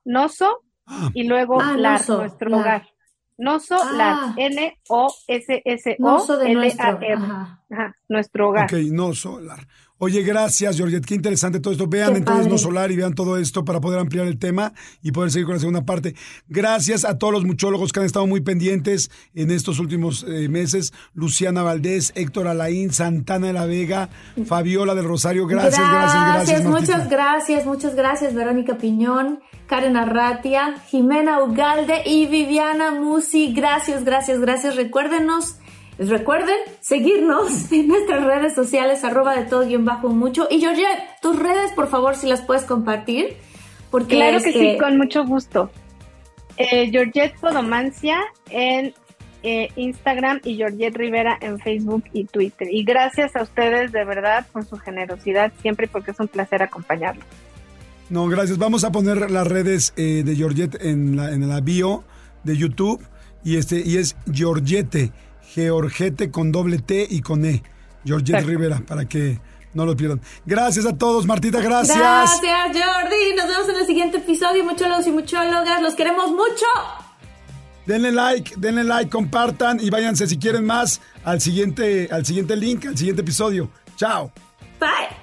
ah. 0.85 1.09
y 1.13 1.23
luego 1.23 1.59
ah, 1.61 1.75
lar, 1.77 2.01
nuestro 2.07 2.57
hogar. 2.57 2.87
No 3.37 3.59
solar, 3.59 4.15
ah. 4.19 4.35
N-O-S-S-O-L-A-R. 4.37 4.77
Nuestro 8.07 8.49
hogar. 8.49 8.65
Ok, 8.65 8.73
no 8.91 9.13
solar. 9.13 9.67
Oye, 10.03 10.21
gracias, 10.21 10.75
Georgette. 10.75 11.05
Qué 11.05 11.15
interesante 11.15 11.61
todo 11.61 11.71
esto. 11.71 11.87
Vean 11.87 12.17
entonces 12.17 12.47
No 12.47 12.57
Solar 12.57 12.91
y 12.91 12.97
vean 12.97 13.13
todo 13.13 13.37
esto 13.37 13.63
para 13.63 13.79
poder 13.79 14.01
ampliar 14.01 14.27
el 14.27 14.37
tema 14.37 14.73
y 15.01 15.13
poder 15.13 15.31
seguir 15.31 15.45
con 15.45 15.53
la 15.55 15.59
segunda 15.61 15.85
parte. 15.85 16.13
Gracias 16.49 17.05
a 17.05 17.17
todos 17.17 17.31
los 17.31 17.45
muchólogos 17.45 17.93
que 17.93 18.01
han 18.01 18.05
estado 18.05 18.27
muy 18.27 18.41
pendientes 18.41 19.09
en 19.33 19.49
estos 19.49 19.79
últimos 19.79 20.25
eh, 20.27 20.49
meses. 20.49 20.91
Luciana 21.13 21.63
Valdés, 21.63 22.11
Héctor 22.15 22.49
Alain, 22.49 22.91
Santana 22.91 23.47
de 23.47 23.53
la 23.53 23.65
Vega, 23.65 24.09
Fabiola 24.45 24.93
del 24.93 25.05
Rosario. 25.05 25.47
Gracias, 25.47 25.79
gracias, 25.79 26.33
gracias. 26.33 26.65
muchas 26.65 27.09
gracias, 27.09 27.65
muchas 27.65 27.95
gracias, 27.95 28.33
Verónica 28.33 28.77
Piñón, 28.77 29.39
Karen 29.67 29.95
Arratia, 29.95 30.81
Jimena 30.89 31.41
Ugalde 31.41 32.01
y 32.05 32.25
Viviana 32.25 32.91
Musi. 32.91 33.53
Gracias, 33.53 34.03
gracias, 34.03 34.41
gracias. 34.41 34.75
Recuérdenos 34.75 35.59
Recuerden 35.97 36.55
seguirnos 36.81 37.71
en 37.71 37.87
nuestras 37.87 38.23
redes 38.23 38.53
sociales, 38.53 39.03
arroba 39.03 39.35
de 39.35 39.45
todo 39.45 39.65
guion 39.65 39.85
bajo 39.85 40.09
mucho. 40.09 40.47
Y 40.49 40.59
Georgette, 40.59 41.03
tus 41.21 41.37
redes, 41.37 41.71
por 41.73 41.87
favor, 41.87 42.15
si 42.15 42.27
las 42.27 42.41
puedes 42.41 42.63
compartir. 42.63 43.37
Porque 43.91 44.15
claro 44.15 44.41
que 44.41 44.51
sí, 44.51 44.77
con 44.79 44.97
mucho 44.97 45.23
gusto. 45.23 45.69
Eh, 46.57 46.89
Georgette 46.91 47.39
Podomancia 47.39 48.19
en 48.49 48.93
eh, 49.43 49.69
Instagram 49.75 50.39
y 50.43 50.55
Georgette 50.55 50.95
Rivera 50.95 51.37
en 51.41 51.59
Facebook 51.59 52.03
y 52.13 52.25
Twitter. 52.25 52.67
Y 52.71 52.83
gracias 52.83 53.35
a 53.35 53.43
ustedes 53.43 53.91
de 53.91 54.05
verdad 54.05 54.47
por 54.51 54.65
su 54.65 54.77
generosidad 54.77 55.51
siempre 55.61 55.87
porque 55.87 56.11
es 56.11 56.19
un 56.19 56.27
placer 56.27 56.63
acompañarlos. 56.63 57.25
No, 58.09 58.27
gracias. 58.27 58.57
Vamos 58.57 58.83
a 58.83 58.91
poner 58.91 59.29
las 59.29 59.47
redes 59.47 59.93
eh, 59.97 60.23
de 60.25 60.35
Georgette 60.35 60.81
en 60.81 61.15
la, 61.15 61.31
en 61.31 61.47
la 61.47 61.61
bio 61.61 62.03
de 62.43 62.57
YouTube 62.57 63.03
y 63.43 63.57
este 63.57 63.81
y 63.85 63.97
es 63.97 64.15
Georgette 64.31 65.11
Georgette 65.53 66.31
con 66.31 66.51
doble 66.51 66.79
T 66.79 67.07
y 67.09 67.21
con 67.21 67.45
E. 67.45 67.63
Georgette 68.05 68.45
Rivera, 68.45 68.81
para 68.85 69.05
que 69.05 69.39
no 69.73 69.85
lo 69.85 69.95
pierdan. 69.95 70.21
Gracias 70.45 70.85
a 70.85 70.97
todos, 70.97 71.25
Martita, 71.25 71.61
gracias. 71.61 71.97
Gracias, 71.97 72.67
Jordi. 72.67 73.35
Nos 73.37 73.47
vemos 73.47 73.69
en 73.69 73.75
el 73.75 73.85
siguiente 73.85 74.17
episodio, 74.17 74.63
muchólogos 74.63 75.07
y 75.07 75.11
muchólogas. 75.11 75.81
Los 75.81 75.95
queremos 75.95 76.31
mucho. 76.31 76.65
Denle 77.85 78.11
like, 78.11 78.55
denle 78.57 78.83
like, 78.83 79.09
compartan 79.09 79.79
y 79.81 79.89
váyanse 79.89 80.27
si 80.27 80.37
quieren 80.37 80.65
más 80.65 81.01
al 81.23 81.41
siguiente, 81.41 82.07
al 82.11 82.25
siguiente 82.25 82.55
link, 82.55 82.85
al 82.85 82.97
siguiente 82.97 83.21
episodio. 83.21 83.69
Chao. 83.97 84.31
Bye. 84.79 85.22